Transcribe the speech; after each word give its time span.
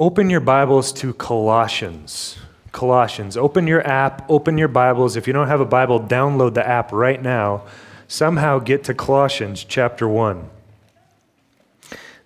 Open 0.00 0.30
your 0.30 0.40
Bibles 0.40 0.94
to 0.94 1.12
Colossians. 1.12 2.38
Colossians. 2.72 3.36
Open 3.36 3.66
your 3.66 3.86
app, 3.86 4.24
open 4.30 4.56
your 4.56 4.66
Bibles. 4.66 5.14
If 5.14 5.26
you 5.26 5.34
don't 5.34 5.48
have 5.48 5.60
a 5.60 5.66
Bible, 5.66 6.00
download 6.00 6.54
the 6.54 6.66
app 6.66 6.90
right 6.90 7.22
now. 7.22 7.64
Somehow 8.08 8.60
get 8.60 8.82
to 8.84 8.94
Colossians 8.94 9.62
chapter 9.62 10.08
1. 10.08 10.48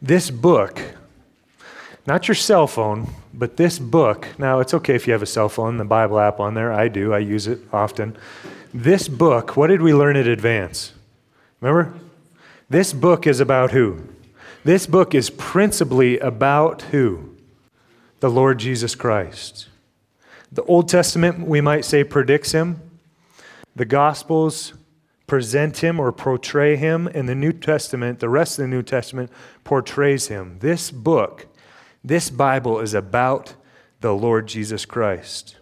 This 0.00 0.30
book, 0.30 0.80
not 2.06 2.28
your 2.28 2.36
cell 2.36 2.68
phone, 2.68 3.10
but 3.32 3.56
this 3.56 3.80
book, 3.80 4.28
now 4.38 4.60
it's 4.60 4.72
okay 4.72 4.94
if 4.94 5.08
you 5.08 5.12
have 5.12 5.22
a 5.22 5.26
cell 5.26 5.48
phone, 5.48 5.76
the 5.76 5.84
Bible 5.84 6.20
app 6.20 6.38
on 6.38 6.54
there. 6.54 6.72
I 6.72 6.86
do, 6.86 7.12
I 7.12 7.18
use 7.18 7.48
it 7.48 7.58
often. 7.72 8.16
This 8.72 9.08
book, 9.08 9.56
what 9.56 9.66
did 9.66 9.82
we 9.82 9.92
learn 9.92 10.14
at 10.14 10.28
Advance? 10.28 10.92
Remember? 11.60 11.92
This 12.70 12.92
book 12.92 13.26
is 13.26 13.40
about 13.40 13.72
who? 13.72 14.00
This 14.62 14.86
book 14.86 15.12
is 15.12 15.28
principally 15.28 16.20
about 16.20 16.82
who? 16.82 17.33
The 18.24 18.30
Lord 18.30 18.56
Jesus 18.58 18.94
Christ. 18.94 19.68
The 20.50 20.62
Old 20.62 20.88
Testament, 20.88 21.46
we 21.46 21.60
might 21.60 21.84
say, 21.84 22.02
predicts 22.02 22.52
him. 22.52 22.80
The 23.76 23.84
Gospels 23.84 24.72
present 25.26 25.84
him 25.84 26.00
or 26.00 26.10
portray 26.10 26.76
him. 26.76 27.06
And 27.06 27.28
the 27.28 27.34
New 27.34 27.52
Testament, 27.52 28.20
the 28.20 28.30
rest 28.30 28.58
of 28.58 28.62
the 28.62 28.68
New 28.68 28.82
Testament, 28.82 29.30
portrays 29.62 30.28
him. 30.28 30.56
This 30.60 30.90
book, 30.90 31.48
this 32.02 32.30
Bible 32.30 32.80
is 32.80 32.94
about 32.94 33.56
the 34.00 34.14
Lord 34.14 34.46
Jesus 34.46 34.86
Christ. 34.86 35.56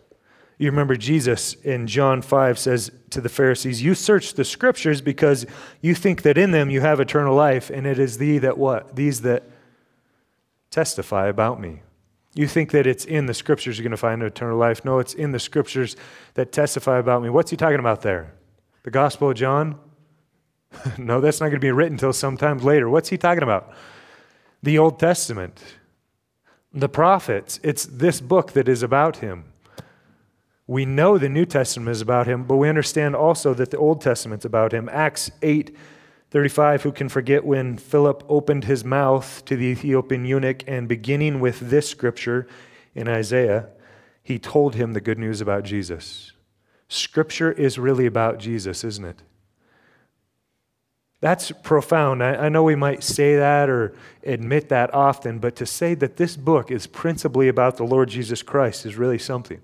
You 0.56 0.70
remember 0.70 0.94
Jesus 0.94 1.54
in 1.54 1.88
John 1.88 2.22
5 2.22 2.60
says 2.60 2.92
to 3.10 3.20
the 3.20 3.28
Pharisees, 3.28 3.82
You 3.82 3.96
search 3.96 4.34
the 4.34 4.44
scriptures 4.44 5.00
because 5.00 5.46
you 5.80 5.96
think 5.96 6.22
that 6.22 6.38
in 6.38 6.52
them 6.52 6.70
you 6.70 6.80
have 6.80 7.00
eternal 7.00 7.34
life, 7.34 7.70
and 7.70 7.88
it 7.88 7.98
is 7.98 8.18
thee 8.18 8.38
that 8.38 8.56
what? 8.56 8.94
These 8.94 9.22
that 9.22 9.42
testify 10.70 11.26
about 11.26 11.60
me. 11.60 11.80
You 12.34 12.46
think 12.46 12.70
that 12.70 12.86
it's 12.86 13.04
in 13.04 13.26
the 13.26 13.34
scriptures 13.34 13.78
you're 13.78 13.84
going 13.84 13.90
to 13.90 13.96
find 13.96 14.22
eternal 14.22 14.56
life. 14.56 14.84
No, 14.84 14.98
it's 14.98 15.12
in 15.12 15.32
the 15.32 15.38
scriptures 15.38 15.96
that 16.34 16.50
testify 16.50 16.98
about 16.98 17.22
me. 17.22 17.28
What's 17.28 17.50
he 17.50 17.56
talking 17.56 17.78
about 17.78 18.02
there? 18.02 18.32
The 18.84 18.90
Gospel 18.90 19.30
of 19.30 19.36
John? 19.36 19.78
no, 20.98 21.20
that's 21.20 21.40
not 21.40 21.46
going 21.46 21.60
to 21.60 21.60
be 21.60 21.72
written 21.72 21.94
until 21.94 22.12
sometime 22.12 22.58
later. 22.58 22.88
What's 22.88 23.10
he 23.10 23.18
talking 23.18 23.42
about? 23.42 23.72
The 24.62 24.78
Old 24.78 24.98
Testament, 24.98 25.62
the 26.72 26.88
prophets. 26.88 27.60
It's 27.62 27.84
this 27.84 28.20
book 28.20 28.52
that 28.52 28.68
is 28.68 28.82
about 28.82 29.16
him. 29.18 29.44
We 30.66 30.86
know 30.86 31.18
the 31.18 31.28
New 31.28 31.44
Testament 31.44 31.90
is 31.90 32.00
about 32.00 32.26
him, 32.26 32.44
but 32.44 32.56
we 32.56 32.68
understand 32.68 33.14
also 33.14 33.52
that 33.54 33.70
the 33.70 33.76
Old 33.76 34.00
Testament's 34.00 34.44
about 34.44 34.72
him. 34.72 34.88
Acts 34.90 35.30
8 35.42 35.76
35, 36.32 36.84
who 36.84 36.92
can 36.92 37.10
forget 37.10 37.44
when 37.44 37.76
Philip 37.76 38.24
opened 38.26 38.64
his 38.64 38.86
mouth 38.86 39.44
to 39.44 39.54
the 39.54 39.66
Ethiopian 39.66 40.24
eunuch 40.24 40.64
and 40.66 40.88
beginning 40.88 41.40
with 41.40 41.60
this 41.60 41.86
scripture 41.86 42.48
in 42.94 43.06
Isaiah, 43.06 43.68
he 44.22 44.38
told 44.38 44.74
him 44.74 44.94
the 44.94 45.00
good 45.02 45.18
news 45.18 45.42
about 45.42 45.62
Jesus. 45.62 46.32
Scripture 46.88 47.52
is 47.52 47.78
really 47.78 48.06
about 48.06 48.38
Jesus, 48.38 48.82
isn't 48.82 49.04
it? 49.04 49.22
That's 51.20 51.52
profound. 51.62 52.24
I, 52.24 52.46
I, 52.46 52.48
know 52.48 52.62
we 52.62 52.76
might 52.76 53.04
say 53.04 53.36
that 53.36 53.68
or 53.68 53.94
admit 54.24 54.70
that 54.70 54.94
often, 54.94 55.38
but 55.38 55.54
to 55.56 55.66
say 55.66 55.94
that 55.96 56.16
this 56.16 56.38
book 56.38 56.70
is 56.70 56.86
principally 56.86 57.48
about 57.48 57.76
the 57.76 57.84
Lord 57.84 58.08
Jesus 58.08 58.42
Christ 58.42 58.86
is 58.86 58.96
really 58.96 59.18
something. 59.18 59.60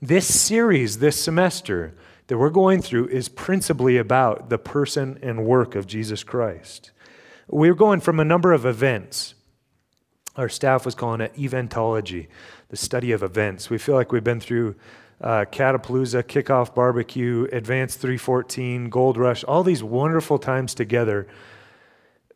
This 0.00 0.32
series, 0.32 1.00
this 1.00 1.20
semester, 1.20 1.92
that 2.26 2.38
we're 2.38 2.50
going 2.50 2.80
through 2.80 3.08
is 3.08 3.28
principally 3.28 3.96
about 3.96 4.48
the 4.48 4.58
person 4.58 5.18
and 5.22 5.44
work 5.44 5.74
of 5.74 5.86
Jesus 5.86 6.24
Christ. 6.24 6.90
We're 7.48 7.74
going 7.74 8.00
from 8.00 8.18
a 8.18 8.24
number 8.24 8.52
of 8.52 8.64
events. 8.64 9.34
Our 10.36 10.48
staff 10.48 10.84
was 10.84 10.94
calling 10.94 11.20
it 11.20 11.34
eventology, 11.36 12.28
the 12.68 12.76
study 12.76 13.12
of 13.12 13.22
events. 13.22 13.70
We 13.70 13.78
feel 13.78 13.94
like 13.94 14.10
we've 14.10 14.24
been 14.24 14.40
through 14.40 14.74
uh, 15.20 15.44
Catapalooza, 15.50 16.24
Kickoff 16.24 16.74
Barbecue, 16.74 17.46
Advance 17.52 17.96
314, 17.96 18.88
Gold 18.88 19.16
Rush, 19.16 19.44
all 19.44 19.62
these 19.62 19.82
wonderful 19.82 20.38
times 20.38 20.74
together 20.74 21.28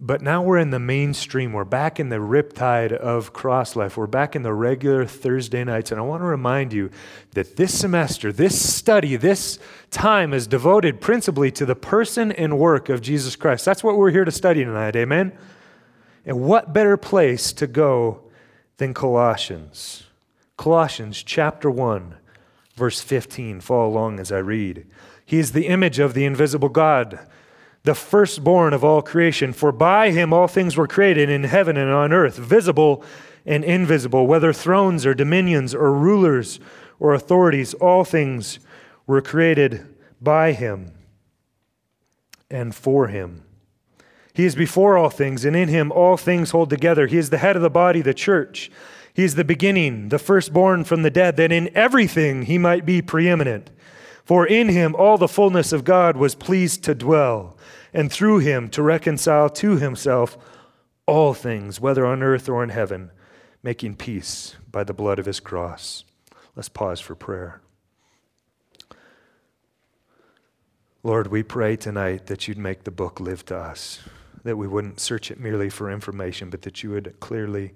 but 0.00 0.22
now 0.22 0.42
we're 0.42 0.58
in 0.58 0.70
the 0.70 0.78
mainstream. 0.78 1.52
We're 1.52 1.64
back 1.64 1.98
in 1.98 2.08
the 2.08 2.16
riptide 2.16 2.92
of 2.92 3.32
cross 3.32 3.74
life. 3.74 3.96
We're 3.96 4.06
back 4.06 4.36
in 4.36 4.42
the 4.42 4.52
regular 4.52 5.04
Thursday 5.04 5.64
nights. 5.64 5.90
And 5.90 6.00
I 6.00 6.04
want 6.04 6.22
to 6.22 6.26
remind 6.26 6.72
you 6.72 6.90
that 7.32 7.56
this 7.56 7.76
semester, 7.76 8.32
this 8.32 8.74
study, 8.74 9.16
this 9.16 9.58
time 9.90 10.32
is 10.32 10.46
devoted 10.46 11.00
principally 11.00 11.50
to 11.52 11.66
the 11.66 11.74
person 11.74 12.30
and 12.30 12.58
work 12.60 12.88
of 12.88 13.02
Jesus 13.02 13.34
Christ. 13.34 13.64
That's 13.64 13.82
what 13.82 13.96
we're 13.96 14.12
here 14.12 14.24
to 14.24 14.30
study 14.30 14.64
tonight. 14.64 14.94
Amen? 14.94 15.36
And 16.24 16.42
what 16.42 16.72
better 16.72 16.96
place 16.96 17.52
to 17.54 17.66
go 17.66 18.20
than 18.76 18.94
Colossians? 18.94 20.04
Colossians 20.56 21.24
chapter 21.24 21.68
1, 21.68 22.14
verse 22.76 23.00
15. 23.00 23.60
Follow 23.60 23.88
along 23.88 24.20
as 24.20 24.30
I 24.30 24.38
read. 24.38 24.86
He 25.24 25.40
is 25.40 25.52
the 25.52 25.66
image 25.66 25.98
of 25.98 26.14
the 26.14 26.24
invisible 26.24 26.68
God 26.68 27.18
the 27.88 27.94
firstborn 27.94 28.74
of 28.74 28.84
all 28.84 29.00
creation. 29.00 29.50
For 29.50 29.72
by 29.72 30.10
him 30.10 30.30
all 30.30 30.46
things 30.46 30.76
were 30.76 30.86
created 30.86 31.30
in 31.30 31.44
heaven 31.44 31.78
and 31.78 31.90
on 31.90 32.12
earth, 32.12 32.36
visible 32.36 33.02
and 33.46 33.64
invisible, 33.64 34.26
whether 34.26 34.52
thrones 34.52 35.06
or 35.06 35.14
dominions 35.14 35.74
or 35.74 35.90
rulers 35.94 36.60
or 37.00 37.14
authorities, 37.14 37.72
all 37.72 38.04
things 38.04 38.58
were 39.06 39.22
created 39.22 39.86
by 40.20 40.52
him 40.52 40.92
and 42.50 42.74
for 42.74 43.06
him. 43.06 43.42
He 44.34 44.44
is 44.44 44.54
before 44.54 44.98
all 44.98 45.08
things, 45.08 45.46
and 45.46 45.56
in 45.56 45.70
him 45.70 45.90
all 45.90 46.18
things 46.18 46.50
hold 46.50 46.68
together. 46.68 47.06
He 47.06 47.16
is 47.16 47.30
the 47.30 47.38
head 47.38 47.56
of 47.56 47.62
the 47.62 47.70
body, 47.70 48.02
the 48.02 48.12
church. 48.12 48.70
He 49.14 49.24
is 49.24 49.34
the 49.34 49.44
beginning, 49.44 50.10
the 50.10 50.18
firstborn 50.18 50.84
from 50.84 51.04
the 51.04 51.10
dead, 51.10 51.38
that 51.38 51.52
in 51.52 51.74
everything 51.74 52.42
he 52.42 52.58
might 52.58 52.84
be 52.84 53.00
preeminent. 53.00 53.70
For 54.26 54.46
in 54.46 54.68
him 54.68 54.94
all 54.94 55.16
the 55.16 55.26
fullness 55.26 55.72
of 55.72 55.84
God 55.84 56.18
was 56.18 56.34
pleased 56.34 56.84
to 56.84 56.94
dwell 56.94 57.57
and 57.92 58.10
through 58.12 58.38
him 58.38 58.68
to 58.70 58.82
reconcile 58.82 59.48
to 59.50 59.76
himself 59.76 60.36
all 61.06 61.34
things, 61.34 61.80
whether 61.80 62.04
on 62.06 62.22
earth 62.22 62.48
or 62.48 62.62
in 62.62 62.68
heaven, 62.68 63.10
making 63.62 63.96
peace 63.96 64.56
by 64.70 64.84
the 64.84 64.94
blood 64.94 65.18
of 65.18 65.26
his 65.26 65.40
cross. 65.40 66.04
Let's 66.54 66.68
pause 66.68 67.00
for 67.00 67.14
prayer. 67.14 67.60
Lord, 71.02 71.28
we 71.28 71.42
pray 71.42 71.76
tonight 71.76 72.26
that 72.26 72.48
you'd 72.48 72.58
make 72.58 72.84
the 72.84 72.90
book 72.90 73.20
live 73.20 73.46
to 73.46 73.56
us, 73.56 74.00
that 74.44 74.56
we 74.56 74.66
wouldn't 74.66 75.00
search 75.00 75.30
it 75.30 75.40
merely 75.40 75.70
for 75.70 75.90
information, 75.90 76.50
but 76.50 76.62
that 76.62 76.82
you 76.82 76.90
would 76.90 77.18
clearly, 77.20 77.72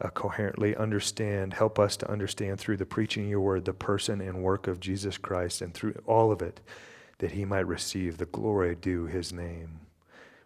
uh, 0.00 0.10
coherently 0.10 0.76
understand, 0.76 1.54
help 1.54 1.78
us 1.78 1.96
to 1.96 2.10
understand 2.10 2.60
through 2.60 2.76
the 2.76 2.86
preaching 2.86 3.24
of 3.24 3.30
your 3.30 3.40
word 3.40 3.64
the 3.64 3.72
person 3.72 4.20
and 4.20 4.42
work 4.42 4.68
of 4.68 4.78
Jesus 4.80 5.18
Christ, 5.18 5.62
and 5.62 5.74
through 5.74 5.94
all 6.06 6.30
of 6.30 6.42
it, 6.42 6.60
that 7.18 7.32
he 7.32 7.44
might 7.44 7.66
receive 7.66 8.18
the 8.18 8.26
glory 8.26 8.74
due 8.74 9.06
his 9.06 9.32
name. 9.32 9.80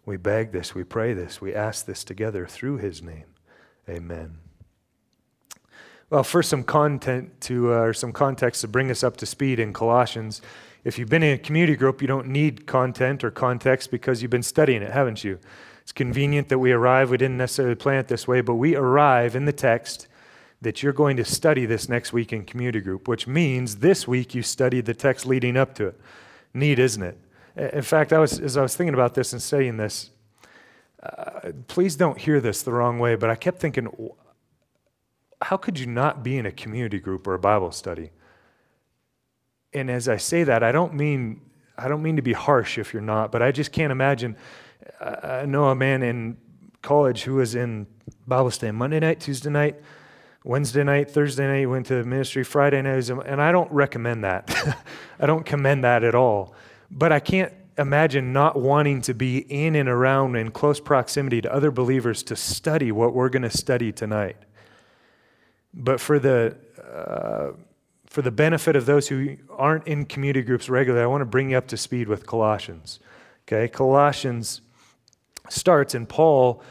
We 0.05 0.17
beg 0.17 0.53
this, 0.53 0.75
we 0.75 0.85
pray 0.85 1.13
this, 1.13 1.41
we 1.41 1.55
ask 1.55 1.87
this 1.87 2.03
together 2.03 2.47
through 2.47 2.79
his 2.79 3.03
name. 3.03 3.27
Amen. 3.89 4.39
Well, 6.11 6.25
first, 6.25 6.51
some 6.51 6.65
content 6.65 7.41
to, 7.43 7.73
uh, 7.73 7.77
or 7.77 7.93
some 7.95 8.13
context 8.13 8.61
to 8.61 8.69
bring 8.69 8.91
us 8.91 9.03
up 9.03 9.17
to 9.19 9.27
speed 9.27 9.59
in 9.59 9.73
Colossians. 9.73 10.43
If 10.85 10.99
you've 10.99 11.09
been 11.09 11.23
in 11.23 11.35
a 11.35 11.39
community 11.39 11.77
group, 11.77 12.03
you 12.03 12.09
don't 12.09 12.27
need 12.27 12.67
content 12.67 13.25
or 13.25 13.31
context 13.31 13.91
because 13.91 14.21
you've 14.21 14.31
been 14.31 14.43
studying 14.43 14.83
it, 14.83 14.91
haven't 14.91 15.25
you? 15.25 15.39
It's 15.81 15.93
convenient 15.93 16.49
that 16.49 16.59
we 16.59 16.73
arrive. 16.73 17.11
We 17.11 17.17
didn't 17.17 17.39
necessarily 17.39 17.77
plan 17.77 17.99
it 17.99 18.09
this 18.09 18.29
way, 18.29 18.41
but 18.41 18.57
we 18.57 18.77
arrive 18.77 19.35
in 19.35 19.47
the 19.47 19.53
text 19.53 20.07
that 20.61 20.83
you're 20.83 20.93
going 20.93 21.17
to 21.17 21.25
study 21.25 21.67
this 21.67 21.89
next 21.89 22.13
week 22.13 22.33
in 22.33 22.45
community 22.45 22.81
group, 22.81 23.09
which 23.09 23.27
means 23.27 23.77
this 23.77 24.07
week 24.07 24.35
you 24.35 24.43
studied 24.43 24.85
the 24.85 24.95
text 24.95 25.27
leading 25.27 25.57
up 25.57 25.75
to 25.77 25.87
it. 25.87 26.01
Neat, 26.55 26.79
isn't 26.79 27.03
it? 27.03 27.19
In 27.57 27.83
fact, 27.83 28.13
I 28.13 28.19
was, 28.19 28.41
as 28.41 28.57
I 28.57 28.63
was 28.63 28.77
thinking 28.77 28.95
about 28.95 29.15
this 29.15 29.33
and 29.33 29.43
saying 29.43 29.77
this, 29.77 30.11
uh, 31.03 31.53
please 31.67 31.97
don't 31.97 32.19
hear 32.19 32.41
this 32.41 32.63
the 32.63 32.73
wrong 32.73 32.99
way, 32.99 33.15
but 33.15 33.29
I 33.29 33.35
kept 33.35 33.59
thinking, 33.59 33.89
how 35.43 35.57
could 35.57 35.79
you 35.79 35.87
not 35.87 36.23
be 36.23 36.39
in 36.39 36.47
a 36.47 36.53
community 36.53 36.99
group 36.99 37.27
or 37.27 37.35
a 37.35 37.39
Bible 37.39 37.73
study? 37.73 38.11
And 39.73 39.91
as 39.91 40.09
I 40.09 40.17
say 40.17 40.45
that, 40.45 40.63
I 40.63 40.73
don't 40.73 40.95
mean 40.95 41.41
I 41.77 41.89
don't 41.89 42.03
mean 42.03 42.17
to 42.17 42.23
be 42.23 42.33
harsh 42.33 42.79
if 42.79 42.93
you're 42.93 43.03
not, 43.03 43.33
but 43.33 43.43
I 43.43 43.51
just 43.51 43.73
can't 43.73 43.91
imagine. 43.91 44.37
I 45.01 45.47
know 45.47 45.69
a 45.69 45.75
man 45.75 46.03
in 46.03 46.37
college 46.83 47.23
who 47.23 47.35
was 47.35 47.55
in 47.55 47.87
Bible 48.27 48.51
study 48.51 48.73
Monday 48.73 49.01
night, 49.01 49.21
Tuesday 49.21 49.51
night, 49.51 49.81
Wednesday 50.45 50.83
night, 50.83 51.11
Thursday 51.11 51.47
night, 51.47 51.67
went 51.67 51.87
to 51.87 52.03
ministry, 52.05 52.43
Friday 52.43 52.83
night, 52.83 53.09
and 53.09 53.41
I 53.41 53.53
don't 53.53 53.71
recommend 53.71 54.25
that. 54.25 54.77
I 55.21 55.27
don't 55.27 55.47
commend 55.47 55.85
that 55.85 56.03
at 56.03 56.15
all. 56.15 56.55
But 56.91 57.13
I 57.13 57.21
can't 57.21 57.53
imagine 57.79 58.33
not 58.33 58.57
wanting 58.57 59.01
to 59.03 59.15
be 59.15 59.39
in 59.39 59.77
and 59.77 59.89
around 59.89 60.37
in 60.37 60.51
close 60.51 60.81
proximity 60.81 61.41
to 61.41 61.53
other 61.53 61.71
believers 61.71 62.23
to 62.25 62.37
study 62.37 62.93
what 62.93 63.15
we're 63.15 63.29
going 63.29 63.43
to 63.43 63.57
study 63.57 63.93
tonight. 63.93 64.37
But 65.73 66.01
for 66.01 66.19
the, 66.19 66.57
uh, 66.83 67.53
for 68.07 68.21
the 68.21 68.31
benefit 68.31 68.77
of 68.77 68.85
those 68.85 69.09
who 69.09 69.37
aren't 69.49 69.87
in 69.87 70.05
community 70.05 70.43
groups 70.43 70.69
regularly, 70.69 71.03
I 71.03 71.07
want 71.07 71.23
to 71.23 71.27
bring 71.27 71.51
you 71.51 71.57
up 71.57 71.69
to 71.69 71.77
speed 71.77 72.09
with 72.09 72.27
Colossians. 72.27 73.01
Okay, 73.47 73.69
Colossians 73.69 74.61
starts, 75.49 75.95
and 75.95 76.09
Paul 76.09 76.63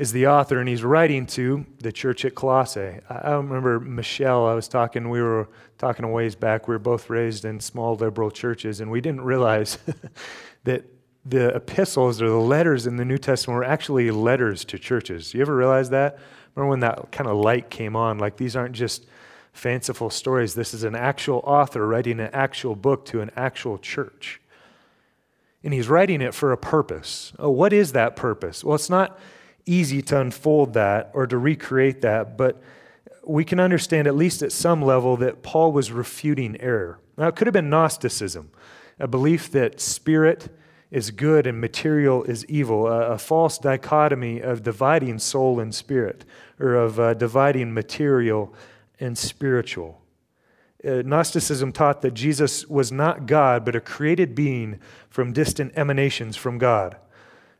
is 0.00 0.12
the 0.12 0.26
author, 0.26 0.58
and 0.58 0.66
he's 0.66 0.82
writing 0.82 1.26
to 1.26 1.66
the 1.78 1.92
church 1.92 2.24
at 2.24 2.34
Colossae. 2.34 3.00
I 3.10 3.32
remember 3.32 3.78
Michelle, 3.78 4.46
I 4.46 4.54
was 4.54 4.66
talking, 4.66 5.10
we 5.10 5.20
were 5.20 5.46
talking 5.76 6.06
a 6.06 6.08
ways 6.08 6.34
back. 6.34 6.66
We 6.66 6.74
were 6.74 6.78
both 6.78 7.10
raised 7.10 7.44
in 7.44 7.60
small 7.60 7.96
liberal 7.96 8.30
churches, 8.30 8.80
and 8.80 8.90
we 8.90 9.02
didn't 9.02 9.20
realize 9.20 9.76
that 10.64 10.84
the 11.26 11.54
epistles 11.54 12.22
or 12.22 12.30
the 12.30 12.36
letters 12.36 12.86
in 12.86 12.96
the 12.96 13.04
New 13.04 13.18
Testament 13.18 13.58
were 13.58 13.64
actually 13.64 14.10
letters 14.10 14.64
to 14.64 14.78
churches. 14.78 15.34
You 15.34 15.42
ever 15.42 15.54
realize 15.54 15.90
that? 15.90 16.18
Remember 16.54 16.70
when 16.70 16.80
that 16.80 17.12
kind 17.12 17.28
of 17.28 17.36
light 17.36 17.68
came 17.68 17.94
on? 17.94 18.16
Like 18.16 18.38
these 18.38 18.56
aren't 18.56 18.74
just 18.74 19.04
fanciful 19.52 20.08
stories. 20.08 20.54
This 20.54 20.72
is 20.72 20.82
an 20.82 20.96
actual 20.96 21.42
author 21.44 21.86
writing 21.86 22.20
an 22.20 22.30
actual 22.32 22.74
book 22.74 23.04
to 23.06 23.20
an 23.20 23.30
actual 23.36 23.76
church. 23.76 24.40
And 25.62 25.74
he's 25.74 25.90
writing 25.90 26.22
it 26.22 26.32
for 26.32 26.52
a 26.52 26.56
purpose. 26.56 27.34
Oh, 27.38 27.50
what 27.50 27.74
is 27.74 27.92
that 27.92 28.16
purpose? 28.16 28.64
Well, 28.64 28.76
it's 28.76 28.88
not 28.88 29.18
easy 29.70 30.02
to 30.02 30.20
unfold 30.20 30.74
that 30.74 31.10
or 31.14 31.26
to 31.26 31.38
recreate 31.38 32.00
that, 32.00 32.36
but 32.36 32.60
we 33.24 33.44
can 33.44 33.60
understand, 33.60 34.08
at 34.08 34.16
least 34.16 34.42
at 34.42 34.50
some 34.50 34.82
level, 34.82 35.16
that 35.18 35.42
Paul 35.42 35.72
was 35.72 35.92
refuting 35.92 36.60
error. 36.60 36.98
Now, 37.16 37.28
it 37.28 37.36
could 37.36 37.46
have 37.46 37.54
been 37.54 37.70
Gnosticism, 37.70 38.50
a 38.98 39.06
belief 39.06 39.50
that 39.52 39.80
spirit 39.80 40.48
is 40.90 41.12
good 41.12 41.46
and 41.46 41.60
material 41.60 42.24
is 42.24 42.44
evil, 42.46 42.88
a, 42.88 43.12
a 43.12 43.18
false 43.18 43.58
dichotomy 43.58 44.40
of 44.40 44.62
dividing 44.62 45.18
soul 45.20 45.60
and 45.60 45.72
spirit, 45.72 46.24
or 46.58 46.74
of 46.74 46.98
uh, 46.98 47.14
dividing 47.14 47.72
material 47.72 48.52
and 48.98 49.16
spiritual. 49.16 50.02
Uh, 50.84 51.02
Gnosticism 51.02 51.72
taught 51.72 52.00
that 52.02 52.14
Jesus 52.14 52.66
was 52.66 52.90
not 52.90 53.26
God, 53.26 53.64
but 53.64 53.76
a 53.76 53.80
created 53.80 54.34
being 54.34 54.80
from 55.08 55.32
distant 55.32 55.72
emanations 55.76 56.36
from 56.36 56.58
God. 56.58 56.96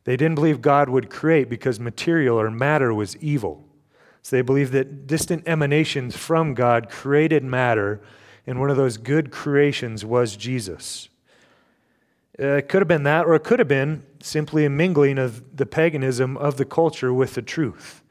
They 0.05 0.17
didn't 0.17 0.35
believe 0.35 0.63
God 0.63 0.89
would 0.89 1.11
create 1.11 1.49
because 1.49 1.79
material 1.79 2.41
or 2.41 2.51
matter 2.51 2.93
was 2.95 3.17
evil. 3.19 3.65
So 4.23 4.37
they 4.37 4.43
believed 4.43 4.73
that 4.73 5.07
distant 5.07 5.45
emanations 5.47 6.17
from 6.17 6.55
God 6.55 6.89
created 6.89 7.43
matter, 7.43 8.01
and 8.47 8.61
one 8.61 8.71
of 8.71 8.77
those 8.77 8.97
good 8.97 9.31
creations 9.31 10.05
was 10.05 10.37
Jesus. 10.37 11.09
Uh, 12.39 12.57
it 12.57 12.69
could 12.69 12.81
have 12.81 12.89
been 12.89 13.03
that, 13.05 13.27
or 13.27 13.35
it 13.35 13.45
could 13.45 13.59
have 13.59 13.69
been 13.69 14.03
simply 14.23 14.65
a 14.65 14.71
mingling 14.71 15.19
of 15.19 15.57
the 15.57 15.67
paganism 15.67 16.37
of 16.37 16.57
the 16.57 16.65
culture 16.65 17.13
with 17.13 17.35
the 17.35 17.43
truth. 17.43 18.03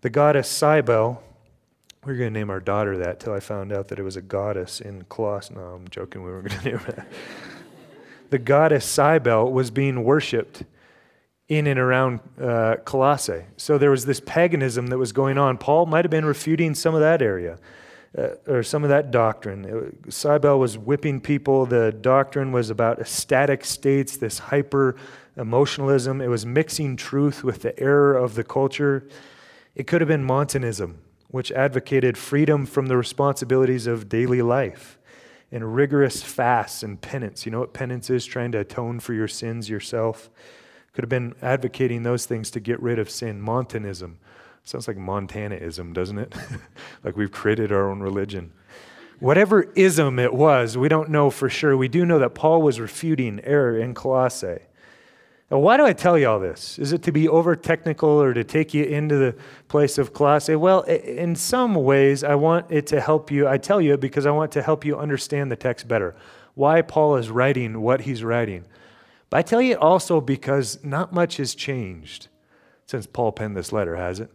The 0.00 0.10
goddess 0.10 0.48
Cybele, 0.48 1.22
we 2.04 2.12
were 2.12 2.18
going 2.18 2.32
to 2.32 2.38
name 2.38 2.50
our 2.50 2.60
daughter 2.60 2.98
that 2.98 3.20
till 3.20 3.32
I 3.32 3.40
found 3.40 3.72
out 3.72 3.88
that 3.88 3.98
it 3.98 4.02
was 4.02 4.16
a 4.16 4.22
goddess 4.22 4.80
in 4.80 5.04
Colossus. 5.08 5.52
No, 5.52 5.62
I'm 5.62 5.88
joking, 5.88 6.22
we 6.22 6.30
weren't 6.30 6.48
going 6.48 6.60
to 6.62 6.68
name 6.68 6.78
her 6.78 6.92
that. 6.92 7.08
the 8.30 8.38
goddess 8.38 8.84
Cybele 8.84 9.50
was 9.50 9.70
being 9.70 10.04
worshipped 10.04 10.64
in 11.48 11.66
and 11.66 11.78
around 11.78 12.20
uh, 12.40 12.76
Colossae. 12.84 13.44
So 13.56 13.76
there 13.76 13.90
was 13.90 14.06
this 14.06 14.20
paganism 14.20 14.86
that 14.88 14.98
was 14.98 15.12
going 15.12 15.36
on. 15.36 15.58
Paul 15.58 15.86
might 15.86 16.04
have 16.04 16.10
been 16.10 16.24
refuting 16.24 16.74
some 16.74 16.94
of 16.94 17.00
that 17.00 17.20
area 17.20 17.58
uh, 18.16 18.28
or 18.46 18.62
some 18.62 18.82
of 18.82 18.90
that 18.90 19.10
doctrine. 19.10 19.98
Cybele 20.08 20.58
was 20.58 20.78
whipping 20.78 21.20
people. 21.20 21.66
The 21.66 21.92
doctrine 21.92 22.52
was 22.52 22.70
about 22.70 22.98
ecstatic 22.98 23.64
states, 23.64 24.16
this 24.16 24.38
hyper 24.38 24.96
emotionalism. 25.36 26.20
It 26.20 26.28
was 26.28 26.46
mixing 26.46 26.96
truth 26.96 27.44
with 27.44 27.62
the 27.62 27.78
error 27.78 28.16
of 28.16 28.34
the 28.36 28.44
culture. 28.44 29.06
It 29.74 29.86
could 29.86 30.00
have 30.00 30.08
been 30.08 30.24
Montanism, 30.24 31.00
which 31.28 31.52
advocated 31.52 32.16
freedom 32.16 32.64
from 32.64 32.86
the 32.86 32.96
responsibilities 32.96 33.86
of 33.86 34.08
daily 34.08 34.40
life 34.40 34.98
and 35.52 35.74
rigorous 35.74 36.22
fasts 36.22 36.82
and 36.82 37.00
penance. 37.00 37.44
You 37.44 37.52
know 37.52 37.60
what 37.60 37.74
penance 37.74 38.08
is? 38.08 38.24
Trying 38.24 38.52
to 38.52 38.60
atone 38.60 38.98
for 39.00 39.12
your 39.12 39.28
sins 39.28 39.68
yourself. 39.68 40.30
Could 40.94 41.02
have 41.02 41.10
been 41.10 41.34
advocating 41.42 42.04
those 42.04 42.24
things 42.24 42.50
to 42.52 42.60
get 42.60 42.80
rid 42.80 42.98
of 42.98 43.10
sin. 43.10 43.40
Montanism. 43.40 44.18
Sounds 44.64 44.88
like 44.88 44.96
Montanaism, 44.96 45.92
doesn't 45.92 46.18
it? 46.18 46.34
like 47.04 47.16
we've 47.16 47.32
created 47.32 47.72
our 47.72 47.90
own 47.90 48.00
religion. 48.00 48.52
Whatever 49.20 49.70
ism 49.74 50.18
it 50.18 50.32
was, 50.32 50.78
we 50.78 50.88
don't 50.88 51.10
know 51.10 51.30
for 51.30 51.50
sure. 51.50 51.76
We 51.76 51.88
do 51.88 52.06
know 52.06 52.18
that 52.18 52.34
Paul 52.34 52.62
was 52.62 52.80
refuting 52.80 53.40
error 53.44 53.78
in 53.78 53.94
Colossae. 53.94 54.58
Now, 55.50 55.58
why 55.58 55.76
do 55.76 55.84
I 55.84 55.92
tell 55.92 56.18
you 56.18 56.28
all 56.28 56.40
this? 56.40 56.78
Is 56.78 56.92
it 56.92 57.02
to 57.02 57.12
be 57.12 57.28
over 57.28 57.54
technical 57.54 58.08
or 58.08 58.32
to 58.32 58.42
take 58.42 58.72
you 58.72 58.84
into 58.84 59.16
the 59.16 59.36
place 59.68 59.98
of 59.98 60.12
Colossae? 60.12 60.56
Well, 60.56 60.82
in 60.82 61.36
some 61.36 61.74
ways, 61.74 62.24
I 62.24 62.34
want 62.34 62.70
it 62.70 62.86
to 62.88 63.00
help 63.00 63.30
you. 63.30 63.46
I 63.46 63.58
tell 63.58 63.80
you 63.80 63.94
it 63.94 64.00
because 64.00 64.26
I 64.26 64.30
want 64.30 64.52
to 64.52 64.62
help 64.62 64.84
you 64.84 64.96
understand 64.98 65.52
the 65.52 65.56
text 65.56 65.86
better. 65.86 66.16
Why 66.54 66.82
Paul 66.82 67.16
is 67.16 67.30
writing 67.30 67.82
what 67.82 68.02
he's 68.02 68.24
writing. 68.24 68.64
But 69.34 69.38
I 69.38 69.42
tell 69.42 69.60
you 69.60 69.76
also 69.78 70.20
because 70.20 70.78
not 70.84 71.12
much 71.12 71.38
has 71.38 71.56
changed 71.56 72.28
since 72.86 73.04
Paul 73.04 73.32
penned 73.32 73.56
this 73.56 73.72
letter, 73.72 73.96
has 73.96 74.20
it? 74.20 74.30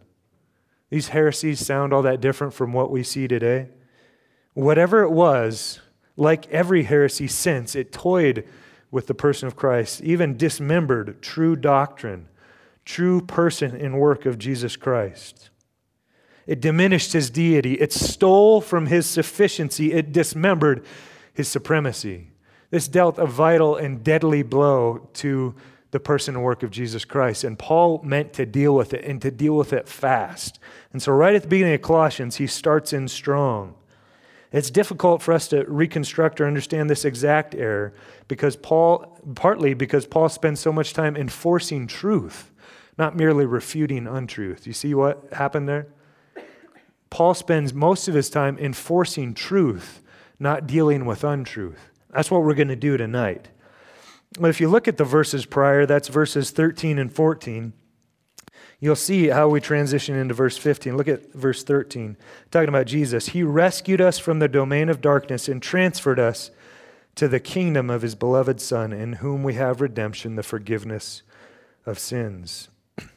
These 0.89 1.07
heresies 1.07 1.65
sound 1.65 1.93
all 1.93 2.01
that 2.01 2.19
different 2.19 2.53
from 2.53 2.73
what 2.73 2.91
we 2.91 3.03
see 3.03 3.25
today. 3.25 3.69
Whatever 4.55 5.01
it 5.03 5.11
was, 5.11 5.79
like 6.17 6.49
every 6.49 6.83
heresy 6.83 7.29
since, 7.29 7.77
it 7.77 7.93
toyed 7.93 8.45
with 8.91 9.07
the 9.07 9.13
person 9.13 9.47
of 9.47 9.55
Christ, 9.55 10.01
even 10.01 10.35
dismembered 10.35 11.21
true 11.21 11.55
doctrine, 11.55 12.27
true 12.83 13.21
person 13.21 13.77
and 13.77 14.01
work 14.01 14.25
of 14.25 14.37
Jesus 14.37 14.75
Christ. 14.75 15.49
It 16.45 16.59
diminished 16.59 17.13
his 17.13 17.29
deity, 17.29 17.75
it 17.75 17.93
stole 17.93 18.59
from 18.59 18.87
his 18.87 19.05
sufficiency, 19.05 19.93
it 19.93 20.11
dismembered 20.11 20.83
his 21.33 21.47
supremacy. 21.47 22.28
This 22.71 22.87
dealt 22.87 23.17
a 23.17 23.25
vital 23.25 23.75
and 23.75 24.03
deadly 24.03 24.43
blow 24.43 25.09
to 25.13 25.55
the 25.91 25.99
person 25.99 26.35
and 26.35 26.43
work 26.43 26.61
of 26.61 26.69
Jesus 26.69 27.03
Christ. 27.03 27.43
And 27.43 27.57
Paul 27.57 28.01
meant 28.03 28.33
to 28.33 28.45
deal 28.45 28.75
with 28.75 28.93
it 28.93 29.03
and 29.05 29.21
to 29.21 29.31
deal 29.31 29.55
with 29.55 29.73
it 29.73 29.87
fast. 29.87 30.59
And 30.93 31.01
so, 31.01 31.11
right 31.11 31.33
at 31.33 31.41
the 31.41 31.47
beginning 31.47 31.73
of 31.73 31.81
Colossians, 31.81 32.35
he 32.35 32.47
starts 32.47 32.93
in 32.93 33.07
strong. 33.07 33.75
It's 34.51 34.71
difficult 34.71 35.21
for 35.21 35.33
us 35.33 35.47
to 35.49 35.63
reconstruct 35.65 36.41
or 36.41 36.47
understand 36.47 36.89
this 36.89 37.05
exact 37.05 37.53
error 37.53 37.93
because 38.27 38.55
Paul, 38.55 39.19
partly 39.35 39.75
because 39.75 40.07
Paul 40.07 40.27
spends 40.29 40.59
so 40.59 40.71
much 40.73 40.93
time 40.93 41.15
enforcing 41.15 41.85
truth, 41.85 42.51
not 42.97 43.15
merely 43.15 43.45
refuting 43.45 44.07
untruth. 44.07 44.65
You 44.65 44.73
see 44.73 44.95
what 44.95 45.33
happened 45.33 45.69
there? 45.69 45.87
Paul 47.11 47.33
spends 47.33 47.73
most 47.73 48.07
of 48.07 48.15
his 48.15 48.29
time 48.29 48.57
enforcing 48.57 49.33
truth, 49.33 50.01
not 50.39 50.67
dealing 50.67 51.05
with 51.05 51.23
untruth. 51.23 51.89
That's 52.11 52.31
what 52.31 52.43
we're 52.43 52.55
going 52.55 52.69
to 52.69 52.75
do 52.75 52.97
tonight. 52.97 53.49
But 54.39 54.49
if 54.49 54.59
you 54.59 54.69
look 54.69 54.87
at 54.87 54.97
the 54.97 55.05
verses 55.05 55.45
prior, 55.45 55.85
that's 55.85 56.07
verses 56.07 56.51
13 56.51 56.99
and 56.99 57.11
14, 57.11 57.73
you'll 58.79 58.95
see 58.95 59.27
how 59.27 59.49
we 59.49 59.59
transition 59.59 60.15
into 60.15 60.33
verse 60.33 60.57
15. 60.57 60.95
Look 60.95 61.07
at 61.07 61.33
verse 61.33 61.63
13, 61.63 62.17
talking 62.51 62.69
about 62.69 62.85
Jesus. 62.85 63.27
He 63.29 63.43
rescued 63.43 64.01
us 64.01 64.19
from 64.19 64.39
the 64.39 64.47
domain 64.47 64.89
of 64.89 65.01
darkness 65.01 65.47
and 65.47 65.61
transferred 65.61 66.19
us 66.19 66.51
to 67.15 67.27
the 67.27 67.39
kingdom 67.39 67.89
of 67.89 68.01
his 68.01 68.15
beloved 68.15 68.61
Son, 68.61 68.93
in 68.93 69.13
whom 69.13 69.43
we 69.43 69.55
have 69.55 69.81
redemption, 69.81 70.35
the 70.35 70.43
forgiveness 70.43 71.23
of 71.85 71.99
sins. 71.99 72.69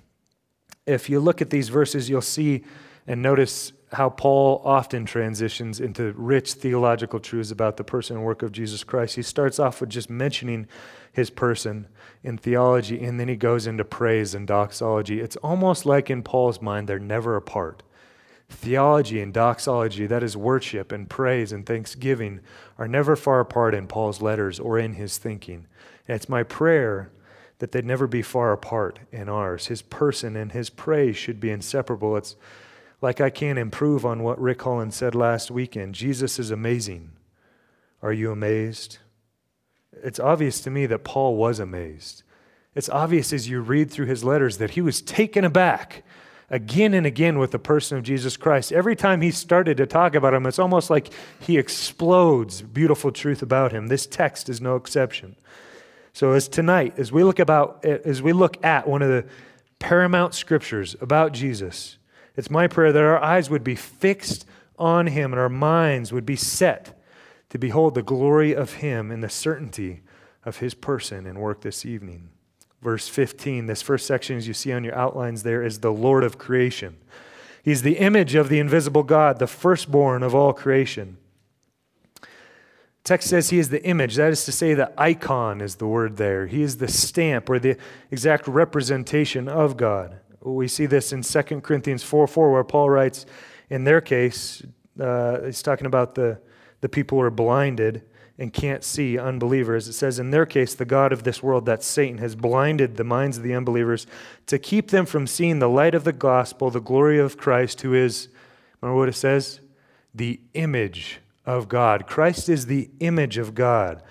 If 0.84 1.08
you 1.08 1.20
look 1.20 1.40
at 1.40 1.50
these 1.50 1.68
verses, 1.68 2.10
you'll 2.10 2.22
see 2.22 2.64
and 3.06 3.22
notice 3.22 3.72
how 3.92 4.08
Paul 4.08 4.62
often 4.64 5.04
transitions 5.04 5.78
into 5.80 6.12
rich 6.12 6.54
theological 6.54 7.20
truths 7.20 7.50
about 7.50 7.76
the 7.76 7.84
person 7.84 8.16
and 8.16 8.24
work 8.24 8.42
of 8.42 8.52
Jesus 8.52 8.84
Christ. 8.84 9.16
He 9.16 9.22
starts 9.22 9.58
off 9.58 9.80
with 9.80 9.90
just 9.90 10.08
mentioning 10.08 10.66
his 11.12 11.28
person 11.28 11.88
in 12.22 12.38
theology, 12.38 13.04
and 13.04 13.20
then 13.20 13.28
he 13.28 13.36
goes 13.36 13.66
into 13.66 13.84
praise 13.84 14.34
and 14.34 14.46
doxology. 14.46 15.20
It's 15.20 15.36
almost 15.36 15.84
like 15.84 16.08
in 16.08 16.22
Paul's 16.22 16.62
mind, 16.62 16.88
they're 16.88 16.98
never 16.98 17.36
apart. 17.36 17.82
Theology 18.48 19.20
and 19.20 19.32
doxology, 19.32 20.06
that 20.06 20.22
is 20.22 20.36
worship 20.36 20.92
and 20.92 21.08
praise 21.08 21.52
and 21.52 21.66
thanksgiving, 21.66 22.40
are 22.78 22.88
never 22.88 23.16
far 23.16 23.40
apart 23.40 23.74
in 23.74 23.86
Paul's 23.86 24.22
letters 24.22 24.58
or 24.58 24.78
in 24.78 24.94
his 24.94 25.18
thinking. 25.18 25.66
And 26.08 26.16
it's 26.16 26.28
my 26.28 26.42
prayer 26.42 27.10
that 27.58 27.72
they'd 27.72 27.84
never 27.84 28.06
be 28.06 28.22
far 28.22 28.52
apart 28.52 28.98
in 29.10 29.28
ours. 29.28 29.66
His 29.66 29.82
person 29.82 30.34
and 30.36 30.52
his 30.52 30.68
praise 30.68 31.16
should 31.16 31.40
be 31.40 31.50
inseparable. 31.50 32.16
It's 32.16 32.36
like 33.02 33.20
I 33.20 33.30
can't 33.30 33.58
improve 33.58 34.06
on 34.06 34.22
what 34.22 34.40
Rick 34.40 34.62
Holland 34.62 34.94
said 34.94 35.14
last 35.14 35.50
weekend. 35.50 35.94
Jesus 35.94 36.38
is 36.38 36.50
amazing. 36.50 37.10
Are 38.00 38.12
you 38.12 38.30
amazed? 38.30 38.98
It's 40.02 40.20
obvious 40.20 40.60
to 40.62 40.70
me 40.70 40.86
that 40.86 41.04
Paul 41.04 41.36
was 41.36 41.58
amazed. 41.58 42.22
It's 42.74 42.88
obvious 42.88 43.32
as 43.32 43.48
you 43.48 43.60
read 43.60 43.90
through 43.90 44.06
his 44.06 44.24
letters 44.24 44.58
that 44.58 44.70
he 44.70 44.80
was 44.80 45.02
taken 45.02 45.44
aback 45.44 46.04
again 46.48 46.94
and 46.94 47.06
again 47.06 47.38
with 47.38 47.50
the 47.50 47.58
person 47.58 47.98
of 47.98 48.04
Jesus 48.04 48.36
Christ. 48.36 48.72
Every 48.72 48.94
time 48.94 49.20
he 49.20 49.30
started 49.30 49.76
to 49.78 49.86
talk 49.86 50.14
about 50.14 50.34
him, 50.34 50.46
it's 50.46 50.58
almost 50.58 50.88
like 50.88 51.10
he 51.40 51.58
explodes 51.58 52.62
beautiful 52.62 53.10
truth 53.10 53.42
about 53.42 53.72
him. 53.72 53.88
This 53.88 54.06
text 54.06 54.48
is 54.48 54.60
no 54.60 54.76
exception. 54.76 55.36
So 56.12 56.32
as 56.32 56.48
tonight, 56.48 56.94
as 56.98 57.10
we 57.10 57.24
look 57.24 57.38
about 57.38 57.84
as 57.84 58.20
we 58.22 58.32
look 58.32 58.62
at 58.64 58.86
one 58.86 59.02
of 59.02 59.08
the 59.08 59.24
paramount 59.78 60.34
scriptures 60.34 60.94
about 61.00 61.32
Jesus, 61.32 61.96
it's 62.36 62.50
my 62.50 62.66
prayer 62.66 62.92
that 62.92 63.02
our 63.02 63.22
eyes 63.22 63.50
would 63.50 63.64
be 63.64 63.74
fixed 63.74 64.46
on 64.78 65.08
him 65.08 65.32
and 65.32 65.40
our 65.40 65.48
minds 65.48 66.12
would 66.12 66.26
be 66.26 66.36
set 66.36 66.98
to 67.50 67.58
behold 67.58 67.94
the 67.94 68.02
glory 68.02 68.54
of 68.54 68.74
him 68.74 69.10
and 69.10 69.22
the 69.22 69.28
certainty 69.28 70.02
of 70.44 70.58
his 70.58 70.74
person 70.74 71.26
and 71.26 71.38
work 71.38 71.60
this 71.60 71.84
evening. 71.84 72.30
verse 72.80 73.08
15. 73.08 73.66
This 73.66 73.82
first 73.82 74.06
section, 74.06 74.36
as 74.36 74.48
you 74.48 74.54
see 74.54 74.72
on 74.72 74.82
your 74.82 74.94
outlines 74.94 75.42
there, 75.42 75.62
is 75.62 75.80
the 75.80 75.92
Lord 75.92 76.24
of 76.24 76.38
creation. 76.38 76.96
He's 77.62 77.82
the 77.82 77.98
image 77.98 78.34
of 78.34 78.48
the 78.48 78.58
invisible 78.58 79.04
God, 79.04 79.38
the 79.38 79.46
firstborn 79.46 80.22
of 80.22 80.34
all 80.34 80.52
creation. 80.52 81.18
Text 83.04 83.28
says 83.28 83.50
he 83.50 83.58
is 83.58 83.68
the 83.68 83.84
image. 83.84 84.16
That 84.16 84.32
is 84.32 84.44
to 84.44 84.52
say, 84.52 84.74
the 84.74 84.92
icon 84.96 85.60
is 85.60 85.76
the 85.76 85.86
word 85.86 86.16
there. 86.16 86.46
He 86.46 86.62
is 86.62 86.78
the 86.78 86.88
stamp 86.88 87.48
or 87.50 87.58
the 87.58 87.76
exact 88.10 88.48
representation 88.48 89.48
of 89.48 89.76
God. 89.76 90.18
We 90.42 90.68
see 90.68 90.86
this 90.86 91.12
in 91.12 91.22
2 91.22 91.60
Corinthians 91.60 92.02
4 92.02 92.26
4, 92.26 92.52
where 92.52 92.64
Paul 92.64 92.90
writes, 92.90 93.26
in 93.70 93.84
their 93.84 94.00
case, 94.00 94.62
uh, 95.00 95.42
he's 95.42 95.62
talking 95.62 95.86
about 95.86 96.14
the, 96.14 96.40
the 96.80 96.88
people 96.88 97.18
who 97.18 97.24
are 97.24 97.30
blinded 97.30 98.02
and 98.38 98.52
can't 98.52 98.82
see, 98.82 99.18
unbelievers. 99.18 99.88
It 99.88 99.92
says, 99.92 100.18
in 100.18 100.30
their 100.30 100.46
case, 100.46 100.74
the 100.74 100.84
God 100.84 101.12
of 101.12 101.22
this 101.22 101.42
world, 101.42 101.66
that 101.66 101.82
Satan, 101.82 102.18
has 102.18 102.34
blinded 102.34 102.96
the 102.96 103.04
minds 103.04 103.36
of 103.36 103.44
the 103.44 103.54
unbelievers 103.54 104.06
to 104.46 104.58
keep 104.58 104.90
them 104.90 105.06
from 105.06 105.26
seeing 105.26 105.58
the 105.58 105.68
light 105.68 105.94
of 105.94 106.04
the 106.04 106.12
gospel, 106.12 106.70
the 106.70 106.80
glory 106.80 107.18
of 107.18 107.36
Christ, 107.36 107.82
who 107.82 107.94
is, 107.94 108.28
remember 108.80 108.98
what 108.98 109.08
it 109.08 109.14
says? 109.14 109.60
The 110.14 110.40
image 110.54 111.20
of 111.46 111.68
God. 111.68 112.06
Christ 112.06 112.48
is 112.48 112.66
the 112.66 112.90
image 113.00 113.38
of 113.38 113.54
God. 113.54 114.02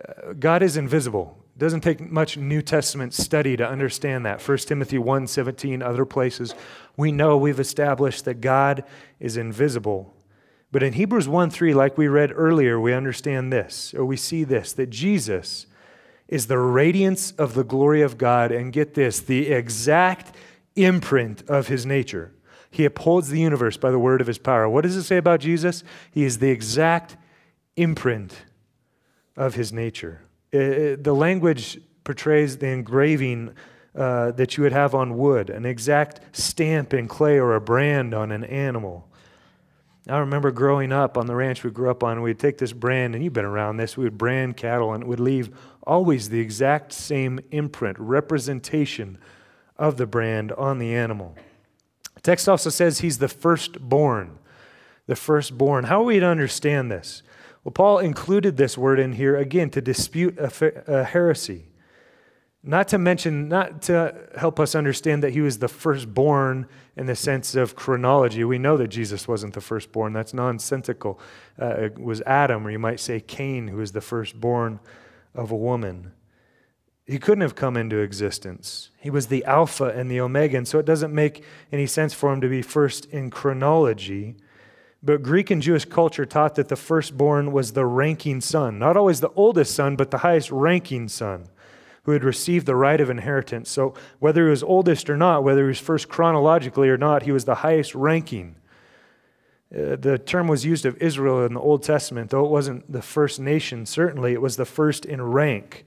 Uh, 0.00 0.32
God 0.32 0.62
is 0.62 0.76
invisible. 0.76 1.36
It 1.56 1.60
doesn't 1.60 1.80
take 1.80 2.00
much 2.00 2.36
New 2.36 2.60
Testament 2.60 3.14
study 3.14 3.56
to 3.56 3.66
understand 3.66 4.26
that. 4.26 4.46
1 4.46 4.58
Timothy 4.58 4.98
1 4.98 5.26
17, 5.26 5.80
other 5.80 6.04
places. 6.04 6.54
We 6.98 7.10
know 7.10 7.38
we've 7.38 7.58
established 7.58 8.26
that 8.26 8.42
God 8.42 8.84
is 9.18 9.38
invisible. 9.38 10.14
But 10.70 10.82
in 10.82 10.92
Hebrews 10.92 11.28
1 11.28 11.48
3, 11.48 11.72
like 11.72 11.96
we 11.96 12.08
read 12.08 12.30
earlier, 12.34 12.78
we 12.78 12.92
understand 12.92 13.50
this, 13.50 13.94
or 13.94 14.04
we 14.04 14.18
see 14.18 14.44
this, 14.44 14.74
that 14.74 14.90
Jesus 14.90 15.66
is 16.28 16.46
the 16.46 16.58
radiance 16.58 17.30
of 17.32 17.54
the 17.54 17.64
glory 17.64 18.02
of 18.02 18.18
God, 18.18 18.52
and 18.52 18.70
get 18.70 18.92
this, 18.92 19.18
the 19.20 19.48
exact 19.48 20.36
imprint 20.74 21.42
of 21.48 21.68
his 21.68 21.86
nature. 21.86 22.32
He 22.70 22.84
upholds 22.84 23.30
the 23.30 23.40
universe 23.40 23.78
by 23.78 23.90
the 23.90 23.98
word 23.98 24.20
of 24.20 24.26
his 24.26 24.36
power. 24.36 24.68
What 24.68 24.82
does 24.82 24.96
it 24.96 25.04
say 25.04 25.16
about 25.16 25.40
Jesus? 25.40 25.82
He 26.10 26.24
is 26.24 26.36
the 26.38 26.50
exact 26.50 27.16
imprint 27.76 28.42
of 29.38 29.54
his 29.54 29.72
nature. 29.72 30.20
It, 30.52 31.02
the 31.02 31.14
language 31.14 31.80
portrays 32.04 32.58
the 32.58 32.68
engraving 32.68 33.54
uh, 33.94 34.30
that 34.32 34.56
you 34.56 34.62
would 34.62 34.72
have 34.72 34.94
on 34.94 35.16
wood, 35.16 35.50
an 35.50 35.64
exact 35.64 36.20
stamp 36.36 36.92
in 36.92 37.08
clay 37.08 37.38
or 37.38 37.54
a 37.54 37.60
brand 37.60 38.14
on 38.14 38.30
an 38.30 38.44
animal. 38.44 39.08
I 40.08 40.18
remember 40.18 40.52
growing 40.52 40.92
up 40.92 41.18
on 41.18 41.26
the 41.26 41.34
ranch 41.34 41.64
we 41.64 41.70
grew 41.70 41.90
up 41.90 42.04
on, 42.04 42.22
we'd 42.22 42.38
take 42.38 42.58
this 42.58 42.72
brand, 42.72 43.14
and 43.14 43.24
you've 43.24 43.32
been 43.32 43.44
around 43.44 43.78
this, 43.78 43.96
we 43.96 44.04
would 44.04 44.18
brand 44.18 44.56
cattle, 44.56 44.92
and 44.92 45.02
it 45.02 45.06
would 45.06 45.18
leave 45.18 45.50
always 45.82 46.28
the 46.28 46.38
exact 46.38 46.92
same 46.92 47.40
imprint, 47.50 47.98
representation 47.98 49.18
of 49.76 49.96
the 49.96 50.06
brand 50.06 50.52
on 50.52 50.78
the 50.78 50.94
animal. 50.94 51.34
The 52.14 52.20
text 52.20 52.48
also 52.48 52.70
says 52.70 53.00
he's 53.00 53.18
the 53.18 53.28
firstborn. 53.28 54.38
The 55.06 55.16
firstborn. 55.16 55.84
How 55.84 56.02
are 56.02 56.04
we 56.04 56.20
to 56.20 56.26
understand 56.26 56.90
this? 56.90 57.22
Well, 57.66 57.72
Paul 57.72 57.98
included 57.98 58.56
this 58.56 58.78
word 58.78 59.00
in 59.00 59.14
here 59.14 59.34
again 59.34 59.70
to 59.70 59.80
dispute 59.80 60.38
a, 60.38 61.02
heresy. 61.02 61.64
Not 62.62 62.86
to 62.88 62.98
mention, 62.98 63.48
not 63.48 63.82
to 63.82 64.14
help 64.38 64.60
us 64.60 64.76
understand 64.76 65.24
that 65.24 65.32
he 65.32 65.40
was 65.40 65.58
the 65.58 65.66
firstborn 65.66 66.68
in 66.96 67.06
the 67.06 67.16
sense 67.16 67.56
of 67.56 67.74
chronology. 67.74 68.44
We 68.44 68.58
know 68.58 68.76
that 68.76 68.86
Jesus 68.86 69.26
wasn't 69.26 69.54
the 69.54 69.60
firstborn. 69.60 70.12
That's 70.12 70.32
nonsensical. 70.32 71.18
Uh, 71.60 71.70
it 71.70 71.98
was 71.98 72.20
Adam, 72.20 72.64
or 72.64 72.70
you 72.70 72.78
might 72.78 73.00
say 73.00 73.18
Cain, 73.18 73.66
who 73.66 73.78
was 73.78 73.90
the 73.90 74.00
firstborn 74.00 74.78
of 75.34 75.50
a 75.50 75.56
woman. 75.56 76.12
He 77.04 77.18
couldn't 77.18 77.42
have 77.42 77.56
come 77.56 77.76
into 77.76 77.98
existence. 77.98 78.90
He 79.00 79.10
was 79.10 79.26
the 79.26 79.44
Alpha 79.44 79.86
and 79.86 80.08
the 80.08 80.20
Omega, 80.20 80.56
and 80.56 80.68
so 80.68 80.78
it 80.78 80.86
doesn't 80.86 81.12
make 81.12 81.42
any 81.72 81.88
sense 81.88 82.14
for 82.14 82.32
him 82.32 82.40
to 82.42 82.48
be 82.48 82.62
first 82.62 83.06
in 83.06 83.28
chronology. 83.28 84.36
But 85.02 85.22
Greek 85.22 85.50
and 85.50 85.62
Jewish 85.62 85.84
culture 85.84 86.26
taught 86.26 86.54
that 86.56 86.68
the 86.68 86.76
firstborn 86.76 87.52
was 87.52 87.72
the 87.72 87.86
ranking 87.86 88.40
son, 88.40 88.78
not 88.78 88.96
always 88.96 89.20
the 89.20 89.30
oldest 89.36 89.74
son, 89.74 89.96
but 89.96 90.10
the 90.10 90.18
highest 90.18 90.50
ranking 90.50 91.08
son 91.08 91.48
who 92.06 92.12
had 92.12 92.24
received 92.24 92.66
the 92.66 92.76
right 92.76 93.00
of 93.00 93.10
inheritance. 93.10 93.68
So, 93.68 93.94
whether 94.20 94.44
he 94.44 94.50
was 94.50 94.62
oldest 94.62 95.10
or 95.10 95.16
not, 95.16 95.42
whether 95.42 95.62
he 95.62 95.68
was 95.68 95.80
first 95.80 96.08
chronologically 96.08 96.88
or 96.88 96.96
not, 96.96 97.24
he 97.24 97.32
was 97.32 97.44
the 97.44 97.56
highest 97.56 97.94
ranking. 97.96 98.56
Uh, 99.74 99.96
the 99.96 100.16
term 100.16 100.46
was 100.46 100.64
used 100.64 100.86
of 100.86 100.96
Israel 100.98 101.44
in 101.44 101.54
the 101.54 101.60
Old 101.60 101.82
Testament, 101.82 102.30
though 102.30 102.44
it 102.44 102.50
wasn't 102.50 102.90
the 102.90 103.02
first 103.02 103.40
nation, 103.40 103.84
certainly, 103.86 104.32
it 104.32 104.40
was 104.40 104.56
the 104.56 104.64
first 104.64 105.04
in 105.04 105.20
rank. 105.20 105.84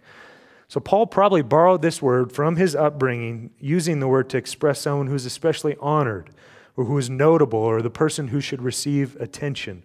So, 0.68 0.82
Paul 0.82 1.08
probably 1.08 1.42
borrowed 1.42 1.82
this 1.82 2.02
word 2.02 2.34
from 2.34 2.58
his 2.58 2.76
upbringing, 2.76 3.52
using 3.58 4.02
the 4.02 4.08
word 4.10 4.30
to 4.32 4.38
express 4.38 4.82
someone 4.82 5.08
who's 5.08 5.26
especially 5.26 5.78
honored 5.80 6.30
or 6.80 6.86
who 6.86 6.98
is 6.98 7.10
notable 7.10 7.60
or 7.60 7.82
the 7.82 7.90
person 7.90 8.30
who 8.30 8.40
should 8.40 8.62
receive 8.62 9.18
attention. 9.18 9.84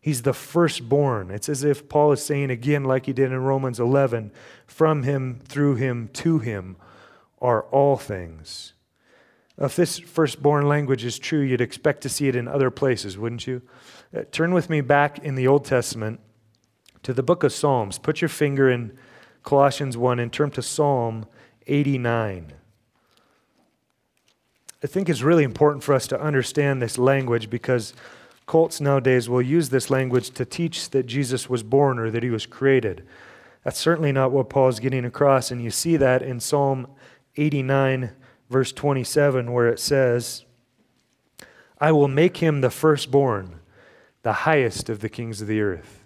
He's 0.00 0.22
the 0.22 0.32
firstborn. 0.32 1.32
It's 1.32 1.48
as 1.48 1.64
if 1.64 1.88
Paul 1.88 2.12
is 2.12 2.24
saying 2.24 2.50
again, 2.50 2.84
like 2.84 3.06
he 3.06 3.12
did 3.12 3.32
in 3.32 3.40
Romans 3.40 3.80
11, 3.80 4.30
from 4.64 5.02
him, 5.02 5.40
through 5.42 5.74
him, 5.74 6.08
to 6.12 6.38
him 6.38 6.76
are 7.40 7.62
all 7.62 7.96
things. 7.96 8.74
If 9.58 9.74
this 9.74 9.98
firstborn 9.98 10.68
language 10.68 11.04
is 11.04 11.18
true, 11.18 11.40
you'd 11.40 11.60
expect 11.60 12.02
to 12.02 12.08
see 12.08 12.28
it 12.28 12.36
in 12.36 12.46
other 12.46 12.70
places, 12.70 13.18
wouldn't 13.18 13.48
you? 13.48 13.60
Uh, 14.16 14.22
turn 14.30 14.54
with 14.54 14.70
me 14.70 14.80
back 14.80 15.18
in 15.18 15.34
the 15.34 15.48
Old 15.48 15.64
Testament 15.64 16.20
to 17.02 17.12
the 17.12 17.24
book 17.24 17.42
of 17.42 17.52
Psalms. 17.52 17.98
Put 17.98 18.20
your 18.20 18.28
finger 18.28 18.70
in 18.70 18.96
Colossians 19.42 19.96
1 19.96 20.20
and 20.20 20.32
turn 20.32 20.52
to 20.52 20.62
Psalm 20.62 21.26
89. 21.66 22.52
I 24.82 24.86
think 24.86 25.08
it's 25.08 25.22
really 25.22 25.42
important 25.42 25.82
for 25.82 25.94
us 25.94 26.06
to 26.08 26.20
understand 26.20 26.80
this 26.80 26.98
language 26.98 27.50
because 27.50 27.94
Cults 28.46 28.80
nowadays 28.80 29.28
will 29.28 29.42
use 29.42 29.68
this 29.68 29.90
language 29.90 30.30
to 30.30 30.44
teach 30.44 30.90
that 30.90 31.06
Jesus 31.06 31.50
was 31.50 31.62
born 31.62 31.98
or 31.98 32.10
that 32.10 32.22
he 32.22 32.30
was 32.30 32.46
created. 32.46 33.04
That's 33.64 33.78
certainly 33.78 34.12
not 34.12 34.30
what 34.30 34.48
Paul's 34.48 34.78
getting 34.78 35.04
across, 35.04 35.50
and 35.50 35.62
you 35.62 35.70
see 35.70 35.96
that 35.96 36.22
in 36.22 36.38
Psalm 36.38 36.86
89, 37.36 38.10
verse 38.48 38.72
27, 38.72 39.52
where 39.52 39.68
it 39.68 39.80
says, 39.80 40.44
I 41.80 41.92
will 41.92 42.08
make 42.08 42.38
him 42.38 42.60
the 42.60 42.70
firstborn, 42.70 43.60
the 44.22 44.32
highest 44.32 44.88
of 44.88 45.00
the 45.00 45.08
kings 45.08 45.40
of 45.42 45.48
the 45.48 45.60
earth. 45.60 46.04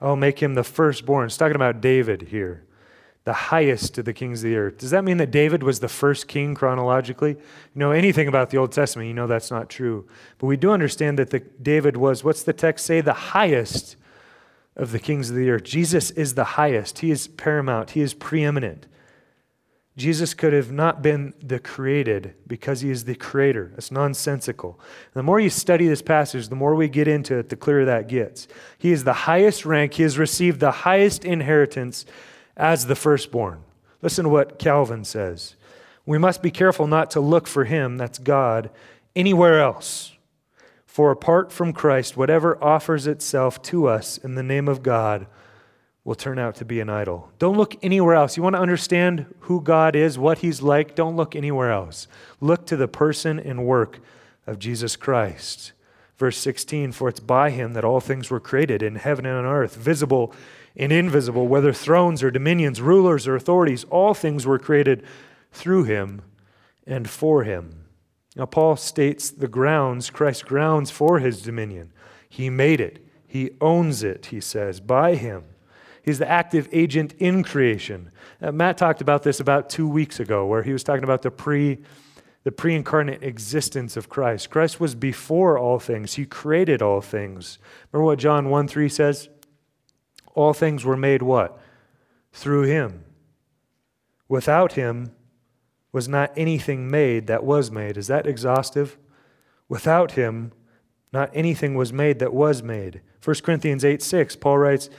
I 0.00 0.06
will 0.06 0.16
make 0.16 0.38
him 0.38 0.54
the 0.54 0.64
firstborn. 0.64 1.26
It's 1.26 1.36
talking 1.36 1.56
about 1.56 1.80
David 1.80 2.22
here 2.22 2.63
the 3.24 3.32
highest 3.32 3.96
of 3.96 4.04
the 4.04 4.12
kings 4.12 4.44
of 4.44 4.50
the 4.50 4.56
earth. 4.56 4.78
Does 4.78 4.90
that 4.90 5.02
mean 5.02 5.16
that 5.16 5.30
David 5.30 5.62
was 5.62 5.80
the 5.80 5.88
first 5.88 6.28
king 6.28 6.54
chronologically? 6.54 7.30
You 7.30 7.38
know 7.74 7.90
anything 7.90 8.28
about 8.28 8.50
the 8.50 8.58
Old 8.58 8.72
Testament, 8.72 9.08
you 9.08 9.14
know 9.14 9.26
that's 9.26 9.50
not 9.50 9.70
true. 9.70 10.06
But 10.38 10.46
we 10.46 10.56
do 10.56 10.70
understand 10.70 11.18
that 11.18 11.30
the, 11.30 11.40
David 11.40 11.96
was, 11.96 12.22
what's 12.22 12.42
the 12.42 12.52
text 12.52 12.84
say? 12.84 13.00
The 13.00 13.12
highest 13.12 13.96
of 14.76 14.92
the 14.92 14.98
kings 14.98 15.30
of 15.30 15.36
the 15.36 15.50
earth. 15.50 15.64
Jesus 15.64 16.10
is 16.10 16.34
the 16.34 16.44
highest. 16.44 16.98
He 16.98 17.10
is 17.10 17.28
paramount. 17.28 17.90
He 17.90 18.02
is 18.02 18.12
preeminent. 18.12 18.86
Jesus 19.96 20.34
could 20.34 20.52
have 20.52 20.72
not 20.72 21.02
been 21.02 21.32
the 21.40 21.60
created 21.60 22.34
because 22.48 22.80
he 22.80 22.90
is 22.90 23.04
the 23.04 23.14
creator. 23.14 23.70
That's 23.74 23.92
nonsensical. 23.92 24.80
The 25.12 25.22
more 25.22 25.38
you 25.38 25.50
study 25.50 25.86
this 25.86 26.02
passage, 26.02 26.48
the 26.48 26.56
more 26.56 26.74
we 26.74 26.88
get 26.88 27.06
into 27.06 27.38
it, 27.38 27.48
the 27.48 27.56
clearer 27.56 27.84
that 27.84 28.08
gets. 28.08 28.48
He 28.76 28.90
is 28.90 29.04
the 29.04 29.12
highest 29.12 29.64
rank. 29.64 29.94
He 29.94 30.02
has 30.02 30.18
received 30.18 30.58
the 30.58 30.72
highest 30.72 31.24
inheritance 31.24 32.04
as 32.56 32.86
the 32.86 32.94
firstborn. 32.94 33.62
Listen 34.02 34.24
to 34.24 34.30
what 34.30 34.58
Calvin 34.58 35.04
says. 35.04 35.56
We 36.06 36.18
must 36.18 36.42
be 36.42 36.50
careful 36.50 36.86
not 36.86 37.10
to 37.12 37.20
look 37.20 37.46
for 37.46 37.64
him, 37.64 37.96
that's 37.96 38.18
God, 38.18 38.70
anywhere 39.16 39.60
else. 39.60 40.12
For 40.86 41.10
apart 41.10 41.50
from 41.50 41.72
Christ, 41.72 42.16
whatever 42.16 42.62
offers 42.62 43.06
itself 43.06 43.60
to 43.62 43.88
us 43.88 44.18
in 44.18 44.34
the 44.34 44.42
name 44.42 44.68
of 44.68 44.82
God 44.82 45.26
will 46.04 46.14
turn 46.14 46.38
out 46.38 46.54
to 46.56 46.64
be 46.64 46.80
an 46.80 46.90
idol. 46.90 47.30
Don't 47.38 47.56
look 47.56 47.76
anywhere 47.82 48.14
else. 48.14 48.36
You 48.36 48.42
want 48.42 48.54
to 48.56 48.62
understand 48.62 49.26
who 49.40 49.60
God 49.60 49.96
is, 49.96 50.18
what 50.18 50.38
he's 50.38 50.60
like? 50.60 50.94
Don't 50.94 51.16
look 51.16 51.34
anywhere 51.34 51.72
else. 51.72 52.06
Look 52.40 52.66
to 52.66 52.76
the 52.76 52.86
person 52.86 53.40
and 53.40 53.64
work 53.64 54.00
of 54.46 54.58
Jesus 54.58 54.96
Christ. 54.96 55.72
Verse 56.18 56.36
16 56.36 56.92
For 56.92 57.08
it's 57.08 57.20
by 57.20 57.50
him 57.50 57.72
that 57.72 57.84
all 57.84 58.00
things 58.00 58.30
were 58.30 58.40
created 58.40 58.82
in 58.82 58.96
heaven 58.96 59.24
and 59.24 59.38
on 59.38 59.44
earth, 59.46 59.76
visible 59.76 60.34
and 60.76 60.92
invisible, 60.92 61.46
whether 61.46 61.72
thrones 61.72 62.22
or 62.22 62.30
dominions, 62.30 62.80
rulers 62.80 63.28
or 63.28 63.36
authorities, 63.36 63.84
all 63.84 64.14
things 64.14 64.46
were 64.46 64.58
created 64.58 65.04
through 65.52 65.84
him 65.84 66.22
and 66.86 67.08
for 67.08 67.44
him. 67.44 67.84
Now, 68.36 68.46
Paul 68.46 68.76
states 68.76 69.30
the 69.30 69.48
grounds, 69.48 70.10
Christ's 70.10 70.42
grounds 70.42 70.90
for 70.90 71.20
his 71.20 71.42
dominion. 71.42 71.92
He 72.28 72.50
made 72.50 72.80
it, 72.80 73.06
he 73.26 73.50
owns 73.60 74.02
it, 74.02 74.26
he 74.26 74.40
says, 74.40 74.80
by 74.80 75.14
him. 75.14 75.44
He's 76.02 76.18
the 76.18 76.28
active 76.28 76.68
agent 76.72 77.14
in 77.18 77.42
creation. 77.42 78.10
Uh, 78.42 78.52
Matt 78.52 78.76
talked 78.76 79.00
about 79.00 79.22
this 79.22 79.40
about 79.40 79.70
two 79.70 79.88
weeks 79.88 80.20
ago, 80.20 80.44
where 80.44 80.62
he 80.62 80.72
was 80.72 80.84
talking 80.84 81.04
about 81.04 81.22
the 81.22 81.30
pre 81.30 81.78
the 82.44 82.52
pre 82.52 82.74
incarnate 82.74 83.22
existence 83.22 83.96
of 83.96 84.10
Christ. 84.10 84.50
Christ 84.50 84.78
was 84.78 84.94
before 84.94 85.58
all 85.58 85.78
things, 85.78 86.14
He 86.14 86.26
created 86.26 86.82
all 86.82 87.00
things. 87.00 87.58
Remember 87.90 88.04
what 88.04 88.18
John 88.18 88.50
1 88.50 88.68
3 88.68 88.88
says? 88.88 89.28
All 90.34 90.52
things 90.52 90.84
were 90.84 90.96
made 90.96 91.22
what? 91.22 91.58
Through 92.32 92.62
him. 92.62 93.04
Without 94.28 94.72
him 94.72 95.12
was 95.92 96.08
not 96.08 96.32
anything 96.36 96.90
made 96.90 97.28
that 97.28 97.44
was 97.44 97.70
made. 97.70 97.96
Is 97.96 98.08
that 98.08 98.26
exhaustive? 98.26 98.98
Without 99.68 100.12
him, 100.12 100.52
not 101.12 101.30
anything 101.32 101.76
was 101.76 101.92
made 101.92 102.18
that 102.18 102.34
was 102.34 102.62
made. 102.62 103.00
1 103.24 103.36
Corinthians 103.42 103.84
8 103.84 104.02
6, 104.02 104.36
Paul 104.36 104.58
writes, 104.58 104.90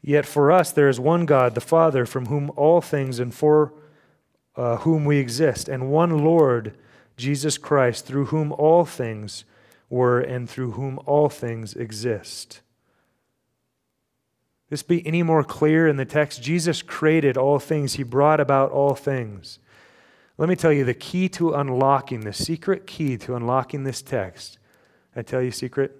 Yet 0.00 0.24
for 0.24 0.52
us 0.52 0.70
there 0.70 0.88
is 0.88 1.00
one 1.00 1.26
God, 1.26 1.54
the 1.56 1.60
Father, 1.60 2.06
from 2.06 2.26
whom 2.26 2.52
all 2.54 2.80
things 2.80 3.18
and 3.18 3.34
for 3.34 3.74
uh, 4.54 4.76
whom 4.78 5.04
we 5.04 5.18
exist, 5.18 5.68
and 5.68 5.90
one 5.90 6.24
Lord, 6.24 6.76
Jesus 7.16 7.58
Christ, 7.58 8.06
through 8.06 8.26
whom 8.26 8.52
all 8.52 8.84
things 8.84 9.44
were 9.90 10.20
and 10.20 10.48
through 10.48 10.72
whom 10.72 10.98
all 11.06 11.28
things 11.28 11.74
exist. 11.74 12.60
This 14.68 14.82
be 14.82 15.06
any 15.06 15.22
more 15.22 15.44
clear 15.44 15.86
in 15.86 15.96
the 15.96 16.04
text? 16.04 16.42
Jesus 16.42 16.82
created 16.82 17.36
all 17.36 17.58
things, 17.58 17.94
He 17.94 18.02
brought 18.02 18.40
about 18.40 18.70
all 18.70 18.94
things. 18.94 19.58
Let 20.38 20.48
me 20.48 20.56
tell 20.56 20.72
you 20.72 20.84
the 20.84 20.94
key 20.94 21.28
to 21.30 21.54
unlocking, 21.54 22.20
the 22.20 22.32
secret 22.32 22.86
key 22.86 23.16
to 23.18 23.36
unlocking 23.36 23.84
this 23.84 24.02
text. 24.02 24.58
I 25.14 25.22
tell 25.22 25.40
you, 25.40 25.50
secret, 25.50 25.98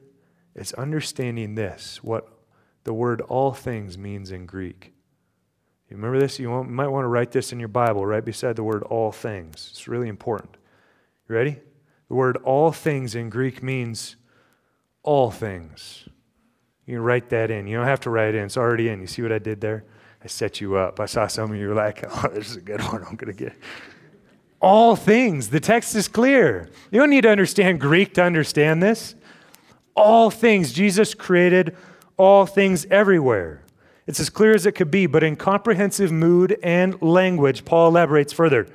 it's 0.55 0.75
understanding 0.75 1.55
this, 1.55 2.03
what 2.03 2.29
the 2.85 2.93
word 2.93 3.21
all 3.23 3.53
things 3.53 3.97
means 3.97 4.31
in 4.31 4.47
Greek. 4.47 4.93
You 5.89 5.97
remember 5.97 6.19
this? 6.19 6.39
You 6.39 6.65
might 6.65 6.89
want 6.89 7.05
to 7.05 7.09
write 7.09 7.31
this 7.31 7.53
in 7.53 7.61
your 7.61 7.69
Bible 7.69 8.05
right 8.05 8.25
beside 8.25 8.57
the 8.57 8.65
word 8.65 8.83
all 8.83 9.13
things. 9.13 9.69
It's 9.71 9.89
really 9.89 10.09
important. 10.09 10.57
You 11.29 11.35
ready? 11.35 11.59
The 12.09 12.15
word 12.15 12.37
all 12.39 12.73
things 12.73 13.15
in 13.15 13.31
Greek 13.31 13.63
means 13.63 14.17
all 15.03 15.31
things. 15.31 16.09
You 16.87 16.97
can 16.97 17.03
write 17.03 17.29
that 17.31 17.51
in. 17.51 17.67
You 17.67 17.77
don't 17.77 17.87
have 17.87 18.01
to 18.01 18.11
write 18.11 18.35
it 18.35 18.39
in, 18.39 18.45
it's 18.45 18.57
already 18.57 18.89
in. 18.89 19.01
You 19.01 19.07
see 19.07 19.23
what 19.23 19.33
I 19.33 19.39
did 19.39 19.61
there? 19.61 19.85
I 20.23 20.29
set 20.29 20.61
you 20.61 20.77
up. 20.77 21.01
I 21.01 21.07
saw 21.07 21.27
some 21.27 21.51
of 21.51 21.57
you 21.57 21.69
were 21.69 21.75
like, 21.75 22.05
oh, 22.09 22.29
this 22.33 22.51
is 22.51 22.57
a 22.57 22.61
good 22.61 22.81
one. 22.81 23.05
I'm 23.05 23.17
going 23.17 23.35
to 23.35 23.45
get. 23.45 23.55
All 24.61 24.97
things. 24.97 25.51
The 25.51 25.61
text 25.61 25.95
is 25.95 26.09
clear. 26.09 26.71
You 26.91 27.01
don't 27.01 27.11
need 27.11 27.23
to 27.23 27.31
understand 27.31 27.81
Greek 27.81 28.15
to 28.15 28.23
understand 28.23 28.83
this. 28.83 29.15
All 29.95 30.31
things. 30.31 30.73
Jesus 30.73 31.15
created 31.15 31.77
all 32.17 32.47
things 32.47 32.87
everywhere. 32.91 33.63
It's 34.07 34.21
as 34.21 34.31
clear 34.31 34.55
as 34.55 34.67
it 34.67 34.73
could 34.73 34.91
be, 34.91 35.07
but 35.07 35.23
in 35.23 35.37
comprehensive 35.37 36.13
mood 36.13 36.59
and 36.63 37.01
language, 37.03 37.65
Paul 37.65 37.89
elaborates 37.89 38.33
further. 38.33 38.69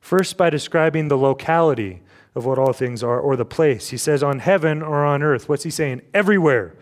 First, 0.00 0.36
by 0.36 0.50
describing 0.50 1.08
the 1.08 1.18
locality 1.18 2.00
of 2.34 2.46
what 2.46 2.58
all 2.58 2.72
things 2.72 3.02
are, 3.02 3.20
or 3.20 3.36
the 3.36 3.44
place. 3.44 3.90
He 3.90 3.98
says, 3.98 4.22
on 4.22 4.38
heaven 4.38 4.82
or 4.82 5.04
on 5.04 5.22
earth. 5.22 5.48
What's 5.48 5.64
he 5.64 5.70
saying? 5.70 6.00
Everywhere. 6.14 6.74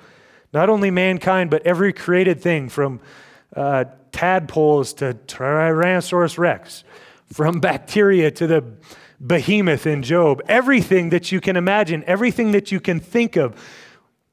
Not 0.53 0.69
only 0.69 0.91
mankind, 0.91 1.51
but 1.51 1.67
every 1.67 1.93
created 1.93 2.41
thing 2.41 2.69
from 2.69 3.01
uh, 3.55 3.85
tadpoles 4.13 4.93
to 4.95 5.15
Tyrannosaurus 5.27 6.39
rex, 6.39 6.85
from 7.33 7.61
bacteria 7.61 8.31
to 8.33 8.47
the 8.47 8.65
behemoth 9.21 9.87
in 9.87 10.03
Job. 10.03 10.43
Everything 10.49 11.11
that 11.11 11.31
you 11.31 11.41
can 11.41 11.57
imagine, 11.57 12.03
everything 12.07 12.53
that 12.53 12.73
you 12.73 12.81
can 12.81 12.99
think 12.99 13.37
of, 13.37 13.61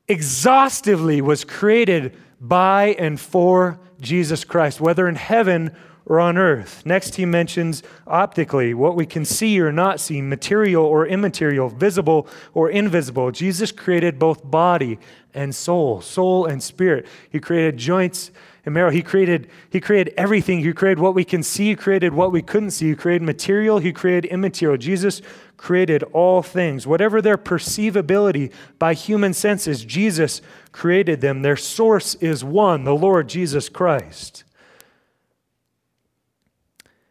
exhaustively 0.08 1.22
was 1.22 1.44
created 1.44 2.16
by 2.40 2.96
and 2.98 3.20
for 3.20 3.80
Jesus 4.00 4.44
Christ, 4.44 4.80
whether 4.80 5.08
in 5.08 5.16
heaven 5.16 5.76
or 6.08 6.22
on 6.22 6.38
earth. 6.38 6.86
Next, 6.86 7.16
he 7.16 7.26
mentions 7.26 7.84
optically 8.08 8.74
what 8.74 8.96
we 8.96 9.06
can 9.06 9.26
see 9.26 9.60
or 9.60 9.74
not 9.74 10.00
see, 10.00 10.22
material 10.22 10.86
or 10.86 11.06
immaterial, 11.06 11.68
visible 11.68 12.28
or 12.54 12.70
invisible. 12.70 13.32
Jesus 13.32 13.74
created 13.74 14.18
both 14.18 14.50
body 14.50 15.00
and 15.34 15.54
soul, 15.54 16.00
soul 16.00 16.46
and 16.46 16.64
spirit. 16.64 17.06
He 17.30 17.40
created 17.42 17.76
joints 17.78 18.32
and 18.64 18.74
marrow. 18.74 18.90
He 18.90 19.02
created, 19.02 19.50
he 19.70 19.82
created 19.82 20.14
everything. 20.16 20.60
He 20.60 20.72
created 20.72 21.00
what 21.00 21.14
we 21.14 21.26
can 21.26 21.44
see, 21.44 21.70
he 21.70 21.76
created 21.76 22.14
what 22.14 22.32
we 22.32 22.42
couldn't 22.42 22.72
see. 22.72 22.88
He 22.88 22.96
created 22.96 23.24
material, 23.24 23.80
he 23.80 23.92
created 23.92 24.32
immaterial. 24.32 24.78
Jesus 24.78 25.22
created 25.58 26.04
all 26.14 26.42
things. 26.42 26.88
Whatever 26.88 27.22
their 27.22 27.38
perceivability 27.38 28.54
by 28.80 28.94
human 28.94 29.34
senses, 29.34 29.84
Jesus 29.84 30.42
created 30.72 31.20
them. 31.20 31.42
Their 31.42 31.58
source 31.58 32.16
is 32.16 32.46
one, 32.46 32.86
the 32.86 32.96
Lord 32.96 33.28
Jesus 33.28 33.68
Christ. 33.68 34.46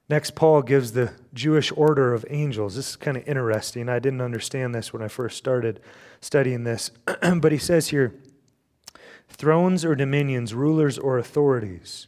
Next, 0.08 0.36
Paul 0.36 0.62
gives 0.62 0.92
the 0.92 1.12
Jewish 1.34 1.72
order 1.72 2.14
of 2.14 2.24
angels. 2.30 2.76
This 2.76 2.90
is 2.90 2.96
kind 2.96 3.16
of 3.16 3.26
interesting. 3.26 3.88
I 3.88 3.98
didn't 3.98 4.20
understand 4.20 4.74
this 4.74 4.92
when 4.92 5.02
I 5.02 5.08
first 5.08 5.36
started 5.36 5.80
studying 6.20 6.64
this. 6.64 6.92
but 7.40 7.52
he 7.52 7.58
says 7.58 7.88
here 7.88 8.14
thrones 9.28 9.84
or 9.84 9.94
dominions, 9.94 10.54
rulers 10.54 10.98
or 10.98 11.18
authorities. 11.18 12.06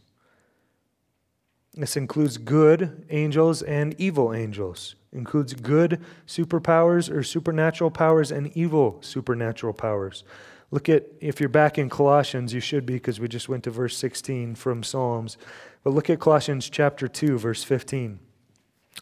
This 1.75 1.97
includes 1.97 2.39
good 2.39 3.07
angels 3.11 3.63
and 3.63 3.95
evil 3.99 4.33
angels. 4.33 4.95
Includes 5.13 5.55
good 5.55 6.01
superpowers 6.27 7.11
or 7.11 7.23
supernatural 7.23 7.91
powers 7.91 8.31
and 8.31 8.57
evil 8.57 8.99
supernatural 9.01 9.73
powers. 9.73 10.25
Look 10.71 10.89
at, 10.89 11.07
if 11.21 11.41
you're 11.41 11.49
back 11.49 11.79
in 11.79 11.89
Colossians, 11.89 12.53
you 12.53 12.61
should 12.61 12.85
be 12.85 12.95
because 12.95 13.21
we 13.21 13.29
just 13.29 13.49
went 13.49 13.65
to 13.65 13.71
verse 13.71 13.97
16 13.97 14.55
from 14.55 14.83
Psalms. 14.83 15.39
But 15.89 15.95
look 15.95 16.11
at 16.11 16.21
Colossians 16.21 16.69
chapter 16.69 17.09
2, 17.09 17.39
verse 17.39 17.65
15. 17.65 18.19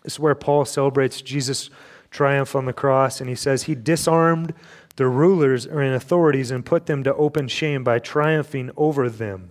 This 0.05 0.13
is 0.13 0.21
where 0.21 0.37
Paul 0.37 0.65
celebrates 0.65 1.21
Jesus' 1.21 1.69
triumph 2.13 2.55
on 2.55 2.67
the 2.67 2.73
cross, 2.73 3.21
and 3.21 3.29
he 3.29 3.35
says, 3.35 3.65
He 3.65 3.75
disarmed 3.75 4.55
the 4.95 5.09
rulers 5.09 5.67
and 5.67 5.95
authorities 5.95 6.53
and 6.53 6.65
put 6.65 6.87
them 6.87 7.03
to 7.03 7.13
open 7.17 7.49
shame 7.49 7.83
by 7.83 7.99
triumphing 7.99 8.71
over 8.77 9.11
them 9.11 9.51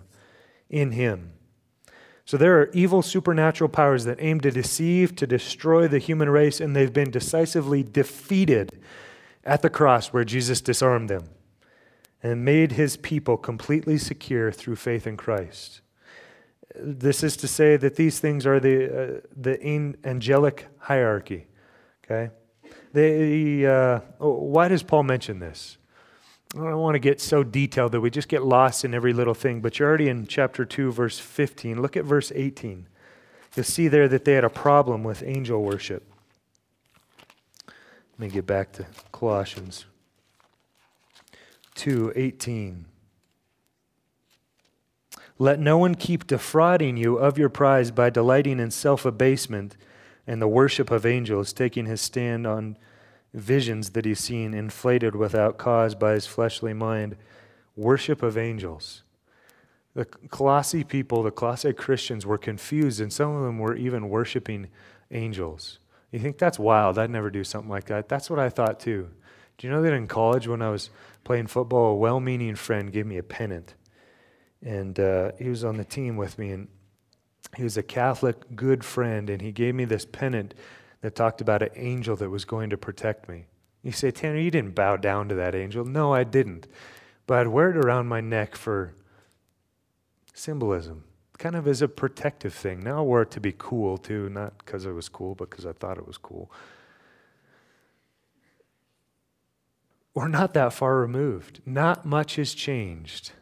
in 0.70 0.92
Him. 0.92 1.32
So 2.24 2.38
there 2.38 2.58
are 2.58 2.70
evil 2.72 3.02
supernatural 3.02 3.68
powers 3.68 4.06
that 4.06 4.16
aim 4.18 4.40
to 4.40 4.50
deceive, 4.50 5.14
to 5.16 5.26
destroy 5.26 5.88
the 5.88 5.98
human 5.98 6.30
race, 6.30 6.58
and 6.58 6.74
they've 6.74 6.90
been 6.90 7.10
decisively 7.10 7.82
defeated 7.82 8.80
at 9.44 9.60
the 9.60 9.68
cross 9.68 10.08
where 10.08 10.24
Jesus 10.24 10.62
disarmed 10.62 11.10
them 11.10 11.28
and 12.22 12.46
made 12.46 12.72
his 12.72 12.96
people 12.96 13.36
completely 13.36 13.98
secure 13.98 14.50
through 14.50 14.76
faith 14.76 15.06
in 15.06 15.18
Christ. 15.18 15.82
This 16.78 17.22
is 17.22 17.36
to 17.38 17.48
say 17.48 17.76
that 17.76 17.96
these 17.96 18.18
things 18.20 18.46
are 18.46 18.60
the, 18.60 19.16
uh, 19.16 19.20
the 19.36 19.62
angelic 20.04 20.66
hierarchy. 20.78 21.46
Okay? 22.04 22.30
They, 22.92 23.66
uh, 23.66 24.00
why 24.18 24.68
does 24.68 24.82
Paul 24.82 25.02
mention 25.02 25.38
this? 25.38 25.78
I 26.54 26.58
don't 26.58 26.80
want 26.80 26.94
to 26.94 27.00
get 27.00 27.20
so 27.20 27.42
detailed 27.42 27.92
that 27.92 28.00
we 28.00 28.08
just 28.08 28.28
get 28.28 28.44
lost 28.44 28.84
in 28.84 28.94
every 28.94 29.12
little 29.12 29.34
thing, 29.34 29.60
but 29.60 29.78
you're 29.78 29.88
already 29.88 30.08
in 30.08 30.26
chapter 30.26 30.64
2, 30.64 30.92
verse 30.92 31.18
15. 31.18 31.82
Look 31.82 31.96
at 31.96 32.04
verse 32.04 32.32
18. 32.34 32.86
You'll 33.54 33.64
see 33.64 33.88
there 33.88 34.08
that 34.08 34.24
they 34.24 34.34
had 34.34 34.44
a 34.44 34.50
problem 34.50 35.02
with 35.02 35.22
angel 35.22 35.62
worship. 35.62 36.04
Let 38.18 38.18
me 38.18 38.28
get 38.28 38.46
back 38.46 38.72
to 38.72 38.86
Colossians 39.12 39.84
2:18. 41.74 42.86
Let 45.38 45.60
no 45.60 45.76
one 45.76 45.94
keep 45.94 46.26
defrauding 46.26 46.96
you 46.96 47.16
of 47.16 47.36
your 47.36 47.50
prize 47.50 47.90
by 47.90 48.10
delighting 48.10 48.58
in 48.58 48.70
self-abasement 48.70 49.76
and 50.26 50.40
the 50.40 50.48
worship 50.48 50.90
of 50.90 51.04
angels, 51.04 51.52
taking 51.52 51.86
his 51.86 52.00
stand 52.00 52.46
on 52.46 52.78
visions 53.34 53.90
that 53.90 54.06
he's 54.06 54.20
seen 54.20 54.54
inflated 54.54 55.14
without 55.14 55.58
cause 55.58 55.94
by 55.94 56.14
his 56.14 56.26
fleshly 56.26 56.72
mind, 56.72 57.16
worship 57.76 58.22
of 58.22 58.38
angels. 58.38 59.02
The 59.94 60.06
Colossae 60.06 60.84
people, 60.84 61.22
the 61.22 61.30
Colossae 61.30 61.72
Christians 61.72 62.24
were 62.24 62.38
confused, 62.38 63.00
and 63.00 63.12
some 63.12 63.36
of 63.36 63.42
them 63.42 63.58
were 63.58 63.76
even 63.76 64.08
worshiping 64.08 64.68
angels. 65.10 65.78
You 66.10 66.18
think 66.18 66.38
that's 66.38 66.58
wild? 66.58 66.98
I'd 66.98 67.10
never 67.10 67.30
do 67.30 67.44
something 67.44 67.70
like 67.70 67.86
that. 67.86 68.08
That's 68.08 68.30
what 68.30 68.38
I 68.38 68.48
thought 68.48 68.80
too. 68.80 69.10
Do 69.58 69.66
you 69.66 69.72
know 69.72 69.82
that 69.82 69.92
in 69.92 70.06
college, 70.06 70.48
when 70.48 70.62
I 70.62 70.70
was 70.70 70.90
playing 71.24 71.46
football, 71.48 71.92
a 71.92 71.96
well 71.96 72.20
meaning 72.20 72.54
friend 72.54 72.92
gave 72.92 73.06
me 73.06 73.18
a 73.18 73.22
pennant? 73.22 73.74
And 74.62 74.98
uh, 74.98 75.32
he 75.38 75.48
was 75.48 75.64
on 75.64 75.76
the 75.76 75.84
team 75.84 76.16
with 76.16 76.38
me, 76.38 76.50
and 76.50 76.68
he 77.56 77.62
was 77.62 77.76
a 77.76 77.82
Catholic 77.82 78.56
good 78.56 78.84
friend, 78.84 79.30
and 79.30 79.40
he 79.40 79.52
gave 79.52 79.74
me 79.74 79.84
this 79.84 80.04
pennant 80.04 80.54
that 81.02 81.14
talked 81.14 81.40
about 81.40 81.62
an 81.62 81.70
angel 81.76 82.16
that 82.16 82.30
was 82.30 82.44
going 82.44 82.70
to 82.70 82.76
protect 82.76 83.28
me. 83.28 83.46
You 83.82 83.92
say, 83.92 84.10
Tanner, 84.10 84.38
you 84.38 84.50
didn't 84.50 84.74
bow 84.74 84.96
down 84.96 85.28
to 85.28 85.34
that 85.36 85.54
angel. 85.54 85.84
No, 85.84 86.12
I 86.12 86.24
didn't. 86.24 86.66
But 87.26 87.38
I'd 87.38 87.48
wear 87.48 87.70
it 87.70 87.76
around 87.76 88.08
my 88.08 88.20
neck 88.20 88.56
for 88.56 88.94
symbolism, 90.34 91.04
kind 91.38 91.54
of 91.54 91.68
as 91.68 91.82
a 91.82 91.88
protective 91.88 92.52
thing. 92.52 92.80
Now 92.80 92.98
I 92.98 93.02
wore 93.02 93.22
it 93.22 93.30
to 93.32 93.40
be 93.40 93.54
cool 93.56 93.98
too, 93.98 94.28
not 94.28 94.58
because 94.58 94.86
it 94.86 94.92
was 94.92 95.08
cool, 95.08 95.34
but 95.34 95.50
because 95.50 95.66
I 95.66 95.72
thought 95.72 95.98
it 95.98 96.06
was 96.06 96.18
cool. 96.18 96.50
We're 100.14 100.28
not 100.28 100.54
that 100.54 100.72
far 100.72 100.96
removed. 100.96 101.60
Not 101.66 102.06
much 102.06 102.36
has 102.36 102.54
changed 102.54 103.32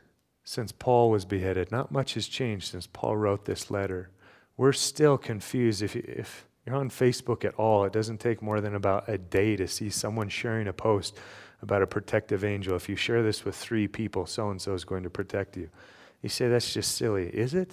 since 0.44 0.72
Paul 0.72 1.10
was 1.10 1.24
beheaded. 1.24 1.72
Not 1.72 1.90
much 1.90 2.14
has 2.14 2.26
changed 2.28 2.70
since 2.70 2.86
Paul 2.86 3.16
wrote 3.16 3.46
this 3.46 3.70
letter. 3.70 4.10
We're 4.56 4.72
still 4.72 5.18
confused. 5.18 5.82
If, 5.82 5.96
if 5.96 6.46
you're 6.64 6.76
on 6.76 6.90
Facebook 6.90 7.44
at 7.44 7.54
all, 7.54 7.84
it 7.84 7.92
doesn't 7.92 8.20
take 8.20 8.42
more 8.42 8.60
than 8.60 8.74
about 8.74 9.08
a 9.08 9.18
day 9.18 9.56
to 9.56 9.66
see 9.66 9.90
someone 9.90 10.28
sharing 10.28 10.68
a 10.68 10.72
post 10.72 11.18
about 11.62 11.82
a 11.82 11.86
protective 11.86 12.44
angel. 12.44 12.76
If 12.76 12.88
you 12.88 12.96
share 12.96 13.22
this 13.22 13.44
with 13.44 13.56
three 13.56 13.88
people, 13.88 14.26
so 14.26 14.50
and 14.50 14.60
so 14.60 14.74
is 14.74 14.84
going 14.84 15.02
to 15.02 15.10
protect 15.10 15.56
you. 15.56 15.70
You 16.22 16.28
say, 16.28 16.48
that's 16.48 16.72
just 16.72 16.96
silly. 16.96 17.28
Is 17.28 17.54
it? 17.54 17.72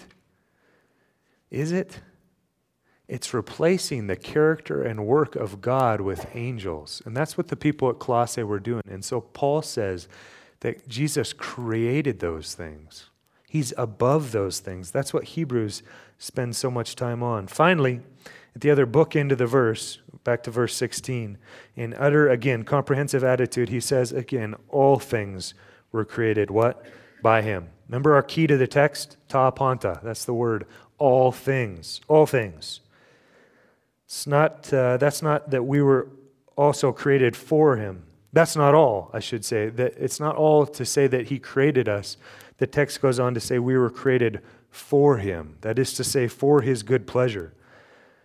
Is 1.50 1.72
it? 1.72 2.00
It's 3.08 3.34
replacing 3.34 4.08
the 4.08 4.16
character 4.16 4.82
and 4.82 5.06
work 5.06 5.36
of 5.36 5.60
God 5.60 6.00
with 6.00 6.26
angels. 6.34 7.02
And 7.06 7.16
that's 7.16 7.38
what 7.38 7.50
the 7.50 7.58
people 7.58 7.90
at 7.90 8.00
Colossae 8.00 8.44
were 8.44 8.60
doing. 8.60 8.84
And 8.90 9.04
so 9.04 9.20
Paul 9.20 9.62
says 9.62 10.08
that 10.62 10.88
Jesus 10.88 11.34
created 11.34 12.20
those 12.20 12.56
things. 12.56 13.10
He's 13.48 13.74
above 13.78 14.32
those 14.32 14.60
things. 14.60 14.92
That's 14.92 15.14
what 15.14 15.26
Hebrews 15.26 15.84
spends 16.18 16.58
so 16.58 16.72
much 16.72 16.96
time 16.96 17.22
on. 17.22 17.48
Finally, 17.48 18.00
at 18.56 18.62
the 18.62 18.72
other 18.72 18.86
book 18.86 19.16
end 19.16 19.32
of 19.32 19.38
the 19.38 19.46
verse, 19.46 20.00
back 20.24 20.44
to 20.44 20.52
verse 20.52 20.76
16, 20.76 21.38
in 21.76 21.94
utter, 21.96 22.30
again, 22.30 22.64
comprehensive 22.64 23.24
attitude, 23.24 23.70
he 23.70 23.80
says, 23.80 24.12
again, 24.12 24.56
all 24.70 25.00
things 25.00 25.54
were 25.92 26.06
created, 26.06 26.50
what? 26.50 26.86
By 27.22 27.42
him. 27.42 27.70
Remember 27.90 28.16
our 28.16 28.24
key 28.24 28.48
to 28.48 28.56
the 28.56 28.68
text? 28.68 29.18
Ta 29.28 29.52
panta. 29.52 30.00
That's 30.04 30.26
the 30.26 30.34
word. 30.34 30.66
All 30.98 31.32
things. 31.32 32.00
All 32.08 32.26
things. 32.26 32.80
It's 34.06 34.28
not, 34.28 34.72
uh, 34.74 34.98
that's 34.98 35.22
not 35.22 35.50
that 35.52 35.64
we 35.64 35.82
were 35.82 36.08
also 36.56 36.92
created 36.92 37.36
for 37.36 37.78
him. 37.78 38.04
That's 38.34 38.56
not 38.56 38.74
all, 38.74 39.10
I 39.14 39.20
should 39.20 39.44
say. 39.44 39.70
That 39.70 39.94
it's 39.98 40.20
not 40.20 40.36
all 40.36 40.66
to 40.66 40.86
say 40.86 41.08
that 41.08 41.28
he 41.28 41.40
created 41.40 41.90
us. 41.90 42.18
The 42.58 42.68
text 42.68 43.02
goes 43.02 43.20
on 43.20 43.34
to 43.34 43.40
say 43.40 43.60
we 43.60 43.78
were 43.78 43.90
created 43.90 44.42
for 44.70 45.18
him. 45.18 45.58
That 45.62 45.78
is 45.78 45.94
to 45.94 46.04
say, 46.04 46.28
for 46.28 46.62
his 46.62 46.84
good 46.84 47.06
pleasure. 47.08 47.54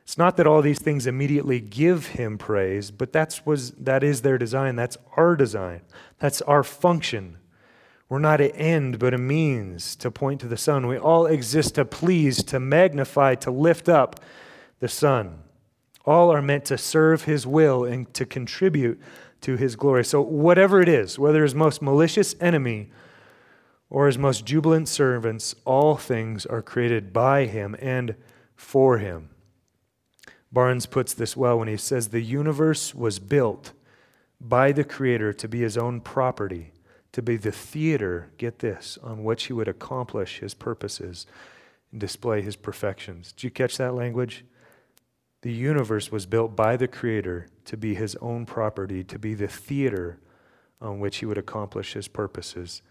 It's 0.04 0.16
not 0.16 0.36
that 0.36 0.46
all 0.46 0.62
these 0.62 0.78
things 0.78 1.08
immediately 1.08 1.58
give 1.58 2.08
him 2.08 2.38
praise, 2.38 2.92
but 2.92 3.12
that's 3.12 3.44
was 3.44 3.72
that 3.72 4.04
is 4.04 4.22
their 4.22 4.38
design. 4.38 4.76
That's 4.76 4.96
our 5.16 5.34
design. 5.34 5.80
That's 6.20 6.40
our 6.42 6.62
function. 6.62 7.38
We're 8.08 8.20
not 8.20 8.40
an 8.40 8.52
end, 8.52 9.00
but 9.00 9.14
a 9.14 9.18
means 9.18 9.96
to 9.96 10.12
point 10.12 10.40
to 10.42 10.46
the 10.46 10.56
Son. 10.56 10.86
We 10.86 10.96
all 10.96 11.26
exist 11.26 11.74
to 11.74 11.84
please, 11.84 12.44
to 12.44 12.60
magnify, 12.60 13.34
to 13.36 13.50
lift 13.50 13.88
up 13.88 14.20
the 14.78 14.86
Son. 14.86 15.40
All 16.04 16.30
are 16.30 16.40
meant 16.40 16.64
to 16.66 16.78
serve 16.78 17.24
his 17.24 17.44
will 17.44 17.84
and 17.84 18.12
to 18.14 18.24
contribute 18.24 19.00
to 19.46 19.56
his 19.56 19.76
glory. 19.76 20.04
So, 20.04 20.20
whatever 20.20 20.82
it 20.82 20.88
is, 20.88 21.20
whether 21.20 21.44
his 21.44 21.54
most 21.54 21.80
malicious 21.80 22.34
enemy 22.40 22.90
or 23.88 24.08
his 24.08 24.18
most 24.18 24.44
jubilant 24.44 24.88
servants, 24.88 25.54
all 25.64 25.94
things 25.94 26.44
are 26.46 26.60
created 26.60 27.12
by 27.12 27.44
him 27.44 27.76
and 27.78 28.16
for 28.56 28.98
him. 28.98 29.30
Barnes 30.50 30.86
puts 30.86 31.14
this 31.14 31.36
well 31.36 31.60
when 31.60 31.68
he 31.68 31.76
says, 31.76 32.08
The 32.08 32.22
universe 32.22 32.92
was 32.92 33.20
built 33.20 33.72
by 34.40 34.72
the 34.72 34.82
Creator 34.82 35.32
to 35.34 35.48
be 35.48 35.60
his 35.60 35.78
own 35.78 36.00
property, 36.00 36.72
to 37.12 37.22
be 37.22 37.36
the 37.36 37.52
theater, 37.52 38.32
get 38.38 38.58
this, 38.58 38.98
on 39.00 39.22
which 39.22 39.44
he 39.44 39.52
would 39.52 39.68
accomplish 39.68 40.40
his 40.40 40.54
purposes 40.54 41.24
and 41.92 42.00
display 42.00 42.42
his 42.42 42.56
perfections. 42.56 43.30
Did 43.30 43.44
you 43.44 43.50
catch 43.52 43.76
that 43.76 43.94
language? 43.94 44.44
The 45.42 45.52
universe 45.52 46.10
was 46.10 46.26
built 46.26 46.56
by 46.56 46.76
the 46.76 46.88
Creator 46.88 47.48
to 47.66 47.76
be 47.76 47.94
his 47.94 48.16
own 48.16 48.46
property, 48.46 49.04
to 49.04 49.18
be 49.18 49.34
the 49.34 49.48
theater 49.48 50.18
on 50.80 50.98
which 50.98 51.18
he 51.18 51.26
would 51.26 51.38
accomplish 51.38 51.92
his 51.92 52.08
purposes 52.08 52.82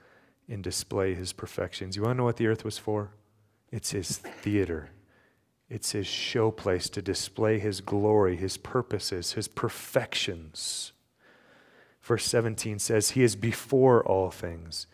and 0.48 0.64
display 0.64 1.14
his 1.14 1.34
perfections. 1.34 1.96
You 1.96 2.04
want 2.04 2.16
to 2.16 2.18
know 2.18 2.24
what 2.24 2.38
the 2.38 2.48
earth 2.48 2.64
was 2.64 2.78
for? 2.78 3.12
It's 3.72 3.92
his 3.92 4.18
theater. 4.18 4.90
It's 5.70 5.92
his 5.92 6.06
showplace 6.06 6.90
to 6.92 7.02
display 7.02 7.60
his 7.60 7.82
glory, 7.82 8.38
his 8.38 8.58
purposes, 8.58 9.34
his 9.34 9.48
perfections. 9.48 10.92
Verse 12.02 12.26
17 12.26 12.78
says, 12.78 13.12
He 13.12 13.24
is 13.24 13.36
before 13.36 14.06
all 14.06 14.30
things, 14.30 14.86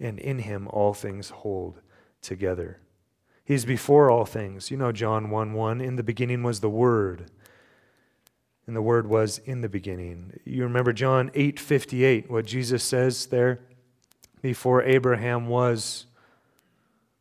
and 0.00 0.18
in 0.18 0.40
him 0.40 0.66
all 0.68 0.94
things 0.94 1.28
hold 1.28 1.80
together. 2.22 2.80
He's 3.44 3.66
before 3.66 4.10
all 4.10 4.24
things. 4.24 4.70
You 4.70 4.78
know 4.78 4.90
John 4.90 5.30
1 5.30 5.52
1. 5.52 5.80
In 5.80 5.96
the 5.96 6.02
beginning 6.02 6.42
was 6.42 6.60
the 6.60 6.70
Word. 6.70 7.30
And 8.66 8.74
the 8.74 8.82
Word 8.82 9.06
was 9.06 9.38
in 9.44 9.60
the 9.60 9.68
beginning. 9.68 10.40
You 10.44 10.62
remember 10.62 10.92
John 10.94 11.30
8 11.34 11.60
58, 11.60 12.30
what 12.30 12.46
Jesus 12.46 12.82
says 12.82 13.26
there? 13.26 13.60
Before 14.40 14.82
Abraham 14.82 15.46
was, 15.46 16.06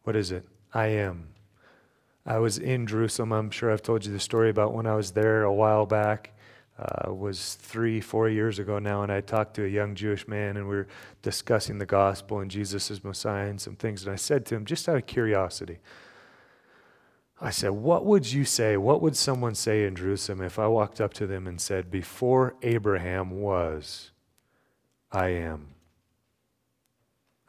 what 0.04 0.16
is 0.16 0.32
it? 0.32 0.48
I 0.74 0.88
am. 0.88 1.28
I 2.26 2.38
was 2.40 2.58
in 2.58 2.88
Jerusalem. 2.88 3.34
I'm 3.34 3.52
sure 3.52 3.72
I've 3.72 3.82
told 3.82 4.06
you 4.06 4.14
the 4.14 4.20
story 4.20 4.50
about 4.50 4.74
when 4.74 4.88
I 4.88 4.96
was 4.96 5.12
there 5.12 5.44
a 5.44 5.54
while 5.54 5.86
back. 5.86 6.30
Uh, 6.80 7.14
was 7.14 7.54
three, 7.54 8.02
four 8.02 8.28
years 8.28 8.58
ago 8.58 8.80
now, 8.80 9.04
and 9.04 9.12
I 9.12 9.22
talked 9.22 9.54
to 9.58 9.66
a 9.66 9.68
young 9.68 9.94
Jewish 9.94 10.28
man, 10.28 10.58
and 10.58 10.68
we 10.68 10.76
were 10.76 10.88
discussing 11.22 11.78
the 11.78 11.86
gospel 11.86 12.40
and 12.40 12.50
Jesus 12.50 12.90
as 12.90 13.04
Messiah 13.04 13.48
and 13.48 13.62
some 13.62 13.76
things. 13.76 14.04
And 14.04 14.12
I 14.12 14.16
said 14.16 14.44
to 14.48 14.56
him, 14.56 14.66
just 14.66 14.90
out 14.90 14.96
of 14.96 15.06
curiosity, 15.06 15.78
I 17.42 17.50
said, 17.50 17.72
What 17.72 18.06
would 18.06 18.32
you 18.32 18.46
say? 18.46 18.78
What 18.78 19.02
would 19.02 19.16
someone 19.16 19.56
say 19.56 19.86
in 19.86 19.96
Jerusalem 19.96 20.42
if 20.42 20.60
I 20.60 20.68
walked 20.68 21.02
up 21.02 21.14
to 21.16 21.28
them 21.28 21.48
and 21.48 21.60
said, 21.60 21.92
Before 21.92 22.56
Abraham 22.62 23.32
was, 23.32 24.12
I 25.12 25.30
am? 25.30 25.68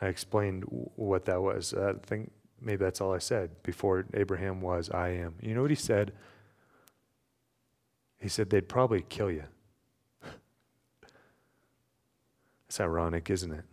I 0.01 0.09
explained 0.09 0.65
what 0.69 1.25
that 1.27 1.41
was. 1.41 1.73
I 1.73 1.95
think 2.05 2.31
maybe 2.61 2.85
that's 2.85 3.01
all 3.01 3.15
I 3.15 3.19
said. 3.19 3.63
Before 3.63 4.05
Abraham 4.15 4.61
was, 4.61 4.91
I 4.91 5.11
am. 5.11 5.35
You 5.41 5.55
know 5.55 5.63
what 5.63 5.71
he 5.71 5.77
said? 5.77 6.13
He 8.21 8.29
said, 8.29 8.51
They'd 8.51 8.69
probably 8.69 9.05
kill 9.09 9.31
you. 9.31 9.45
It's 12.67 12.81
ironic, 12.81 13.31
isn't 13.31 13.53
it? 13.53 13.65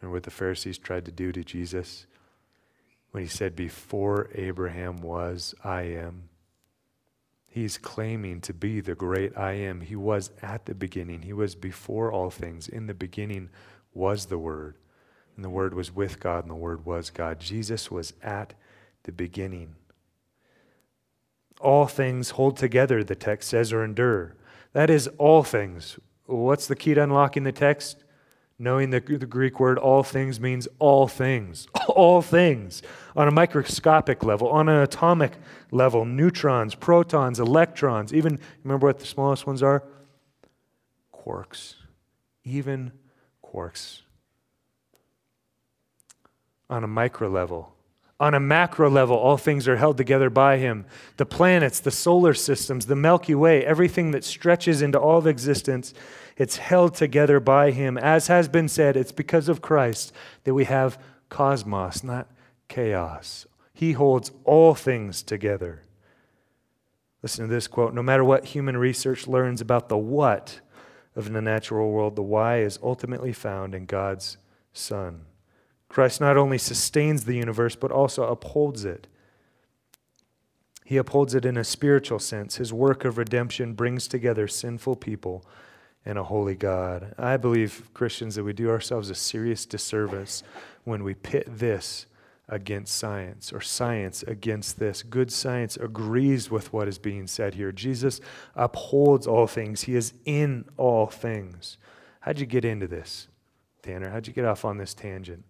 Remember 0.00 0.16
what 0.16 0.22
the 0.22 0.30
Pharisees 0.30 0.78
tried 0.78 1.04
to 1.06 1.10
do 1.10 1.32
to 1.32 1.42
Jesus? 1.42 2.06
When 3.10 3.22
he 3.22 3.28
said, 3.28 3.56
Before 3.56 4.28
Abraham 4.34 5.00
was, 5.00 5.54
I 5.64 5.82
am. 5.82 6.28
He's 7.46 7.78
claiming 7.78 8.40
to 8.42 8.52
be 8.52 8.80
the 8.80 8.94
great 8.94 9.36
I 9.36 9.52
am. 9.52 9.80
He 9.80 9.96
was 9.96 10.30
at 10.42 10.66
the 10.66 10.74
beginning, 10.74 11.22
he 11.22 11.32
was 11.32 11.54
before 11.54 12.12
all 12.12 12.30
things. 12.30 12.68
In 12.68 12.86
the 12.86 12.94
beginning 12.94 13.48
was 13.94 14.26
the 14.26 14.38
Word, 14.38 14.76
and 15.34 15.44
the 15.44 15.50
Word 15.50 15.74
was 15.74 15.94
with 15.94 16.20
God, 16.20 16.44
and 16.44 16.50
the 16.50 16.56
Word 16.56 16.84
was 16.84 17.10
God. 17.10 17.40
Jesus 17.40 17.90
was 17.90 18.12
at 18.22 18.54
the 19.04 19.12
beginning. 19.12 19.74
All 21.60 21.86
things 21.86 22.30
hold 22.30 22.56
together, 22.56 23.02
the 23.02 23.16
text 23.16 23.48
says, 23.48 23.72
or 23.72 23.82
endure. 23.82 24.36
That 24.74 24.90
is 24.90 25.08
all 25.18 25.42
things. 25.42 25.98
What's 26.26 26.66
the 26.66 26.76
key 26.76 26.94
to 26.94 27.02
unlocking 27.02 27.44
the 27.44 27.52
text? 27.52 28.04
Knowing 28.58 28.90
the, 28.90 28.98
the 28.98 29.26
Greek 29.26 29.60
word 29.60 29.78
all 29.78 30.02
things 30.02 30.40
means 30.40 30.66
all 30.80 31.06
things, 31.06 31.68
all 31.88 32.20
things 32.20 32.82
on 33.14 33.28
a 33.28 33.30
microscopic 33.30 34.24
level, 34.24 34.48
on 34.48 34.68
an 34.68 34.82
atomic 34.82 35.34
level, 35.70 36.04
neutrons, 36.04 36.74
protons, 36.74 37.38
electrons, 37.38 38.12
even, 38.12 38.38
remember 38.64 38.86
what 38.88 38.98
the 38.98 39.06
smallest 39.06 39.46
ones 39.46 39.62
are? 39.62 39.84
Quarks. 41.14 41.74
Even 42.42 42.90
quarks. 43.44 44.02
On 46.68 46.82
a 46.82 46.88
micro 46.88 47.28
level, 47.28 47.74
on 48.20 48.34
a 48.34 48.40
macro 48.40 48.90
level, 48.90 49.16
all 49.16 49.36
things 49.36 49.68
are 49.68 49.76
held 49.76 49.96
together 49.96 50.28
by 50.28 50.56
him. 50.56 50.84
The 51.18 51.26
planets, 51.26 51.78
the 51.78 51.90
solar 51.90 52.34
systems, 52.34 52.86
the 52.86 52.96
Milky 52.96 53.34
Way, 53.34 53.64
everything 53.64 54.10
that 54.10 54.24
stretches 54.24 54.82
into 54.82 54.98
all 54.98 55.18
of 55.18 55.26
existence, 55.26 55.94
it's 56.36 56.56
held 56.56 56.94
together 56.94 57.38
by 57.38 57.70
him. 57.70 57.96
As 57.96 58.26
has 58.26 58.48
been 58.48 58.68
said, 58.68 58.96
it's 58.96 59.12
because 59.12 59.48
of 59.48 59.62
Christ 59.62 60.12
that 60.44 60.54
we 60.54 60.64
have 60.64 61.00
cosmos, 61.28 62.02
not 62.02 62.28
chaos. 62.66 63.46
He 63.72 63.92
holds 63.92 64.32
all 64.44 64.74
things 64.74 65.22
together. 65.22 65.82
Listen 67.22 67.46
to 67.46 67.54
this 67.54 67.68
quote 67.68 67.94
No 67.94 68.02
matter 68.02 68.24
what 68.24 68.46
human 68.46 68.76
research 68.76 69.28
learns 69.28 69.60
about 69.60 69.88
the 69.88 69.98
what 69.98 70.60
of 71.14 71.32
the 71.32 71.42
natural 71.42 71.90
world, 71.90 72.16
the 72.16 72.22
why 72.22 72.60
is 72.60 72.78
ultimately 72.82 73.32
found 73.32 73.74
in 73.74 73.86
God's 73.86 74.38
Son. 74.72 75.27
Christ 75.88 76.20
not 76.20 76.36
only 76.36 76.58
sustains 76.58 77.24
the 77.24 77.36
universe, 77.36 77.74
but 77.74 77.90
also 77.90 78.24
upholds 78.24 78.84
it. 78.84 79.06
He 80.84 80.96
upholds 80.96 81.34
it 81.34 81.44
in 81.44 81.56
a 81.56 81.64
spiritual 81.64 82.18
sense. 82.18 82.56
His 82.56 82.72
work 82.72 83.04
of 83.04 83.18
redemption 83.18 83.74
brings 83.74 84.08
together 84.08 84.48
sinful 84.48 84.96
people 84.96 85.44
and 86.04 86.18
a 86.18 86.24
holy 86.24 86.54
God. 86.54 87.14
I 87.18 87.36
believe, 87.36 87.90
Christians, 87.92 88.36
that 88.36 88.44
we 88.44 88.54
do 88.54 88.70
ourselves 88.70 89.10
a 89.10 89.14
serious 89.14 89.66
disservice 89.66 90.42
when 90.84 91.04
we 91.04 91.12
pit 91.14 91.46
this 91.46 92.06
against 92.48 92.96
science 92.96 93.52
or 93.52 93.60
science 93.60 94.22
against 94.22 94.78
this. 94.78 95.02
Good 95.02 95.30
science 95.30 95.76
agrees 95.76 96.50
with 96.50 96.72
what 96.72 96.88
is 96.88 96.98
being 96.98 97.26
said 97.26 97.54
here. 97.54 97.72
Jesus 97.72 98.22
upholds 98.54 99.26
all 99.26 99.46
things, 99.46 99.82
He 99.82 99.94
is 99.94 100.14
in 100.24 100.64
all 100.78 101.06
things. 101.06 101.76
How'd 102.20 102.38
you 102.38 102.46
get 102.46 102.64
into 102.64 102.86
this, 102.86 103.28
Tanner? 103.82 104.08
How'd 104.08 104.26
you 104.26 104.32
get 104.32 104.46
off 104.46 104.64
on 104.64 104.78
this 104.78 104.94
tangent? 104.94 105.44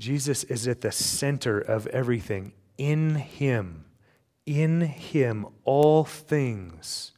Jesus 0.00 0.44
is 0.44 0.66
at 0.66 0.80
the 0.80 0.90
center 0.90 1.60
of 1.60 1.86
everything. 1.88 2.52
In 2.78 3.16
Him, 3.16 3.84
in 4.46 4.80
Him, 4.80 5.46
all 5.64 6.04
things. 6.04 7.12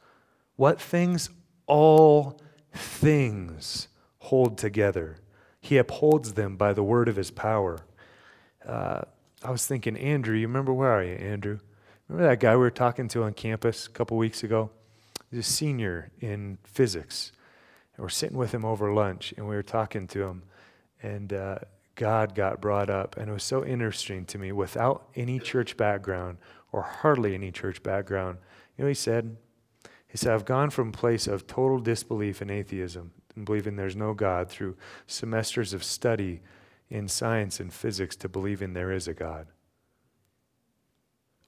What 0.57 0.81
things? 0.81 1.31
All 1.69 2.41
things 2.75 3.87
hold 4.19 4.59
together. 4.59 5.19
He 5.61 5.79
upholds 5.79 6.35
them 6.35 6.57
by 6.57 6.73
the 6.73 6.83
word 6.83 7.09
of 7.09 7.15
His 7.15 7.31
power. 7.31 7.79
Uh, 8.67 9.03
I 9.45 9.51
was 9.53 9.65
thinking, 9.65 9.97
Andrew, 9.97 10.37
you 10.37 10.49
remember 10.49 10.75
where 10.75 10.91
are 10.91 11.05
you, 11.05 11.15
Andrew? 11.15 11.61
Remember 12.09 12.29
that 12.29 12.41
guy 12.41 12.57
we 12.57 12.63
were 12.63 12.71
talking 12.71 13.07
to 13.09 13.23
on 13.23 13.33
campus 13.33 13.87
a 13.87 13.91
couple 13.91 14.17
weeks 14.17 14.43
ago? 14.43 14.71
He's 15.31 15.39
a 15.39 15.43
senior 15.45 16.11
in 16.21 16.59
physics. 16.65 17.31
And 17.97 18.03
we're 18.03 18.09
sitting 18.09 18.37
with 18.37 18.53
him 18.53 18.65
over 18.65 18.93
lunch, 18.93 19.33
and 19.37 19.49
we 19.49 19.55
were 19.55 19.63
talking 19.63 20.09
to 20.09 20.25
him. 20.25 20.43
And 21.01 21.33
uh, 21.33 21.59
God 21.95 22.35
got 22.35 22.61
brought 22.61 22.91
up. 22.91 23.17
And 23.17 23.29
it 23.29 23.33
was 23.33 23.45
so 23.45 23.65
interesting 23.65 24.25
to 24.27 24.39
me, 24.39 24.53
without 24.53 25.09
any 25.15 25.39
church 25.39 25.77
background 25.77 26.39
or 26.73 26.83
hardly 26.83 27.35
any 27.35 27.51
church 27.51 27.83
background. 27.83 28.39
You 28.77 28.85
know, 28.85 28.89
he 28.89 28.95
said, 28.95 29.37
he 30.09 30.17
said, 30.17 30.33
I've 30.33 30.45
gone 30.45 30.71
from 30.71 30.89
a 30.89 30.93
place 30.93 31.27
of 31.27 31.47
total 31.47 31.79
disbelief 31.79 32.43
in 32.43 32.51
atheism 32.51 33.13
and 33.35 33.45
believing 33.45 33.77
there's 33.77 33.97
no 33.97 34.15
God 34.15 34.49
through 34.49 34.77
semesters 35.07 35.73
of 35.73 35.85
study 35.85 36.43
in 36.91 37.09
science 37.09 37.61
and 37.61 37.73
physics 37.73 38.17
to 38.17 38.29
believing 38.29 38.73
there 38.73 38.93
is 38.93 39.09
a 39.09 39.15
God. 39.15 39.47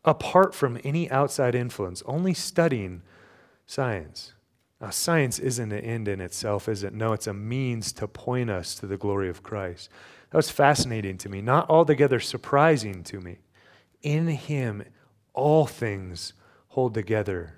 Apart 0.04 0.54
from 0.54 0.78
any 0.84 1.10
outside 1.10 1.54
influence, 1.54 2.02
only 2.06 2.34
studying 2.34 3.02
science. 3.66 4.34
Now, 4.80 4.90
science 4.90 5.38
isn't 5.38 5.72
an 5.72 5.80
end 5.80 6.08
in 6.08 6.20
itself, 6.20 6.68
is 6.68 6.82
it? 6.82 6.92
No, 6.92 7.12
it's 7.12 7.26
a 7.26 7.34
means 7.34 7.92
to 7.94 8.08
point 8.08 8.50
us 8.50 8.74
to 8.76 8.86
the 8.86 8.98
glory 8.98 9.30
of 9.30 9.42
Christ. 9.42 9.88
That 10.34 10.38
was 10.38 10.50
fascinating 10.50 11.16
to 11.18 11.28
me, 11.28 11.40
not 11.40 11.70
altogether 11.70 12.18
surprising 12.18 13.04
to 13.04 13.20
me. 13.20 13.38
In 14.02 14.26
Him, 14.26 14.82
all 15.32 15.64
things 15.64 16.32
hold 16.70 16.92
together 16.92 17.54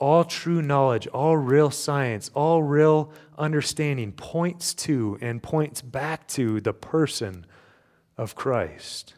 all 0.00 0.24
true 0.24 0.60
knowledge, 0.60 1.06
all 1.08 1.36
real 1.36 1.70
science, 1.70 2.28
all 2.34 2.64
real 2.64 3.12
understanding 3.36 4.10
points 4.10 4.74
to 4.74 5.16
and 5.20 5.40
points 5.40 5.80
back 5.80 6.26
to 6.28 6.60
the 6.60 6.72
person 6.72 7.46
of 8.16 8.34
Christ. 8.34 9.14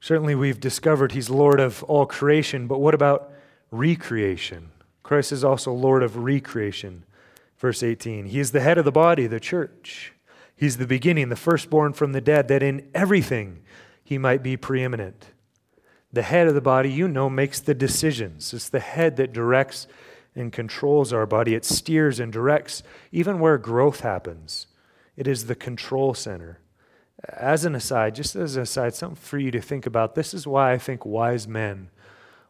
Certainly, 0.00 0.36
we've 0.36 0.60
discovered 0.60 1.12
he's 1.12 1.28
Lord 1.28 1.60
of 1.60 1.82
all 1.84 2.06
creation, 2.06 2.66
but 2.66 2.80
what 2.80 2.94
about 2.94 3.30
recreation? 3.70 4.70
Christ 5.02 5.32
is 5.32 5.44
also 5.44 5.70
Lord 5.70 6.02
of 6.02 6.16
recreation. 6.16 7.04
Verse 7.58 7.82
18 7.82 8.26
He 8.26 8.40
is 8.40 8.52
the 8.52 8.60
head 8.60 8.78
of 8.78 8.84
the 8.84 8.92
body, 8.92 9.26
the 9.26 9.40
church. 9.40 10.12
He's 10.54 10.78
the 10.78 10.86
beginning, 10.86 11.28
the 11.28 11.36
firstborn 11.36 11.92
from 11.92 12.12
the 12.12 12.20
dead, 12.20 12.48
that 12.48 12.62
in 12.62 12.88
everything 12.94 13.62
he 14.02 14.16
might 14.16 14.42
be 14.42 14.56
preeminent 14.56 15.32
the 16.16 16.22
head 16.22 16.48
of 16.48 16.54
the 16.54 16.60
body, 16.60 16.90
you 16.90 17.08
know, 17.08 17.28
makes 17.28 17.60
the 17.60 17.74
decisions. 17.74 18.54
It's 18.54 18.68
the 18.68 18.80
head 18.80 19.16
that 19.16 19.32
directs 19.32 19.86
and 20.34 20.52
controls 20.52 21.12
our 21.12 21.26
body. 21.26 21.54
It 21.54 21.64
steers 21.64 22.18
and 22.18 22.32
directs 22.32 22.82
even 23.12 23.38
where 23.38 23.58
growth 23.58 24.00
happens. 24.00 24.66
It 25.16 25.26
is 25.26 25.46
the 25.46 25.54
control 25.54 26.14
center. 26.14 26.60
As 27.28 27.64
an 27.64 27.74
aside, 27.74 28.14
just 28.14 28.36
as 28.36 28.56
an 28.56 28.62
aside, 28.62 28.94
something 28.94 29.16
for 29.16 29.38
you 29.38 29.50
to 29.50 29.60
think 29.60 29.86
about. 29.86 30.14
This 30.14 30.32
is 30.34 30.46
why 30.46 30.72
I 30.72 30.78
think 30.78 31.04
wise 31.04 31.48
men 31.48 31.90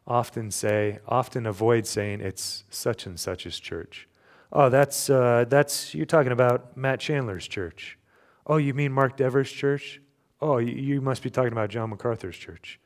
often 0.05 0.51
say, 0.51 0.99
often 1.07 1.45
avoid 1.45 1.85
saying 1.85 2.21
it's 2.21 2.63
such 2.69 3.05
and 3.05 3.19
such's 3.19 3.59
church. 3.59 4.07
Oh, 4.51 4.69
that's, 4.69 5.09
uh, 5.09 5.45
that's 5.47 5.93
you're 5.93 6.05
talking 6.05 6.31
about 6.31 6.77
Matt 6.77 6.99
Chandler's 6.99 7.47
church. 7.47 7.97
Oh, 8.45 8.57
you 8.57 8.73
mean 8.73 8.91
Mark 8.91 9.17
Dever's 9.17 9.51
church? 9.51 10.01
Oh, 10.39 10.57
you 10.57 11.01
must 11.01 11.21
be 11.21 11.29
talking 11.29 11.51
about 11.51 11.69
John 11.69 11.89
MacArthur's 11.89 12.37
church. 12.37 12.79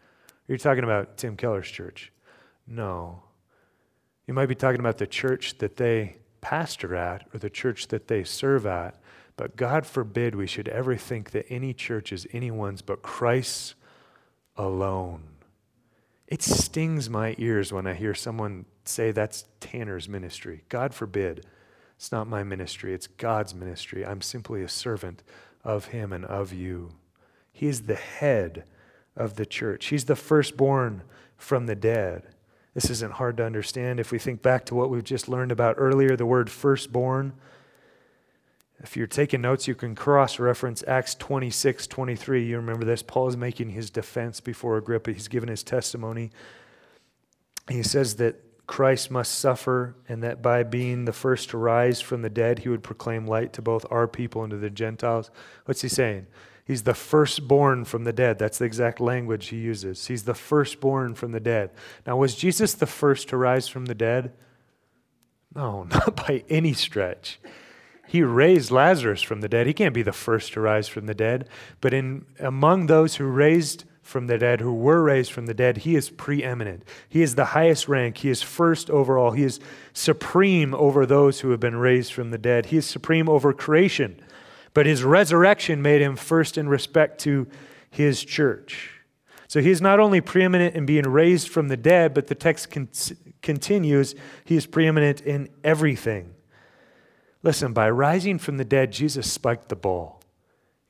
You're 0.48 0.58
talking 0.58 0.84
about 0.84 1.18
Tim 1.18 1.38
Keller's 1.38 1.70
church. 1.70 2.12
No. 2.66 3.24
You 4.28 4.34
might 4.34 4.48
be 4.48 4.56
talking 4.56 4.80
about 4.80 4.98
the 4.98 5.08
church 5.08 5.58
that 5.60 5.76
they 5.76 6.18
pastor 6.42 6.96
at 6.96 7.26
or 7.34 7.40
the 7.40 7.50
church 7.50 7.88
that 7.90 8.08
they 8.08 8.24
serve 8.24 8.66
at. 8.66 9.00
But 9.38 9.56
God 9.56 9.86
forbid 9.86 10.36
we 10.36 10.48
should 10.48 10.68
ever 10.68 10.96
think 10.96 11.32
that 11.32 11.46
any 11.50 11.74
church 11.74 12.12
is 12.12 12.28
anyone's 12.32 12.82
but 12.82 13.02
Christ's 13.02 13.76
alone. 14.58 15.24
It 16.28 16.42
stings 16.42 17.10
my 17.10 17.36
ears 17.38 17.74
when 17.74 17.88
I 17.88 17.94
hear 17.94 18.14
someone 18.14 18.66
say 18.84 19.12
that's 19.12 19.46
Tanner's 19.60 20.10
ministry. 20.10 20.64
God 20.70 20.94
forbid. 20.94 21.46
It's 21.96 22.12
not 22.12 22.28
my 22.28 22.44
ministry, 22.44 22.94
it's 22.94 23.08
God's 23.08 23.54
ministry. 23.54 24.04
I'm 24.06 24.22
simply 24.22 24.64
a 24.64 24.68
servant 24.68 25.22
of 25.64 25.86
Him 25.86 26.12
and 26.12 26.26
of 26.26 26.52
you. 26.52 26.94
He 27.52 27.68
is 27.68 27.84
the 27.84 27.96
head 27.96 28.64
of 29.16 29.36
the 29.36 29.46
church. 29.46 29.88
He's 29.88 30.06
the 30.06 30.16
firstborn 30.16 31.04
from 31.38 31.68
the 31.68 31.76
dead. 31.76 32.24
This 32.74 32.90
isn't 32.90 33.14
hard 33.14 33.38
to 33.38 33.46
understand 33.46 34.00
if 34.00 34.12
we 34.12 34.18
think 34.18 34.42
back 34.42 34.66
to 34.66 34.76
what 34.76 34.90
we've 34.90 35.04
just 35.04 35.28
learned 35.28 35.52
about 35.52 35.76
earlier 35.78 36.16
the 36.16 36.26
word 36.26 36.50
firstborn. 36.50 37.34
If 38.80 38.98
you're 38.98 39.08
taking 39.08 39.42
notes, 39.42 39.68
you 39.68 39.76
can 39.76 39.94
cross 39.94 40.40
reference 40.40 40.84
Acts 40.88 41.14
26 41.16 41.86
23. 41.86 42.46
You 42.46 42.58
remember 42.58 42.86
this. 42.86 43.04
Paul 43.04 43.28
is 43.28 43.38
making 43.38 43.70
his 43.70 43.92
defense 43.92 44.40
before 44.40 44.78
Agrippa, 44.78 45.12
he's 45.12 45.28
given 45.28 45.50
his 45.50 45.62
testimony. 45.62 46.32
He 47.70 47.84
says 47.84 48.16
that 48.16 48.44
Christ 48.72 49.12
must 49.12 49.38
suffer, 49.38 49.98
and 50.08 50.24
that 50.24 50.42
by 50.42 50.64
being 50.64 51.04
the 51.04 51.12
first 51.12 51.50
to 51.50 51.58
rise 51.58 52.00
from 52.00 52.22
the 52.22 52.30
dead, 52.30 52.60
he 52.60 52.70
would 52.70 52.84
proclaim 52.84 53.28
light 53.28 53.52
to 53.52 53.62
both 53.62 53.86
our 53.92 54.08
people 54.08 54.44
and 54.44 54.52
to 54.52 54.58
the 54.58 54.70
Gentiles. 54.70 55.30
What's 55.66 55.82
he 55.82 55.90
saying? 55.90 56.28
He's 56.64 56.84
the 56.84 56.94
firstborn 56.94 57.84
from 57.84 58.06
the 58.06 58.14
dead. 58.14 58.40
That's 58.40 58.60
the 58.60 58.64
exact 58.64 59.02
language 59.02 59.50
he 59.50 59.58
uses. 59.58 60.08
He's 60.08 60.24
the 60.24 60.34
firstborn 60.34 61.16
from 61.16 61.34
the 61.34 61.42
dead. 61.42 61.72
Now, 62.08 62.16
was 62.16 62.34
Jesus 62.34 62.74
the 62.74 62.88
first 62.88 63.28
to 63.28 63.36
rise 63.36 63.68
from 63.68 63.88
the 63.88 63.94
dead? 63.94 64.32
No, 65.54 65.84
not 65.92 66.16
by 66.16 66.46
any 66.48 66.72
stretch. 66.72 67.42
He 68.08 68.24
raised 68.24 68.72
Lazarus 68.72 69.22
from 69.22 69.42
the 69.42 69.50
dead. 69.50 69.68
He 69.68 69.74
can't 69.74 69.94
be 69.94 70.02
the 70.02 70.14
first 70.14 70.54
to 70.54 70.62
rise 70.62 70.88
from 70.88 71.08
the 71.08 71.14
dead. 71.14 71.50
But 71.82 71.94
in 71.94 72.26
among 72.40 72.86
those 72.86 73.18
who 73.18 73.26
raised 73.26 73.84
from 74.02 74.28
the 74.28 74.38
dead, 74.38 74.62
who 74.62 74.74
were 74.74 75.04
raised 75.04 75.32
from 75.32 75.46
the 75.46 75.54
dead, 75.54 75.78
he 75.78 75.96
is 75.96 76.10
preeminent. 76.10 76.84
He 77.08 77.22
is 77.22 77.36
the 77.36 77.46
highest 77.46 77.88
rank. 77.88 78.18
He 78.18 78.30
is 78.30 78.42
first 78.42 78.90
over 78.90 79.18
all. 79.18 79.32
He 79.32 79.44
is 79.44 79.60
supreme 79.94 80.74
over 80.74 81.06
those 81.06 81.40
who 81.40 81.52
have 81.52 81.60
been 81.60 81.76
raised 81.76 82.12
from 82.14 82.32
the 82.32 82.38
dead. 82.38 82.68
He 82.68 82.78
is 82.78 82.86
supreme 82.86 83.30
over 83.30 83.54
creation. 83.54 84.20
But 84.74 84.86
his 84.86 85.04
resurrection 85.04 85.82
made 85.82 86.02
him 86.02 86.16
first 86.16 86.58
in 86.58 86.68
respect 86.68 87.20
to 87.22 87.48
his 87.90 88.24
church. 88.24 89.02
So 89.48 89.60
he 89.60 89.70
is 89.70 89.82
not 89.82 90.00
only 90.00 90.22
preeminent 90.22 90.76
in 90.76 90.86
being 90.86 91.04
raised 91.04 91.50
from 91.50 91.68
the 91.68 91.76
dead, 91.76 92.14
but 92.14 92.28
the 92.28 92.36
text 92.36 92.72
con- 92.72 92.88
continues, 93.42 94.16
he 94.46 94.56
is 94.56 94.66
preeminent 94.66 95.22
in 95.22 95.50
everything. 95.64 96.34
Listen, 97.44 97.74
by 97.74 97.90
rising 97.90 98.40
from 98.40 98.58
the 98.58 98.66
dead, 98.66 98.92
Jesus 98.92 99.30
spiked 99.30 99.68
the 99.68 99.76
ball. 99.76 100.21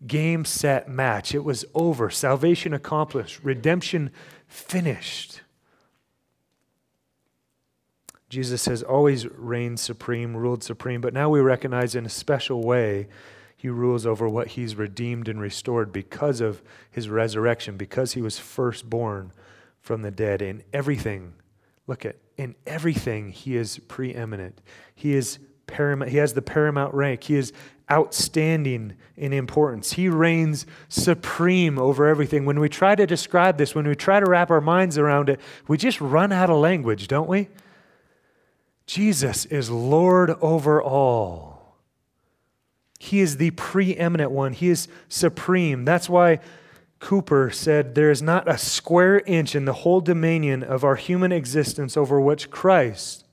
Game, 0.06 0.46
set, 0.46 0.90
match. 0.90 1.36
It 1.36 1.44
was 1.44 1.64
over. 1.76 2.10
Salvation 2.10 2.74
accomplished. 2.74 3.40
Redemption 3.44 4.12
finished. 4.48 5.42
Jesus 8.30 8.66
has 8.66 8.82
always 8.82 9.28
reigned 9.28 9.80
supreme, 9.80 10.38
ruled 10.38 10.64
supreme, 10.64 11.02
but 11.02 11.14
now 11.14 11.30
we 11.30 11.42
recognize 11.42 11.96
in 11.96 12.06
a 12.06 12.10
special 12.10 12.64
way 12.64 13.08
he 13.58 13.70
rules 13.70 14.06
over 14.08 14.28
what 14.28 14.48
he's 14.48 14.76
redeemed 14.76 15.28
and 15.28 15.40
restored 15.40 15.92
because 15.92 16.42
of 16.42 16.64
his 16.90 17.10
resurrection, 17.10 17.78
because 17.78 18.14
he 18.14 18.22
was 18.22 18.40
firstborn 18.40 19.34
from 19.82 20.02
the 20.02 20.10
dead. 20.10 20.42
In 20.42 20.64
everything, 20.74 21.34
look 21.86 22.06
at, 22.06 22.16
in 22.38 22.56
everything, 22.66 23.30
he 23.30 23.56
is 23.56 23.80
preeminent. 23.80 24.62
He 24.96 25.14
is 25.14 25.38
paramount. 25.68 26.10
He 26.12 26.18
has 26.18 26.34
the 26.34 26.42
paramount 26.42 26.94
rank. 26.94 27.26
He 27.26 27.36
is 27.36 27.54
outstanding 27.92 28.94
in 29.18 29.34
importance. 29.34 29.94
He 29.94 30.08
reigns 30.08 30.66
supreme 30.88 31.78
over 31.78 32.08
everything. 32.08 32.46
When 32.46 32.60
we 32.60 32.70
try 32.70 32.96
to 32.96 33.06
describe 33.06 33.58
this, 33.58 33.76
when 33.76 33.88
we 33.88 33.96
try 33.96 34.20
to 34.20 34.30
wrap 34.30 34.50
our 34.50 34.62
minds 34.62 34.98
around 34.98 35.30
it, 35.30 35.40
we 35.68 35.78
just 35.78 36.00
run 36.00 36.32
out 36.32 36.50
of 36.50 36.58
language, 36.58 37.08
don't 37.08 37.28
we? 37.28 37.50
Jesus 38.88 39.46
is 39.46 39.70
Lord 39.70 40.32
over 40.42 40.82
all. 40.82 41.78
He 43.00 43.20
is 43.20 43.38
the 43.38 43.52
preeminent 43.52 44.32
one, 44.32 44.54
He 44.54 44.70
is 44.70 44.88
supreme. 45.10 45.86
That's 45.86 46.08
why 46.10 46.40
Kuyper 47.00 47.54
said, 47.54 47.96
There 47.96 48.12
is 48.12 48.22
not 48.22 48.48
a 48.48 48.58
square 48.58 49.20
inch 49.20 49.56
in 49.56 49.66
the 49.66 49.74
whole 49.74 50.02
dominion 50.02 50.64
of 50.64 50.84
our 50.84 50.96
human 50.96 51.32
existence 51.32 51.98
over 51.98 52.22
which 52.22 52.52
Christ, 52.52 53.26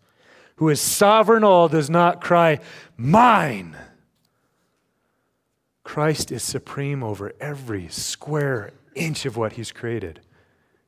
who 0.56 0.68
is 0.68 0.80
sovereign 0.80 1.44
all, 1.44 1.68
does 1.68 1.88
not 1.88 2.20
cry, 2.20 2.60
Mine. 2.96 3.76
Christ 5.88 6.30
is 6.30 6.42
supreme 6.42 7.02
over 7.02 7.32
every 7.40 7.88
square 7.88 8.72
inch 8.94 9.24
of 9.24 9.38
what 9.38 9.54
He's 9.54 9.72
created. 9.72 10.20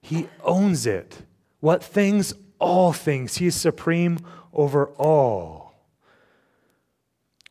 He 0.03 0.29
owns 0.45 0.85
it. 0.85 1.23
What 1.61 1.83
things? 1.83 2.35
All 2.59 2.93
things. 2.93 3.39
He 3.39 3.47
is 3.47 3.55
supreme 3.55 4.19
over 4.53 4.89
all. 4.99 5.73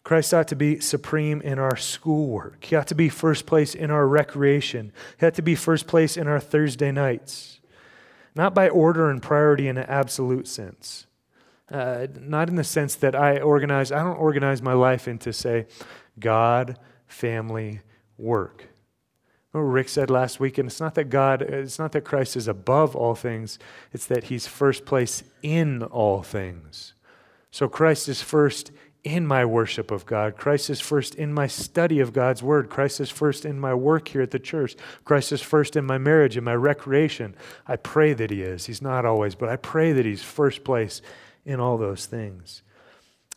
Christ 0.04 0.32
ought 0.32 0.48
to 0.50 0.56
be 0.56 0.80
supreme 0.80 1.42
in 1.42 1.58
our 1.58 1.76
schoolwork. 1.76 2.66
He 2.66 2.76
ought 2.76 2.86
to 2.86 2.94
be 2.94 3.10
first 3.10 3.48
place 3.48 3.74
in 3.74 3.90
our 3.90 4.08
recreation. 4.08 4.94
He 5.20 5.26
ought 5.26 5.34
to 5.34 5.42
be 5.42 5.56
first 5.56 5.88
place 5.88 6.18
in 6.18 6.28
our 6.28 6.40
Thursday 6.40 6.92
nights. 6.92 7.62
Not 8.36 8.54
by 8.54 8.70
order 8.70 9.10
and 9.10 9.24
priority 9.24 9.68
in 9.68 9.80
an 9.80 9.88
absolute 9.90 10.48
sense. 10.48 11.08
Uh, 11.72 12.06
not 12.20 12.48
in 12.48 12.58
the 12.58 12.64
sense 12.64 12.94
that 12.98 13.16
I 13.16 13.40
organize, 13.40 13.92
I 13.92 14.04
don't 14.04 14.18
organize 14.18 14.62
my 14.62 14.74
life 14.74 15.08
into, 15.08 15.34
say, 15.34 15.66
God, 16.20 16.78
family, 17.10 17.82
work. 18.18 18.70
what 19.52 19.62
Rick 19.62 19.90
said 19.90 20.10
last 20.10 20.40
week, 20.40 20.58
and 20.58 20.70
it's 20.70 20.80
not 20.80 20.96
that 20.96 21.10
God, 21.10 21.42
it's 21.42 21.80
not 21.80 21.92
that 21.92 22.06
Christ 22.06 22.38
is 22.38 22.48
above 22.48 22.96
all 22.96 23.16
things, 23.16 23.60
it's 23.92 24.06
that 24.06 24.26
he's 24.26 24.48
first 24.48 24.86
place 24.86 25.24
in 25.42 25.84
all 25.84 26.22
things. 26.22 26.94
So 27.52 27.68
Christ 27.68 28.08
is 28.08 28.22
first 28.22 28.72
in 29.04 29.26
my 29.26 29.44
worship 29.46 29.92
of 29.92 30.06
God. 30.06 30.38
Christ 30.38 30.70
is 30.70 30.80
first 30.80 31.16
in 31.16 31.34
my 31.34 31.48
study 31.48 32.00
of 32.00 32.14
God's 32.14 32.44
word. 32.44 32.70
Christ 32.70 33.00
is 33.00 33.10
first 33.10 33.46
in 33.46 33.60
my 33.60 33.74
work 33.74 34.10
here 34.10 34.22
at 34.22 34.32
the 34.32 34.40
church. 34.40 34.76
Christ 35.06 35.32
is 35.32 35.42
first 35.42 35.76
in 35.76 35.86
my 35.86 35.98
marriage 35.98 36.36
and 36.36 36.46
my 36.46 36.56
recreation. 36.56 37.36
I 37.66 37.78
pray 37.78 38.14
that 38.14 38.30
he 38.30 38.42
is. 38.44 38.66
He's 38.66 38.82
not 38.82 39.06
always, 39.06 39.36
but 39.36 39.50
I 39.50 39.56
pray 39.56 39.94
that 39.94 40.06
he's 40.06 40.22
first 40.22 40.64
place 40.64 41.02
in 41.46 41.60
all 41.60 41.78
those 41.78 42.06
things. 42.06 42.62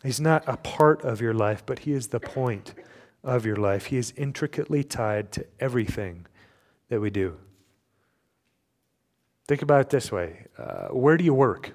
He's 0.03 0.19
not 0.19 0.43
a 0.45 0.57
part 0.57 1.01
of 1.03 1.21
your 1.21 1.33
life, 1.33 1.65
but 1.65 1.79
he 1.79 1.93
is 1.93 2.07
the 2.07 2.19
point 2.19 2.73
of 3.23 3.45
your 3.45 3.55
life. 3.55 3.87
He 3.87 3.97
is 3.97 4.13
intricately 4.17 4.83
tied 4.83 5.31
to 5.33 5.45
everything 5.59 6.25
that 6.89 6.99
we 6.99 7.09
do. 7.09 7.37
Think 9.47 9.61
about 9.61 9.81
it 9.81 9.89
this 9.89 10.11
way 10.11 10.47
uh, 10.57 10.87
Where 10.89 11.17
do 11.17 11.23
you 11.23 11.33
work? 11.33 11.71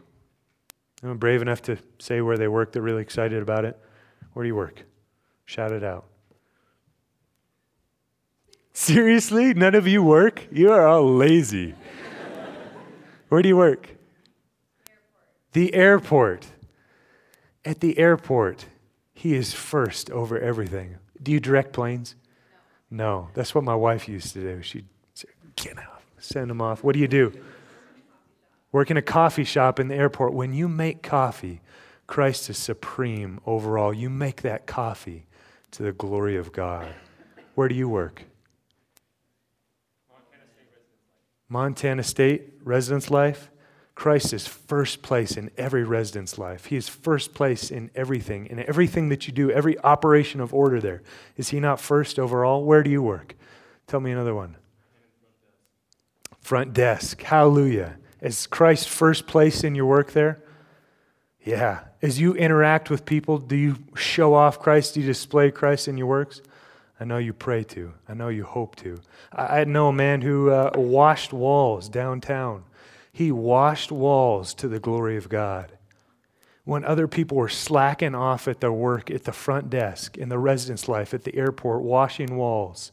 I'm 1.03 1.19
brave 1.19 1.43
enough 1.43 1.63
to 1.63 1.79
say 1.99 2.21
where 2.21 2.37
they 2.37 2.49
work? 2.49 2.73
They're 2.73 2.83
really 2.83 3.03
excited 3.03 3.41
about 3.41 3.65
it. 3.65 3.79
Where 4.33 4.43
do 4.43 4.49
you 4.49 4.57
work? 4.57 4.83
Shout 5.45 5.73
it 5.73 5.85
out. 5.85 6.07
Seriously? 8.73 9.55
None 9.55 9.75
of 9.75 9.87
you 9.87 10.03
work? 10.03 10.47
You 10.51 10.73
are 10.73 10.87
all 10.87 11.15
lazy. 11.15 11.75
where 13.29 13.43
do 13.43 13.49
you 13.49 13.57
work? 13.57 13.97
The 15.53 15.75
airport. 15.75 16.47
At 17.65 17.81
the 17.81 17.99
airport, 17.99 18.67
he 19.13 19.35
is 19.35 19.53
first 19.53 20.11
over 20.11 20.39
everything. 20.39 20.97
Do 21.23 21.33
you 21.33 21.41
direct 21.41 21.73
planes? 21.73 22.15
No. 22.91 23.23
no. 23.23 23.29
That's 23.35 23.55
what 23.55 23.65
my 23.65 23.75
wife 23.75 24.09
used 24.09 24.33
to 24.35 24.41
do. 24.41 24.63
She'd 24.63 24.87
say, 25.15 25.29
get 25.57 25.79
out, 25.79 26.03
send 26.19 26.51
them 26.51 26.61
off. 26.61 26.83
What 26.83 26.95
do 26.95 27.01
you 27.01 27.09
do? 27.09 27.33
Work 28.71 28.91
in 28.91 28.97
a 28.97 29.03
coffee 29.03 29.45
shop 29.45 29.81
in 29.81 29.89
the 29.89 29.95
airport. 29.95 30.35
When 30.35 30.53
you 30.53 30.69
make 30.69 31.03
coffee, 31.03 31.61
Christ 32.07 32.51
is 32.51 32.59
supreme 32.59 33.41
overall. 33.47 33.93
You 33.93 34.11
make 34.11 34.43
that 34.43 34.67
coffee 34.67 35.27
to 35.73 35.83
the 35.83 35.93
glory 35.93 36.37
of 36.37 36.53
God. 36.53 36.89
Where 37.55 37.69
do 37.69 37.75
you 37.75 37.89
work? 37.89 38.25
Montana 41.49 42.03
State 42.03 42.53
residence 42.63 43.11
life. 43.11 43.51
Christ 43.99 44.33
is 44.33 44.47
first 44.47 45.03
place 45.03 45.37
in 45.37 45.51
every 45.59 45.83
resident's 45.83 46.39
life. 46.39 46.67
He 46.67 46.77
is 46.77 46.89
first 46.89 47.35
place 47.35 47.69
in 47.69 47.91
everything, 47.97 48.47
in 48.47 48.61
everything 48.61 49.09
that 49.09 49.27
you 49.27 49.33
do, 49.33 49.51
every 49.51 49.77
operation 49.81 50.41
of 50.41 50.55
order 50.55 50.81
there. 50.81 51.03
Is 51.37 51.49
He 51.49 51.59
not 51.59 51.81
first 51.81 52.17
overall? 52.17 52.63
Where 52.63 52.85
do 52.85 52.91
you 52.91 53.03
work? 53.03 53.35
Tell 53.89 53.99
me 53.99 54.13
another 54.13 54.37
one. 54.37 54.55
Front 56.41 56.75
desk. 56.75 57.21
Hallelujah. 57.23 57.97
Is 58.21 58.47
Christ 58.47 58.89
first 58.89 59.27
place 59.27 59.65
in 59.65 59.75
your 59.75 59.87
work 59.87 60.13
there? 60.13 60.45
Yeah. 61.45 61.81
As 62.01 62.21
you 62.21 62.35
interact 62.35 62.91
with 62.91 63.05
people, 63.05 63.39
do 63.39 63.57
you 63.57 63.79
show 63.97 64.33
off 64.33 64.61
Christ? 64.61 64.95
Do 64.95 65.01
you 65.01 65.07
display 65.07 65.51
Christ 65.51 65.89
in 65.89 65.99
your 65.99 66.07
works? 66.07 66.41
I 67.01 67.05
know 67.05 67.19
you 67.19 67.33
pray 67.33 67.65
to. 67.65 67.93
I 68.09 68.15
know 68.15 68.29
you 68.29 68.45
hope 68.45 68.77
to. 68.77 69.01
I 69.33 69.65
know 69.65 69.89
a 69.89 69.93
man 69.93 70.21
who 70.23 70.51
uh, 70.51 70.71
washed 70.77 71.33
walls 71.33 71.89
downtown 71.89 72.63
he 73.19 73.33
washed 73.33 73.91
walls 73.91 74.55
to 74.55 74.69
the 74.69 74.79
glory 74.79 75.17
of 75.17 75.29
God. 75.29 75.73
When 76.63 76.85
other 76.85 77.09
people 77.09 77.37
were 77.37 77.49
slacking 77.49 78.15
off 78.15 78.47
at 78.47 78.61
their 78.61 78.71
work 78.71 79.11
at 79.11 79.25
the 79.25 79.33
front 79.33 79.71
desk, 79.71 80.17
in 80.17 80.29
the 80.29 80.39
residence 80.39 80.87
life, 80.87 81.13
at 81.13 81.25
the 81.25 81.35
airport, 81.35 81.83
washing 81.83 82.37
walls, 82.37 82.93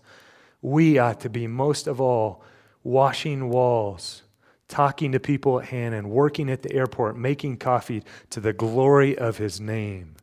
we 0.63 0.97
ought 0.97 1.19
to 1.19 1.29
be 1.29 1.45
most 1.45 1.85
of 1.85 2.01
all 2.01 2.41
washing 2.83 3.49
walls, 3.51 4.23
talking 4.67 5.11
to 5.11 5.19
people 5.19 5.59
at 5.59 5.67
hand, 5.67 5.93
and 5.93 6.09
working 6.09 6.49
at 6.49 6.63
the 6.63 6.73
airport, 6.73 7.15
making 7.15 7.57
coffee 7.57 8.01
to 8.31 8.39
the 8.39 8.51
glory 8.51 9.15
of 9.15 9.37
his 9.37 9.61
name. 9.61 10.15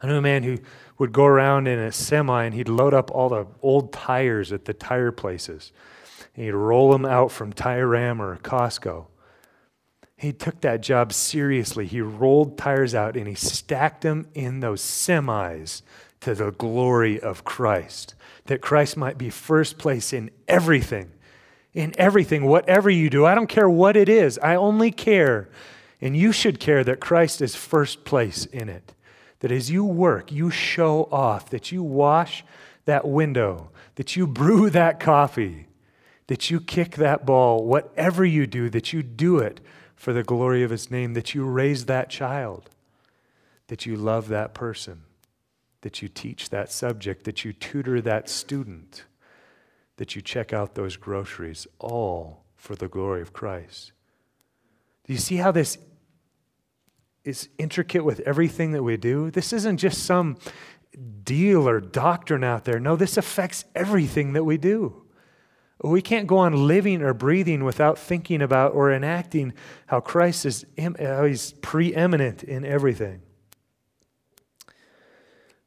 I 0.00 0.06
knew 0.06 0.16
a 0.16 0.22
man 0.22 0.44
who 0.44 0.60
would 0.96 1.12
go 1.12 1.26
around 1.26 1.66
in 1.66 1.78
a 1.78 1.92
semi 1.92 2.44
and 2.44 2.54
he'd 2.54 2.70
load 2.70 2.94
up 2.94 3.10
all 3.10 3.28
the 3.28 3.46
old 3.60 3.92
tires 3.92 4.50
at 4.50 4.64
the 4.64 4.72
tire 4.72 5.12
places. 5.12 5.72
And 6.34 6.46
he'd 6.46 6.52
roll 6.52 6.90
them 6.90 7.04
out 7.04 7.30
from 7.30 7.52
Tire 7.52 7.88
Ram 7.88 8.22
or 8.22 8.38
Costco. 8.38 9.08
He 10.22 10.32
took 10.32 10.60
that 10.60 10.82
job 10.82 11.12
seriously. 11.12 11.84
He 11.84 12.00
rolled 12.00 12.56
tires 12.56 12.94
out 12.94 13.16
and 13.16 13.26
he 13.26 13.34
stacked 13.34 14.02
them 14.02 14.28
in 14.34 14.60
those 14.60 14.80
semis 14.80 15.82
to 16.20 16.36
the 16.36 16.52
glory 16.52 17.20
of 17.20 17.44
Christ. 17.44 18.14
That 18.44 18.60
Christ 18.60 18.96
might 18.96 19.18
be 19.18 19.30
first 19.30 19.78
place 19.78 20.12
in 20.12 20.30
everything. 20.46 21.10
In 21.74 21.92
everything, 21.98 22.44
whatever 22.44 22.88
you 22.88 23.10
do. 23.10 23.26
I 23.26 23.34
don't 23.34 23.48
care 23.48 23.68
what 23.68 23.96
it 23.96 24.08
is. 24.08 24.38
I 24.38 24.54
only 24.54 24.92
care, 24.92 25.48
and 26.00 26.16
you 26.16 26.30
should 26.30 26.60
care 26.60 26.84
that 26.84 27.00
Christ 27.00 27.42
is 27.42 27.56
first 27.56 28.04
place 28.04 28.44
in 28.46 28.68
it. 28.68 28.94
That 29.40 29.50
as 29.50 29.72
you 29.72 29.84
work, 29.84 30.30
you 30.30 30.50
show 30.50 31.08
off, 31.10 31.50
that 31.50 31.72
you 31.72 31.82
wash 31.82 32.44
that 32.84 33.08
window, 33.08 33.70
that 33.96 34.14
you 34.14 34.28
brew 34.28 34.70
that 34.70 35.00
coffee, 35.00 35.66
that 36.28 36.48
you 36.48 36.60
kick 36.60 36.94
that 36.94 37.26
ball, 37.26 37.64
whatever 37.64 38.24
you 38.24 38.46
do, 38.46 38.70
that 38.70 38.92
you 38.92 39.02
do 39.02 39.38
it 39.38 39.60
for 40.02 40.12
the 40.12 40.24
glory 40.24 40.64
of 40.64 40.70
his 40.72 40.90
name, 40.90 41.14
that 41.14 41.32
you 41.32 41.44
raise 41.44 41.84
that 41.84 42.10
child, 42.10 42.68
that 43.68 43.86
you 43.86 43.94
love 43.94 44.26
that 44.26 44.52
person, 44.52 45.02
that 45.82 46.02
you 46.02 46.08
teach 46.08 46.50
that 46.50 46.72
subject, 46.72 47.22
that 47.22 47.44
you 47.44 47.52
tutor 47.52 48.00
that 48.00 48.28
student, 48.28 49.04
that 49.98 50.16
you 50.16 50.20
check 50.20 50.52
out 50.52 50.74
those 50.74 50.96
groceries, 50.96 51.68
all 51.78 52.42
for 52.56 52.74
the 52.74 52.88
glory 52.88 53.22
of 53.22 53.32
Christ. 53.32 53.92
Do 55.06 55.12
you 55.12 55.20
see 55.20 55.36
how 55.36 55.52
this 55.52 55.78
is 57.22 57.48
intricate 57.56 58.04
with 58.04 58.18
everything 58.26 58.72
that 58.72 58.82
we 58.82 58.96
do? 58.96 59.30
This 59.30 59.52
isn't 59.52 59.76
just 59.76 60.02
some 60.02 60.36
deal 61.22 61.68
or 61.68 61.78
doctrine 61.78 62.42
out 62.42 62.64
there. 62.64 62.80
No, 62.80 62.96
this 62.96 63.16
affects 63.16 63.66
everything 63.76 64.32
that 64.32 64.42
we 64.42 64.56
do. 64.56 65.01
We 65.82 66.00
can't 66.00 66.28
go 66.28 66.38
on 66.38 66.68
living 66.68 67.02
or 67.02 67.12
breathing 67.12 67.64
without 67.64 67.98
thinking 67.98 68.40
about 68.40 68.74
or 68.74 68.92
enacting 68.92 69.52
how 69.86 70.00
Christ 70.00 70.46
is 70.46 70.64
how 70.78 71.24
he's 71.24 71.52
preeminent 71.54 72.44
in 72.44 72.64
everything. 72.64 73.22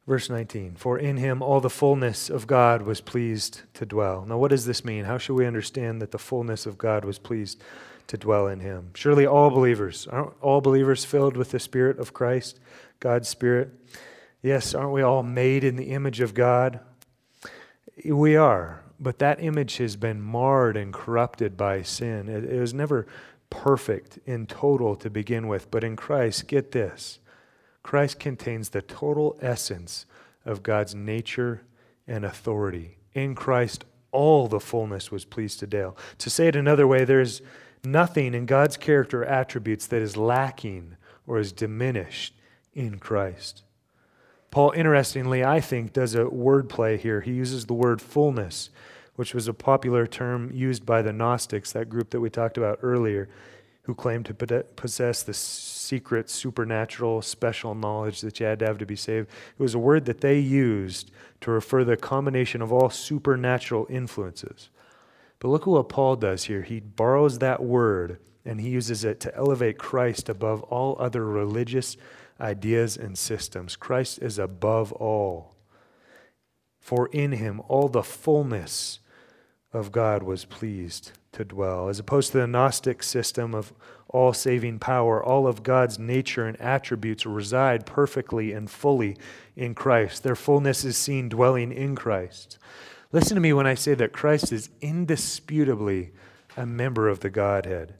Verse 0.06 0.30
19, 0.30 0.76
for 0.76 0.98
in 0.98 1.16
him 1.16 1.42
all 1.42 1.60
the 1.60 1.68
fullness 1.68 2.30
of 2.30 2.46
God 2.46 2.82
was 2.82 3.00
pleased 3.00 3.62
to 3.74 3.84
dwell. 3.84 4.24
Now, 4.24 4.38
what 4.38 4.52
does 4.52 4.64
this 4.64 4.84
mean? 4.84 5.04
How 5.04 5.18
should 5.18 5.34
we 5.34 5.46
understand 5.46 6.00
that 6.00 6.12
the 6.12 6.18
fullness 6.18 6.64
of 6.64 6.78
God 6.78 7.04
was 7.04 7.18
pleased 7.18 7.60
to 8.06 8.16
dwell 8.16 8.46
in 8.46 8.60
him? 8.60 8.92
Surely 8.94 9.26
all 9.26 9.50
believers, 9.50 10.06
aren't 10.06 10.32
all 10.40 10.60
believers 10.60 11.04
filled 11.04 11.36
with 11.36 11.50
the 11.50 11.58
Spirit 11.58 11.98
of 11.98 12.14
Christ, 12.14 12.60
God's 13.00 13.28
Spirit? 13.28 13.70
Yes, 14.42 14.76
aren't 14.76 14.92
we 14.92 15.02
all 15.02 15.24
made 15.24 15.64
in 15.64 15.74
the 15.74 15.90
image 15.90 16.20
of 16.20 16.34
God? 16.34 16.78
We 18.04 18.36
are 18.36 18.84
but 18.98 19.18
that 19.18 19.42
image 19.42 19.76
has 19.78 19.96
been 19.96 20.20
marred 20.20 20.76
and 20.76 20.92
corrupted 20.92 21.56
by 21.56 21.82
sin. 21.82 22.28
It, 22.28 22.44
it 22.44 22.60
was 22.60 22.74
never 22.74 23.06
perfect 23.50 24.18
in 24.26 24.46
total 24.46 24.96
to 24.96 25.10
begin 25.10 25.48
with, 25.48 25.70
but 25.70 25.84
in 25.84 25.96
Christ, 25.96 26.48
get 26.48 26.72
this 26.72 27.18
Christ 27.82 28.18
contains 28.18 28.70
the 28.70 28.82
total 28.82 29.38
essence 29.40 30.06
of 30.44 30.62
God's 30.62 30.94
nature 30.94 31.62
and 32.06 32.24
authority. 32.24 32.98
In 33.14 33.34
Christ, 33.34 33.84
all 34.12 34.48
the 34.48 34.60
fullness 34.60 35.10
was 35.10 35.24
pleased 35.24 35.60
to 35.60 35.66
dwell. 35.66 35.96
To 36.18 36.30
say 36.30 36.48
it 36.48 36.56
another 36.56 36.86
way, 36.86 37.04
there's 37.04 37.42
nothing 37.84 38.34
in 38.34 38.46
God's 38.46 38.76
character 38.76 39.24
attributes 39.24 39.86
that 39.86 40.02
is 40.02 40.16
lacking 40.16 40.96
or 41.26 41.38
is 41.38 41.52
diminished 41.52 42.34
in 42.74 42.98
Christ. 42.98 43.62
Paul, 44.56 44.72
interestingly, 44.74 45.44
I 45.44 45.60
think, 45.60 45.92
does 45.92 46.14
a 46.14 46.30
word 46.30 46.70
play 46.70 46.96
here. 46.96 47.20
He 47.20 47.32
uses 47.32 47.66
the 47.66 47.74
word 47.74 48.00
fullness, 48.00 48.70
which 49.14 49.34
was 49.34 49.48
a 49.48 49.52
popular 49.52 50.06
term 50.06 50.50
used 50.50 50.86
by 50.86 51.02
the 51.02 51.12
Gnostics, 51.12 51.72
that 51.72 51.90
group 51.90 52.08
that 52.08 52.22
we 52.22 52.30
talked 52.30 52.56
about 52.56 52.78
earlier, 52.80 53.28
who 53.82 53.94
claimed 53.94 54.24
to 54.24 54.64
possess 54.74 55.22
the 55.22 55.34
secret, 55.34 56.30
supernatural, 56.30 57.20
special 57.20 57.74
knowledge 57.74 58.22
that 58.22 58.40
you 58.40 58.46
had 58.46 58.60
to 58.60 58.66
have 58.66 58.78
to 58.78 58.86
be 58.86 58.96
saved. 58.96 59.28
It 59.28 59.62
was 59.62 59.74
a 59.74 59.78
word 59.78 60.06
that 60.06 60.22
they 60.22 60.38
used 60.38 61.10
to 61.42 61.50
refer 61.50 61.80
to 61.80 61.84
the 61.84 61.98
combination 61.98 62.62
of 62.62 62.72
all 62.72 62.88
supernatural 62.88 63.86
influences. 63.90 64.70
But 65.38 65.48
look 65.48 65.64
at 65.64 65.68
what 65.68 65.90
Paul 65.90 66.16
does 66.16 66.44
here. 66.44 66.62
He 66.62 66.80
borrows 66.80 67.40
that 67.40 67.62
word 67.62 68.20
and 68.46 68.58
he 68.62 68.70
uses 68.70 69.04
it 69.04 69.20
to 69.20 69.36
elevate 69.36 69.76
Christ 69.76 70.30
above 70.30 70.62
all 70.62 70.96
other 70.98 71.26
religious 71.26 71.98
ideas 72.40 72.96
and 72.96 73.16
systems. 73.16 73.76
Christ 73.76 74.18
is 74.20 74.38
above 74.38 74.92
all. 74.92 75.54
For 76.80 77.08
in 77.08 77.32
him 77.32 77.60
all 77.68 77.88
the 77.88 78.02
fullness 78.02 79.00
of 79.72 79.92
God 79.92 80.22
was 80.22 80.44
pleased 80.44 81.12
to 81.32 81.44
dwell. 81.44 81.88
As 81.88 81.98
opposed 81.98 82.32
to 82.32 82.38
the 82.38 82.46
Gnostic 82.46 83.02
system 83.02 83.54
of 83.54 83.72
all 84.08 84.32
saving 84.32 84.78
power, 84.78 85.22
all 85.22 85.46
of 85.46 85.62
God's 85.62 85.98
nature 85.98 86.46
and 86.46 86.60
attributes 86.60 87.26
reside 87.26 87.86
perfectly 87.86 88.52
and 88.52 88.70
fully 88.70 89.16
in 89.56 89.74
Christ. 89.74 90.22
Their 90.22 90.36
fullness 90.36 90.84
is 90.84 90.96
seen 90.96 91.28
dwelling 91.28 91.72
in 91.72 91.96
Christ. 91.96 92.58
Listen 93.12 93.34
to 93.34 93.40
me 93.40 93.52
when 93.52 93.66
I 93.66 93.74
say 93.74 93.94
that 93.94 94.12
Christ 94.12 94.52
is 94.52 94.70
indisputably 94.80 96.12
a 96.56 96.66
member 96.66 97.08
of 97.08 97.20
the 97.20 97.30
Godhead. 97.30 97.94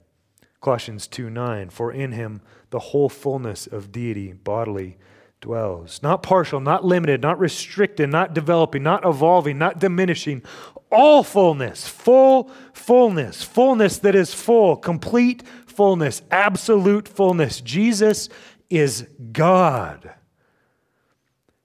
Colossians 0.61 1.07
2 1.07 1.29
9, 1.29 1.69
for 1.69 1.91
in 1.91 2.11
him 2.11 2.41
the 2.69 2.79
whole 2.79 3.09
fullness 3.09 3.67
of 3.67 3.91
deity 3.91 4.33
bodily 4.33 4.97
dwells. 5.39 6.01
Not 6.01 6.23
partial, 6.23 6.59
not 6.59 6.83
limited, 6.83 7.21
not 7.21 7.39
restricted, 7.39 8.09
not 8.09 8.33
developing, 8.33 8.83
not 8.83 9.05
evolving, 9.05 9.57
not 9.57 9.79
diminishing. 9.79 10.41
All 10.91 11.23
fullness, 11.23 11.87
full 11.87 12.51
fullness, 12.73 13.43
fullness 13.43 13.99
that 13.99 14.15
is 14.15 14.33
full, 14.33 14.77
complete 14.77 15.43
fullness, 15.65 16.21
absolute 16.31 17.07
fullness. 17.07 17.61
Jesus 17.61 18.29
is 18.69 19.07
God. 19.31 20.13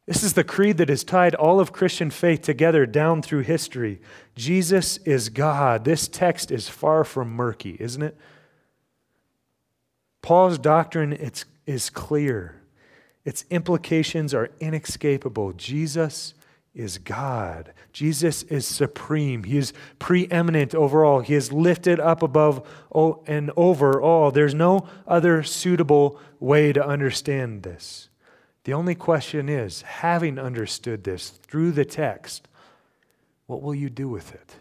This 0.06 0.24
is 0.24 0.34
the 0.34 0.44
creed 0.44 0.78
that 0.78 0.88
has 0.88 1.04
tied 1.04 1.34
all 1.34 1.60
of 1.60 1.72
Christian 1.72 2.10
faith 2.10 2.42
together 2.42 2.84
down 2.86 3.22
through 3.22 3.42
history. 3.42 4.00
Jesus 4.34 4.98
is 4.98 5.28
God. 5.28 5.84
This 5.84 6.08
text 6.08 6.50
is 6.50 6.68
far 6.68 7.04
from 7.04 7.30
murky, 7.30 7.76
isn't 7.78 8.02
it? 8.02 8.18
Paul's 10.22 10.58
doctrine 10.58 11.12
it's, 11.12 11.44
is 11.66 11.90
clear. 11.90 12.60
Its 13.24 13.44
implications 13.50 14.32
are 14.32 14.50
inescapable. 14.60 15.52
Jesus 15.52 16.34
is 16.74 16.98
God. 16.98 17.72
Jesus 17.92 18.42
is 18.44 18.66
supreme. 18.66 19.44
He 19.44 19.58
is 19.58 19.72
preeminent 19.98 20.74
over 20.74 21.04
all. 21.04 21.20
He 21.20 21.34
is 21.34 21.52
lifted 21.52 22.00
up 22.00 22.22
above 22.22 22.66
and 23.26 23.50
over 23.56 24.00
all. 24.00 24.30
There's 24.30 24.54
no 24.54 24.88
other 25.06 25.42
suitable 25.42 26.18
way 26.40 26.72
to 26.72 26.84
understand 26.84 27.62
this. 27.62 28.08
The 28.64 28.72
only 28.72 28.94
question 28.94 29.48
is 29.48 29.82
having 29.82 30.38
understood 30.38 31.04
this 31.04 31.28
through 31.28 31.72
the 31.72 31.84
text, 31.84 32.48
what 33.46 33.60
will 33.60 33.74
you 33.74 33.90
do 33.90 34.08
with 34.08 34.34
it? 34.34 34.54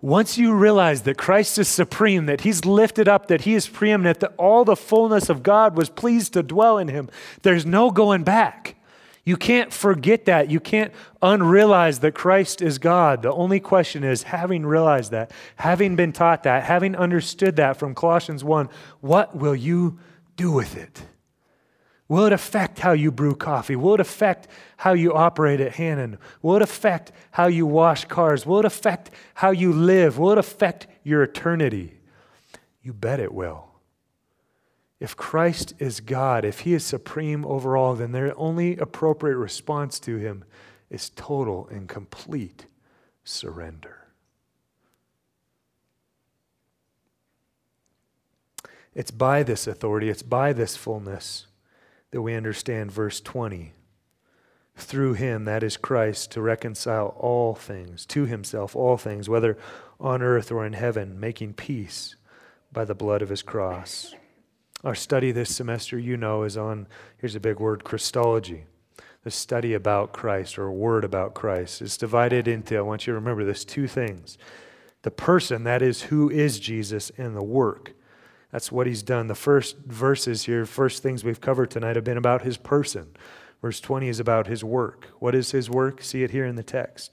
Once 0.00 0.38
you 0.38 0.54
realize 0.54 1.02
that 1.02 1.18
Christ 1.18 1.58
is 1.58 1.66
supreme, 1.66 2.26
that 2.26 2.42
he's 2.42 2.64
lifted 2.64 3.08
up, 3.08 3.26
that 3.26 3.40
he 3.40 3.54
is 3.54 3.66
preeminent, 3.66 4.20
that 4.20 4.34
all 4.36 4.64
the 4.64 4.76
fullness 4.76 5.28
of 5.28 5.42
God 5.42 5.76
was 5.76 5.88
pleased 5.88 6.34
to 6.34 6.42
dwell 6.42 6.78
in 6.78 6.86
him, 6.86 7.10
there's 7.42 7.66
no 7.66 7.90
going 7.90 8.22
back. 8.22 8.76
You 9.24 9.36
can't 9.36 9.72
forget 9.72 10.24
that. 10.24 10.50
You 10.50 10.60
can't 10.60 10.92
unrealize 11.20 12.00
that 12.00 12.14
Christ 12.14 12.62
is 12.62 12.78
God. 12.78 13.22
The 13.22 13.32
only 13.32 13.60
question 13.60 14.04
is 14.04 14.22
having 14.22 14.64
realized 14.64 15.10
that, 15.10 15.32
having 15.56 15.96
been 15.96 16.12
taught 16.12 16.44
that, 16.44 16.62
having 16.62 16.96
understood 16.96 17.56
that 17.56 17.76
from 17.76 17.94
Colossians 17.94 18.42
1, 18.42 18.70
what 19.00 19.36
will 19.36 19.56
you 19.56 19.98
do 20.36 20.52
with 20.52 20.76
it? 20.76 21.02
Will 22.08 22.24
it 22.24 22.32
affect 22.32 22.78
how 22.78 22.92
you 22.92 23.12
brew 23.12 23.34
coffee? 23.34 23.76
Will 23.76 23.94
it 23.94 24.00
affect 24.00 24.48
how 24.78 24.94
you 24.94 25.12
operate 25.12 25.60
at 25.60 25.74
Hannon? 25.74 26.18
Will 26.40 26.56
it 26.56 26.62
affect 26.62 27.12
how 27.32 27.48
you 27.48 27.66
wash 27.66 28.06
cars? 28.06 28.46
Will 28.46 28.60
it 28.60 28.64
affect 28.64 29.10
how 29.34 29.50
you 29.50 29.72
live? 29.72 30.18
Will 30.18 30.32
it 30.32 30.38
affect 30.38 30.86
your 31.04 31.22
eternity? 31.22 32.00
You 32.82 32.94
bet 32.94 33.20
it 33.20 33.34
will. 33.34 33.66
If 34.98 35.16
Christ 35.16 35.74
is 35.78 36.00
God, 36.00 36.46
if 36.46 36.60
He 36.60 36.72
is 36.72 36.84
supreme 36.84 37.44
over 37.44 37.76
all, 37.76 37.94
then 37.94 38.12
the 38.12 38.34
only 38.36 38.78
appropriate 38.78 39.36
response 39.36 40.00
to 40.00 40.16
Him 40.16 40.44
is 40.88 41.10
total 41.10 41.68
and 41.70 41.86
complete 41.88 42.64
surrender. 43.22 44.06
It's 48.94 49.10
by 49.10 49.42
this 49.42 49.66
authority, 49.66 50.08
it's 50.08 50.22
by 50.22 50.54
this 50.54 50.74
fullness 50.74 51.47
that 52.10 52.22
we 52.22 52.34
understand 52.34 52.90
verse 52.90 53.20
20. 53.20 53.72
Through 54.76 55.14
him, 55.14 55.44
that 55.44 55.62
is 55.62 55.76
Christ, 55.76 56.30
to 56.32 56.40
reconcile 56.40 57.08
all 57.18 57.54
things 57.54 58.06
to 58.06 58.26
himself, 58.26 58.76
all 58.76 58.96
things, 58.96 59.28
whether 59.28 59.58
on 59.98 60.22
earth 60.22 60.52
or 60.52 60.64
in 60.64 60.74
heaven, 60.74 61.18
making 61.18 61.54
peace 61.54 62.14
by 62.72 62.84
the 62.84 62.94
blood 62.94 63.22
of 63.22 63.28
his 63.28 63.42
cross. 63.42 64.14
Our 64.84 64.94
study 64.94 65.32
this 65.32 65.54
semester, 65.54 65.98
you 65.98 66.16
know, 66.16 66.44
is 66.44 66.56
on, 66.56 66.86
here's 67.18 67.34
a 67.34 67.40
big 67.40 67.58
word, 67.58 67.82
Christology. 67.82 68.66
The 69.24 69.30
study 69.32 69.74
about 69.74 70.12
Christ 70.12 70.58
or 70.58 70.66
a 70.66 70.72
word 70.72 71.04
about 71.04 71.34
Christ. 71.34 71.82
It's 71.82 71.96
divided 71.96 72.46
into, 72.46 72.78
I 72.78 72.82
want 72.82 73.06
you 73.06 73.12
to 73.12 73.18
remember 73.18 73.44
this, 73.44 73.64
two 73.64 73.88
things. 73.88 74.38
The 75.02 75.10
person, 75.10 75.64
that 75.64 75.82
is 75.82 76.02
who 76.02 76.30
is 76.30 76.60
Jesus, 76.60 77.10
and 77.18 77.36
the 77.36 77.42
work, 77.42 77.94
that's 78.50 78.72
what 78.72 78.86
he's 78.86 79.02
done. 79.02 79.26
The 79.26 79.34
first 79.34 79.76
verses 79.78 80.44
here, 80.44 80.64
first 80.64 81.02
things 81.02 81.24
we've 81.24 81.40
covered 81.40 81.70
tonight 81.70 81.96
have 81.96 82.04
been 82.04 82.16
about 82.16 82.42
his 82.42 82.56
person. 82.56 83.08
Verse 83.60 83.80
20 83.80 84.08
is 84.08 84.20
about 84.20 84.46
his 84.46 84.64
work. 84.64 85.08
What 85.18 85.34
is 85.34 85.50
his 85.50 85.68
work? 85.68 86.02
See 86.02 86.22
it 86.22 86.30
here 86.30 86.46
in 86.46 86.56
the 86.56 86.62
text. 86.62 87.10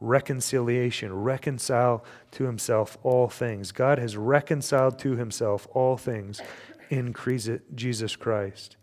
Reconciliation, 0.00 1.12
reconcile 1.12 2.04
to 2.30 2.44
himself 2.44 2.96
all 3.02 3.28
things. 3.28 3.72
God 3.72 3.98
has 3.98 4.16
reconciled 4.16 4.98
to 5.00 5.16
himself 5.16 5.66
all 5.72 5.96
things 5.96 6.40
in 6.88 7.14
Jesus 7.74 8.16
Christ. 8.16 8.76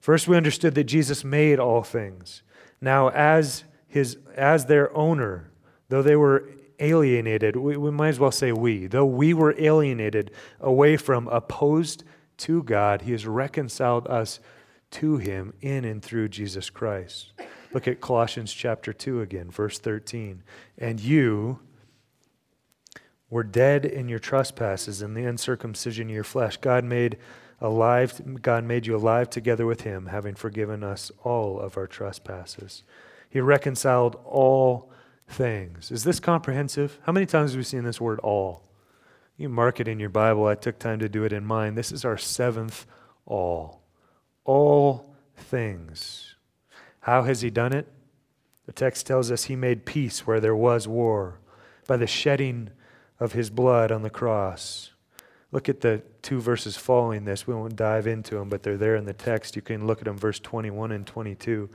First, 0.00 0.28
we 0.28 0.36
understood 0.36 0.74
that 0.74 0.84
Jesus 0.84 1.24
made 1.24 1.58
all 1.58 1.82
things. 1.82 2.42
Now, 2.80 3.08
as, 3.08 3.64
his, 3.88 4.18
as 4.36 4.66
their 4.66 4.94
owner, 4.94 5.50
though 5.88 6.02
they 6.02 6.16
were 6.16 6.46
alienated, 6.78 7.56
we, 7.56 7.76
we 7.76 7.90
might 7.90 8.08
as 8.08 8.20
well 8.20 8.30
say 8.30 8.52
we, 8.52 8.86
though 8.86 9.06
we 9.06 9.34
were 9.34 9.54
alienated 9.58 10.30
away 10.60 10.96
from, 10.96 11.28
opposed 11.28 12.04
to 12.38 12.62
God, 12.62 13.02
He 13.02 13.12
has 13.12 13.26
reconciled 13.26 14.06
us 14.08 14.40
to 14.92 15.16
Him 15.16 15.54
in 15.60 15.84
and 15.84 16.02
through 16.02 16.28
Jesus 16.28 16.70
Christ. 16.70 17.32
Look 17.72 17.88
at 17.88 18.00
Colossians 18.00 18.52
chapter 18.52 18.92
2 18.92 19.20
again, 19.20 19.50
verse 19.50 19.78
13. 19.78 20.42
And 20.78 21.00
you 21.00 21.58
were 23.30 23.42
dead 23.42 23.84
in 23.84 24.08
your 24.08 24.20
trespasses 24.20 25.02
and 25.02 25.16
the 25.16 25.24
uncircumcision 25.24 26.08
of 26.08 26.14
your 26.14 26.24
flesh. 26.24 26.56
God 26.56 26.84
made 26.84 27.18
alive 27.60 28.42
God 28.42 28.62
made 28.64 28.86
you 28.86 28.94
alive 28.94 29.30
together 29.30 29.66
with 29.66 29.80
him, 29.80 30.06
having 30.06 30.34
forgiven 30.34 30.84
us 30.84 31.10
all 31.22 31.58
of 31.58 31.76
our 31.76 31.86
trespasses. 31.86 32.84
He 33.28 33.40
reconciled 33.40 34.16
all 34.24 34.92
things. 35.28 35.90
Is 35.90 36.04
this 36.04 36.20
comprehensive? 36.20 36.98
How 37.04 37.12
many 37.12 37.26
times 37.26 37.52
have 37.52 37.58
we 37.58 37.64
seen 37.64 37.84
this 37.84 38.00
word 38.00 38.18
all? 38.20 38.62
You 39.36 39.48
mark 39.48 39.80
it 39.80 39.88
in 39.88 39.98
your 39.98 40.10
Bible. 40.10 40.46
I 40.46 40.54
took 40.54 40.78
time 40.78 41.00
to 41.00 41.08
do 41.08 41.24
it 41.24 41.32
in 41.32 41.44
mine. 41.44 41.74
This 41.74 41.90
is 41.90 42.04
our 42.04 42.16
seventh 42.16 42.86
all. 43.26 43.82
All 44.44 45.14
things. 45.36 46.36
How 47.00 47.22
has 47.22 47.40
he 47.40 47.50
done 47.50 47.72
it? 47.72 47.90
The 48.66 48.72
text 48.72 49.06
tells 49.06 49.30
us 49.30 49.44
he 49.44 49.56
made 49.56 49.84
peace 49.84 50.26
where 50.26 50.40
there 50.40 50.56
was 50.56 50.88
war 50.88 51.40
by 51.86 51.96
the 51.96 52.06
shedding 52.06 52.70
of 53.20 53.32
his 53.32 53.50
blood 53.50 53.90
on 53.92 54.02
the 54.02 54.10
cross. 54.10 54.92
Look 55.52 55.68
at 55.68 55.82
the 55.82 56.02
two 56.22 56.40
verses 56.40 56.76
following 56.76 57.24
this. 57.24 57.46
We 57.46 57.54
won't 57.54 57.76
dive 57.76 58.06
into 58.06 58.36
them, 58.36 58.48
but 58.48 58.62
they're 58.62 58.76
there 58.76 58.96
in 58.96 59.04
the 59.04 59.12
text. 59.12 59.54
You 59.54 59.62
can 59.62 59.86
look 59.86 59.98
at 59.98 60.04
them, 60.04 60.16
verse 60.16 60.40
21 60.40 60.92
and 60.92 61.06
22 61.06 61.68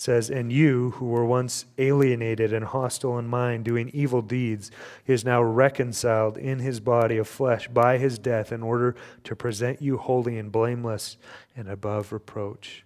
says, 0.00 0.30
And 0.30 0.52
you, 0.52 0.90
who 0.92 1.06
were 1.06 1.24
once 1.24 1.66
alienated 1.78 2.52
and 2.52 2.64
hostile 2.64 3.18
in 3.18 3.26
mind, 3.26 3.64
doing 3.64 3.90
evil 3.92 4.22
deeds, 4.22 4.70
he 5.04 5.12
is 5.12 5.24
now 5.24 5.42
reconciled 5.42 6.38
in 6.38 6.60
his 6.60 6.80
body 6.80 7.18
of 7.18 7.28
flesh 7.28 7.68
by 7.68 7.98
his 7.98 8.18
death 8.18 8.52
in 8.52 8.62
order 8.62 8.94
to 9.24 9.36
present 9.36 9.82
you 9.82 9.98
holy 9.98 10.38
and 10.38 10.50
blameless 10.50 11.16
and 11.54 11.68
above 11.68 12.12
reproach 12.12 12.84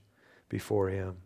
before 0.48 0.88
him. 0.88 1.16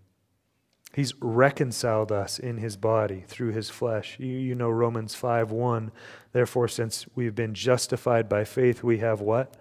He's 0.95 1.15
reconciled 1.21 2.11
us 2.11 2.39
in 2.39 2.59
his 2.59 2.77
body 2.77 3.25
through 3.27 3.53
his 3.53 3.71
flesh. 3.71 4.17
You, 4.19 4.27
you 4.27 4.55
know 4.55 4.71
Romans 4.71 5.15
5 5.15 5.51
1. 5.51 5.93
Therefore, 6.33 6.69
since 6.69 7.07
we've 7.15 7.35
been 7.35 7.55
justified 7.55 8.29
by 8.29 8.45
faith, 8.45 8.83
we 8.83 8.99
have 8.99 9.21
what? 9.21 9.55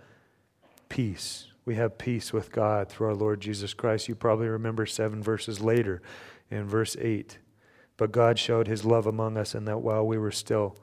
Peace 0.89 1.47
we 1.67 1.75
have 1.75 1.97
peace 1.97 2.31
with 2.31 2.53
God 2.53 2.87
through 2.87 3.07
our 3.07 3.13
Lord 3.13 3.41
Jesus 3.41 3.73
Christ. 3.73 4.07
You 4.07 4.15
probably 4.15 4.47
remember 4.47 4.85
seven 4.85 5.21
verses 5.21 5.59
later 5.59 6.01
in 6.49 6.65
verse 6.65 6.95
8. 6.97 7.39
But 7.97 8.13
God 8.13 8.39
showed 8.39 8.67
his 8.67 8.85
love 8.85 9.05
among 9.05 9.35
us 9.35 9.53
and 9.53 9.67
that 9.67 9.79
while 9.79 10.07
we 10.07 10.17
were 10.17 10.31
still 10.31 10.77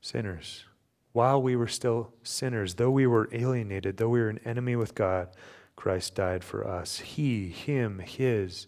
sinners, 0.00 0.64
while 1.12 1.42
we 1.42 1.56
were 1.56 1.68
still 1.68 2.14
sinners, 2.22 2.76
though 2.76 2.90
we 2.90 3.06
were 3.06 3.28
alienated, 3.32 3.98
though 3.98 4.08
we 4.08 4.20
were 4.20 4.30
an 4.30 4.40
enemy 4.46 4.76
with 4.76 4.94
God, 4.94 5.28
Christ 5.76 6.14
died 6.14 6.42
for 6.42 6.66
us. 6.66 7.00
He, 7.00 7.50
him, 7.50 7.98
his. 7.98 8.66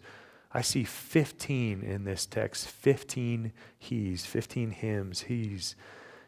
I 0.53 0.61
see 0.61 0.83
15 0.83 1.81
in 1.81 2.03
this 2.03 2.27
text 2.27 2.67
15 2.67 3.51
he's, 3.79 4.27
15 4.27 4.69
hymns, 4.69 5.21
he's. 5.21 5.75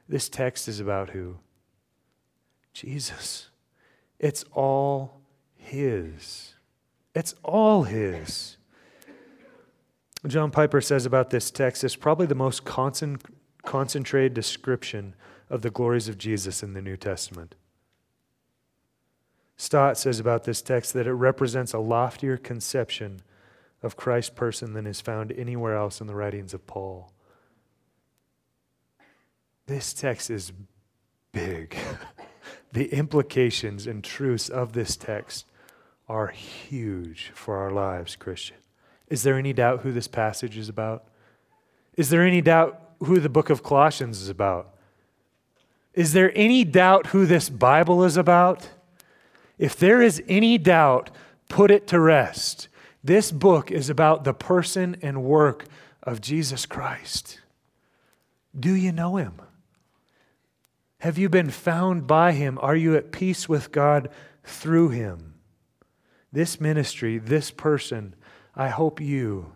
This 0.10 0.28
text 0.28 0.68
is 0.68 0.80
about 0.80 1.12
who? 1.12 1.38
Jesus. 2.74 3.50
It's 4.20 4.44
all 4.54 5.22
His. 5.56 6.54
It's 7.14 7.36
all 7.44 7.84
His. 7.84 8.58
John 10.26 10.52
Piper 10.52 10.82
says 10.82 11.06
about 11.06 11.30
this 11.30 11.52
text, 11.52 11.84
it's 11.84 11.96
probably 11.96 12.26
the 12.26 12.36
most 12.36 12.66
concent- 12.66 13.24
concentrated 13.64 14.34
description 14.34 15.16
of 15.50 15.62
the 15.62 15.70
glories 15.70 16.10
of 16.10 16.18
Jesus 16.18 16.64
in 16.64 16.74
the 16.74 16.82
New 16.82 16.98
Testament. 16.98 17.56
Stott 19.56 19.98
says 19.98 20.20
about 20.20 20.44
this 20.44 20.62
text 20.62 20.94
that 20.94 21.08
it 21.08 21.14
represents 21.14 21.74
a 21.74 21.80
loftier 21.80 22.38
conception 22.38 23.22
of 23.82 23.96
Christ's 23.96 24.32
person 24.32 24.74
than 24.74 24.86
is 24.86 25.02
found 25.02 25.32
anywhere 25.32 25.76
else 25.76 26.02
in 26.02 26.08
the 26.08 26.16
writings 26.16 26.54
of 26.54 26.66
Paul. 26.68 27.12
This 29.66 29.94
text 29.94 30.30
is 30.30 30.52
big. 31.32 31.76
the 32.72 32.94
implications 32.94 33.88
and 33.88 34.04
truths 34.04 34.50
of 34.50 34.74
this 34.74 34.96
text 34.96 35.46
are 36.08 36.28
huge 36.28 37.32
for 37.34 37.58
our 37.58 37.72
lives, 37.72 38.16
Christian. 38.16 38.58
Is 39.10 39.24
there 39.24 39.38
any 39.38 39.54
doubt 39.54 39.82
who 39.82 39.92
this 39.92 40.08
passage 40.08 40.58
is 40.58 40.70
about? 40.70 41.06
Is 41.96 42.10
there 42.10 42.24
any 42.24 42.42
doubt 42.42 42.80
who 43.00 43.20
the 43.20 43.30
book 43.30 43.50
of 43.50 43.64
Colossians 43.64 44.22
is 44.22 44.30
about? 44.30 44.76
Is 45.94 46.14
there 46.14 46.32
any 46.36 46.64
doubt 46.64 47.08
who 47.08 47.26
this 47.26 47.50
Bible 47.50 48.04
is 48.04 48.18
about? 48.18 48.70
If 49.58 49.76
there 49.76 50.02
is 50.02 50.22
any 50.28 50.58
doubt, 50.58 51.10
put 51.50 51.72
it 51.72 51.88
to 51.88 52.00
rest. 52.00 52.68
This 53.04 53.32
book 53.32 53.72
is 53.72 53.90
about 53.90 54.24
the 54.24 54.34
person 54.34 54.98
and 55.02 55.24
work 55.24 55.66
of 56.04 56.22
Jesus 56.22 56.66
Christ. 56.66 57.40
Do 58.58 58.74
you 58.74 58.92
know 58.92 59.16
him? 59.18 59.42
Have 61.00 61.18
you 61.18 61.30
been 61.30 61.52
found 61.52 62.08
by 62.08 62.32
him? 62.32 62.58
Are 62.62 62.76
you 62.76 62.96
at 62.96 63.12
peace 63.12 63.48
with 63.48 63.72
God 63.72 64.10
through 64.44 64.90
him? 64.90 65.36
This 66.32 66.60
ministry, 66.60 67.18
this 67.20 67.52
person, 67.52 68.16
I 68.56 68.70
hope 68.70 69.00
you, 69.00 69.54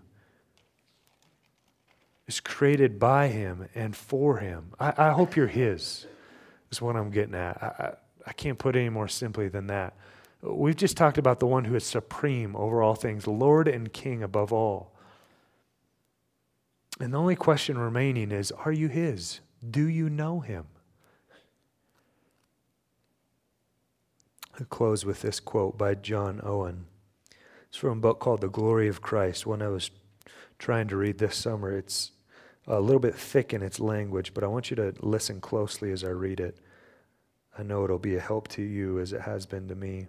is 2.27 2.39
created 2.39 2.99
by 2.99 3.27
him 3.27 3.67
and 3.75 3.95
for 3.95 4.37
him. 4.37 4.73
I, 4.79 4.93
I 4.97 5.09
hope 5.11 5.35
you're 5.35 5.47
his, 5.47 6.05
is 6.71 6.81
what 6.81 6.95
I'm 6.95 7.09
getting 7.09 7.35
at. 7.35 7.61
I, 7.61 7.67
I, 7.67 7.93
I 8.27 8.33
can't 8.33 8.59
put 8.59 8.75
any 8.75 8.89
more 8.89 9.07
simply 9.07 9.49
than 9.49 9.67
that. 9.67 9.95
We've 10.41 10.75
just 10.75 10.97
talked 10.97 11.17
about 11.17 11.39
the 11.39 11.47
one 11.47 11.65
who 11.65 11.75
is 11.75 11.85
supreme 11.85 12.55
over 12.55 12.81
all 12.81 12.95
things, 12.95 13.27
Lord 13.27 13.67
and 13.67 13.91
King 13.91 14.23
above 14.23 14.53
all. 14.53 14.95
And 16.99 17.13
the 17.13 17.17
only 17.17 17.35
question 17.35 17.77
remaining 17.77 18.31
is 18.31 18.51
Are 18.51 18.71
you 18.71 18.87
His? 18.87 19.41
Do 19.69 19.87
you 19.87 20.09
know 20.09 20.39
Him? 20.39 20.65
I'll 24.59 24.65
close 24.65 25.05
with 25.05 25.21
this 25.21 25.39
quote 25.39 25.77
by 25.77 25.95
John 25.95 26.41
Owen. 26.43 26.85
It's 27.69 27.77
from 27.77 27.99
a 27.99 28.01
book 28.01 28.19
called 28.19 28.41
The 28.41 28.49
Glory 28.49 28.87
of 28.87 29.01
Christ, 29.01 29.45
one 29.45 29.61
I 29.61 29.69
was 29.69 29.91
trying 30.59 30.87
to 30.89 30.97
read 30.97 31.17
this 31.17 31.35
summer. 31.37 31.71
It's 31.71 32.11
a 32.67 32.81
little 32.81 32.99
bit 32.99 33.15
thick 33.15 33.53
in 33.53 33.63
its 33.63 33.79
language, 33.79 34.33
but 34.33 34.43
I 34.43 34.47
want 34.47 34.69
you 34.69 34.75
to 34.75 34.93
listen 34.99 35.39
closely 35.39 35.91
as 35.91 36.03
I 36.03 36.09
read 36.09 36.39
it. 36.39 36.57
I 37.57 37.63
know 37.63 37.83
it'll 37.83 37.97
be 37.97 38.15
a 38.15 38.21
help 38.21 38.47
to 38.49 38.61
you 38.61 38.99
as 38.99 39.13
it 39.13 39.21
has 39.21 39.45
been 39.45 39.67
to 39.69 39.75
me. 39.75 40.07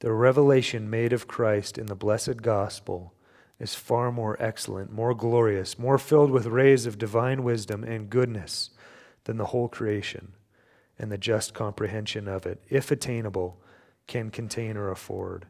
The 0.00 0.12
revelation 0.12 0.88
made 0.88 1.12
of 1.12 1.26
Christ 1.26 1.78
in 1.78 1.86
the 1.86 1.94
blessed 1.94 2.42
gospel 2.42 3.14
is 3.58 3.74
far 3.74 4.12
more 4.12 4.36
excellent, 4.38 4.92
more 4.92 5.14
glorious, 5.14 5.78
more 5.78 5.98
filled 5.98 6.30
with 6.30 6.46
rays 6.46 6.86
of 6.86 6.98
divine 6.98 7.42
wisdom 7.42 7.82
and 7.82 8.10
goodness 8.10 8.70
than 9.24 9.38
the 9.38 9.46
whole 9.46 9.68
creation, 9.68 10.32
and 10.98 11.10
the 11.10 11.18
just 11.18 11.54
comprehension 11.54 12.26
of 12.28 12.46
it, 12.46 12.62
if 12.68 12.90
attainable, 12.90 13.58
can 14.06 14.30
contain 14.30 14.76
or 14.76 14.90
afford. 14.90 15.46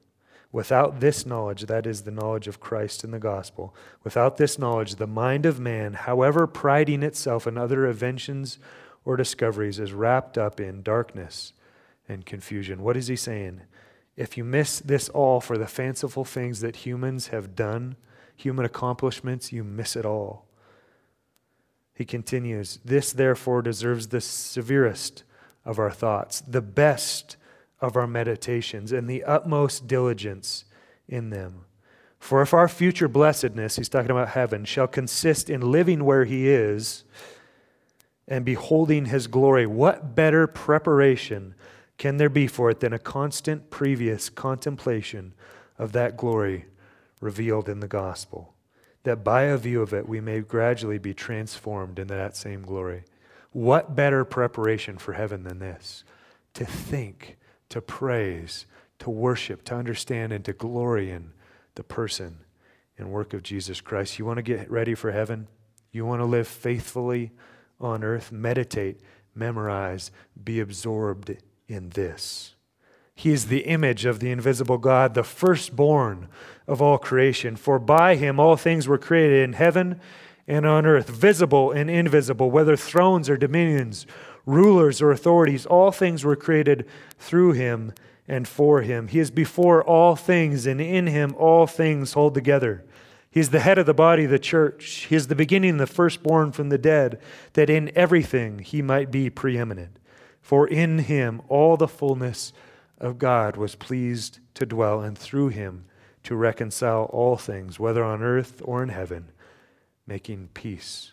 Without 0.52 1.00
this 1.00 1.26
knowledge, 1.26 1.62
that 1.62 1.86
is 1.86 2.02
the 2.02 2.10
knowledge 2.10 2.48
of 2.48 2.60
Christ 2.60 3.04
and 3.04 3.12
the 3.12 3.18
gospel, 3.18 3.74
without 4.02 4.36
this 4.36 4.58
knowledge, 4.58 4.94
the 4.94 5.06
mind 5.06 5.44
of 5.44 5.60
man, 5.60 5.94
however 5.94 6.46
priding 6.46 7.02
itself 7.02 7.46
in 7.46 7.58
other 7.58 7.86
inventions 7.86 8.58
or 9.04 9.16
discoveries, 9.16 9.78
is 9.78 9.92
wrapped 9.92 10.38
up 10.38 10.58
in 10.58 10.82
darkness 10.82 11.52
and 12.08 12.24
confusion. 12.24 12.82
What 12.82 12.96
is 12.96 13.08
he 13.08 13.16
saying? 13.16 13.62
If 14.16 14.38
you 14.38 14.44
miss 14.44 14.80
this 14.80 15.08
all 15.10 15.40
for 15.40 15.58
the 15.58 15.66
fanciful 15.66 16.24
things 16.24 16.60
that 16.60 16.76
humans 16.76 17.28
have 17.28 17.54
done, 17.54 17.96
human 18.34 18.64
accomplishments, 18.64 19.52
you 19.52 19.62
miss 19.62 19.94
it 19.94 20.06
all. 20.06 20.46
He 21.94 22.04
continues, 22.04 22.78
This 22.84 23.12
therefore 23.12 23.62
deserves 23.62 24.08
the 24.08 24.20
severest 24.20 25.24
of 25.66 25.78
our 25.78 25.90
thoughts, 25.90 26.40
the 26.40 26.62
best 26.62 27.36
of 27.80 27.96
our 27.96 28.06
meditations, 28.06 28.92
and 28.92 29.10
the 29.10 29.24
utmost 29.24 29.86
diligence 29.86 30.64
in 31.08 31.28
them. 31.28 31.66
For 32.18 32.40
if 32.40 32.54
our 32.54 32.68
future 32.68 33.08
blessedness, 33.08 33.76
he's 33.76 33.88
talking 33.88 34.10
about 34.10 34.30
heaven, 34.30 34.64
shall 34.64 34.86
consist 34.86 35.50
in 35.50 35.60
living 35.60 36.04
where 36.04 36.24
he 36.24 36.48
is 36.48 37.04
and 38.26 38.44
beholding 38.44 39.06
his 39.06 39.26
glory, 39.26 39.66
what 39.66 40.14
better 40.14 40.46
preparation 40.46 41.54
can 41.98 42.16
there 42.16 42.28
be 42.28 42.46
for 42.46 42.70
it 42.70 42.80
than 42.80 42.92
a 42.92 42.98
constant 42.98 43.70
previous 43.70 44.28
contemplation 44.28 45.34
of 45.78 45.92
that 45.92 46.16
glory 46.16 46.66
revealed 47.20 47.68
in 47.68 47.80
the 47.80 47.88
gospel? 47.88 48.54
That 49.04 49.22
by 49.22 49.42
a 49.42 49.56
view 49.56 49.82
of 49.82 49.92
it 49.92 50.08
we 50.08 50.20
may 50.20 50.40
gradually 50.40 50.98
be 50.98 51.14
transformed 51.14 51.98
into 51.98 52.14
that 52.14 52.36
same 52.36 52.62
glory. 52.62 53.04
What 53.56 53.96
better 53.96 54.26
preparation 54.26 54.98
for 54.98 55.14
heaven 55.14 55.44
than 55.44 55.60
this? 55.60 56.04
To 56.52 56.66
think, 56.66 57.38
to 57.70 57.80
praise, 57.80 58.66
to 58.98 59.08
worship, 59.08 59.64
to 59.64 59.74
understand, 59.74 60.34
and 60.34 60.44
to 60.44 60.52
glory 60.52 61.10
in 61.10 61.32
the 61.74 61.82
person 61.82 62.40
and 62.98 63.10
work 63.10 63.32
of 63.32 63.42
Jesus 63.42 63.80
Christ. 63.80 64.18
You 64.18 64.26
want 64.26 64.36
to 64.36 64.42
get 64.42 64.70
ready 64.70 64.94
for 64.94 65.10
heaven? 65.10 65.48
You 65.90 66.04
want 66.04 66.20
to 66.20 66.26
live 66.26 66.46
faithfully 66.46 67.30
on 67.80 68.04
earth? 68.04 68.30
Meditate, 68.30 69.00
memorize, 69.34 70.10
be 70.44 70.60
absorbed 70.60 71.38
in 71.66 71.88
this. 71.88 72.56
He 73.14 73.30
is 73.30 73.46
the 73.46 73.60
image 73.60 74.04
of 74.04 74.20
the 74.20 74.30
invisible 74.30 74.76
God, 74.76 75.14
the 75.14 75.24
firstborn 75.24 76.28
of 76.66 76.82
all 76.82 76.98
creation. 76.98 77.56
For 77.56 77.78
by 77.78 78.16
him 78.16 78.38
all 78.38 78.56
things 78.56 78.86
were 78.86 78.98
created 78.98 79.44
in 79.44 79.54
heaven 79.54 79.98
and 80.48 80.66
on 80.66 80.86
earth, 80.86 81.08
visible 81.08 81.72
and 81.72 81.90
invisible, 81.90 82.50
whether 82.50 82.76
thrones 82.76 83.28
or 83.28 83.36
dominions, 83.36 84.06
rulers 84.44 85.02
or 85.02 85.10
authorities. 85.10 85.66
All 85.66 85.90
things 85.90 86.24
were 86.24 86.36
created 86.36 86.86
through 87.18 87.52
him 87.52 87.92
and 88.28 88.46
for 88.46 88.82
him. 88.82 89.08
He 89.08 89.18
is 89.18 89.30
before 89.30 89.82
all 89.84 90.16
things, 90.16 90.66
and 90.66 90.80
in 90.80 91.06
him 91.06 91.34
all 91.36 91.66
things 91.66 92.12
hold 92.12 92.34
together. 92.34 92.84
He 93.30 93.40
is 93.40 93.50
the 93.50 93.60
head 93.60 93.78
of 93.78 93.86
the 93.86 93.94
body, 93.94 94.24
the 94.24 94.38
church. 94.38 95.06
He 95.08 95.16
is 95.16 95.26
the 95.26 95.34
beginning, 95.34 95.76
the 95.76 95.86
firstborn 95.86 96.52
from 96.52 96.70
the 96.70 96.78
dead, 96.78 97.20
that 97.52 97.68
in 97.68 97.92
everything 97.94 98.60
he 98.60 98.80
might 98.82 99.10
be 99.10 99.28
preeminent. 99.28 99.98
For 100.40 100.66
in 100.66 101.00
him 101.00 101.42
all 101.48 101.76
the 101.76 101.88
fullness 101.88 102.52
of 102.98 103.18
God 103.18 103.56
was 103.56 103.74
pleased 103.74 104.38
to 104.54 104.64
dwell, 104.64 105.02
and 105.02 105.18
through 105.18 105.48
him 105.48 105.84
to 106.22 106.34
reconcile 106.34 107.04
all 107.12 107.36
things, 107.36 107.78
whether 107.78 108.02
on 108.02 108.22
earth 108.22 108.62
or 108.64 108.82
in 108.82 108.88
heaven, 108.88 109.30
making 110.06 110.48
peace 110.54 111.12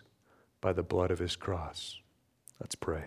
by 0.61 0.73
the 0.73 0.83
blood 0.83 1.11
of 1.11 1.19
his 1.19 1.35
cross. 1.35 1.99
Let's 2.59 2.75
pray. 2.75 3.05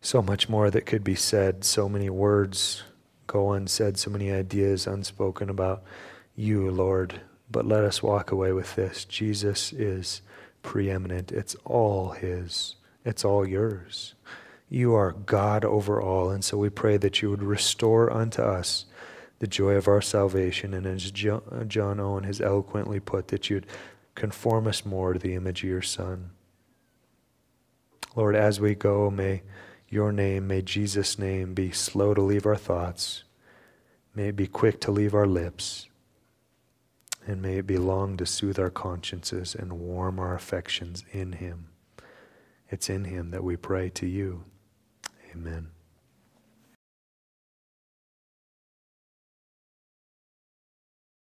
So 0.00 0.20
much 0.20 0.50
more 0.50 0.70
that 0.70 0.84
could 0.84 1.02
be 1.02 1.14
said, 1.14 1.64
so 1.64 1.88
many 1.88 2.10
words 2.10 2.82
go 3.26 3.52
unsaid, 3.52 3.96
so 3.96 4.10
many 4.10 4.30
ideas 4.30 4.86
unspoken 4.86 5.48
about 5.48 5.82
you, 6.36 6.70
Lord. 6.70 7.22
But 7.50 7.66
let 7.66 7.84
us 7.84 8.02
walk 8.02 8.30
away 8.30 8.52
with 8.52 8.74
this 8.74 9.04
Jesus 9.06 9.72
is 9.72 10.20
preeminent. 10.62 11.32
It's 11.32 11.54
all 11.64 12.10
His, 12.10 12.76
it's 13.04 13.24
all 13.24 13.48
yours. 13.48 14.13
You 14.74 14.96
are 14.96 15.12
God 15.12 15.64
over 15.64 16.02
all. 16.02 16.30
And 16.30 16.44
so 16.44 16.58
we 16.58 16.68
pray 16.68 16.96
that 16.96 17.22
you 17.22 17.30
would 17.30 17.44
restore 17.44 18.12
unto 18.12 18.42
us 18.42 18.86
the 19.38 19.46
joy 19.46 19.74
of 19.74 19.86
our 19.86 20.02
salvation. 20.02 20.74
And 20.74 20.84
as 20.84 21.12
John 21.12 22.00
Owen 22.00 22.24
has 22.24 22.40
eloquently 22.40 22.98
put, 22.98 23.28
that 23.28 23.48
you'd 23.48 23.68
conform 24.16 24.66
us 24.66 24.84
more 24.84 25.12
to 25.12 25.18
the 25.20 25.36
image 25.36 25.62
of 25.62 25.68
your 25.70 25.80
Son. 25.80 26.30
Lord, 28.16 28.34
as 28.34 28.58
we 28.58 28.74
go, 28.74 29.10
may 29.10 29.42
your 29.88 30.10
name, 30.10 30.48
may 30.48 30.60
Jesus' 30.60 31.20
name 31.20 31.54
be 31.54 31.70
slow 31.70 32.12
to 32.12 32.20
leave 32.20 32.44
our 32.44 32.56
thoughts, 32.56 33.22
may 34.12 34.30
it 34.30 34.36
be 34.36 34.48
quick 34.48 34.80
to 34.80 34.90
leave 34.90 35.14
our 35.14 35.26
lips 35.26 35.86
and 37.28 37.40
may 37.40 37.58
it 37.58 37.66
be 37.66 37.78
long 37.78 38.16
to 38.16 38.26
soothe 38.26 38.58
our 38.58 38.70
consciences 38.70 39.54
and 39.54 39.74
warm 39.74 40.18
our 40.18 40.34
affections 40.34 41.04
in 41.12 41.34
Him. 41.34 41.68
It's 42.70 42.90
in 42.90 43.04
Him 43.04 43.30
that 43.30 43.44
we 43.44 43.54
pray 43.54 43.88
to 43.90 44.06
you. 44.06 44.46
Amen. 45.34 45.73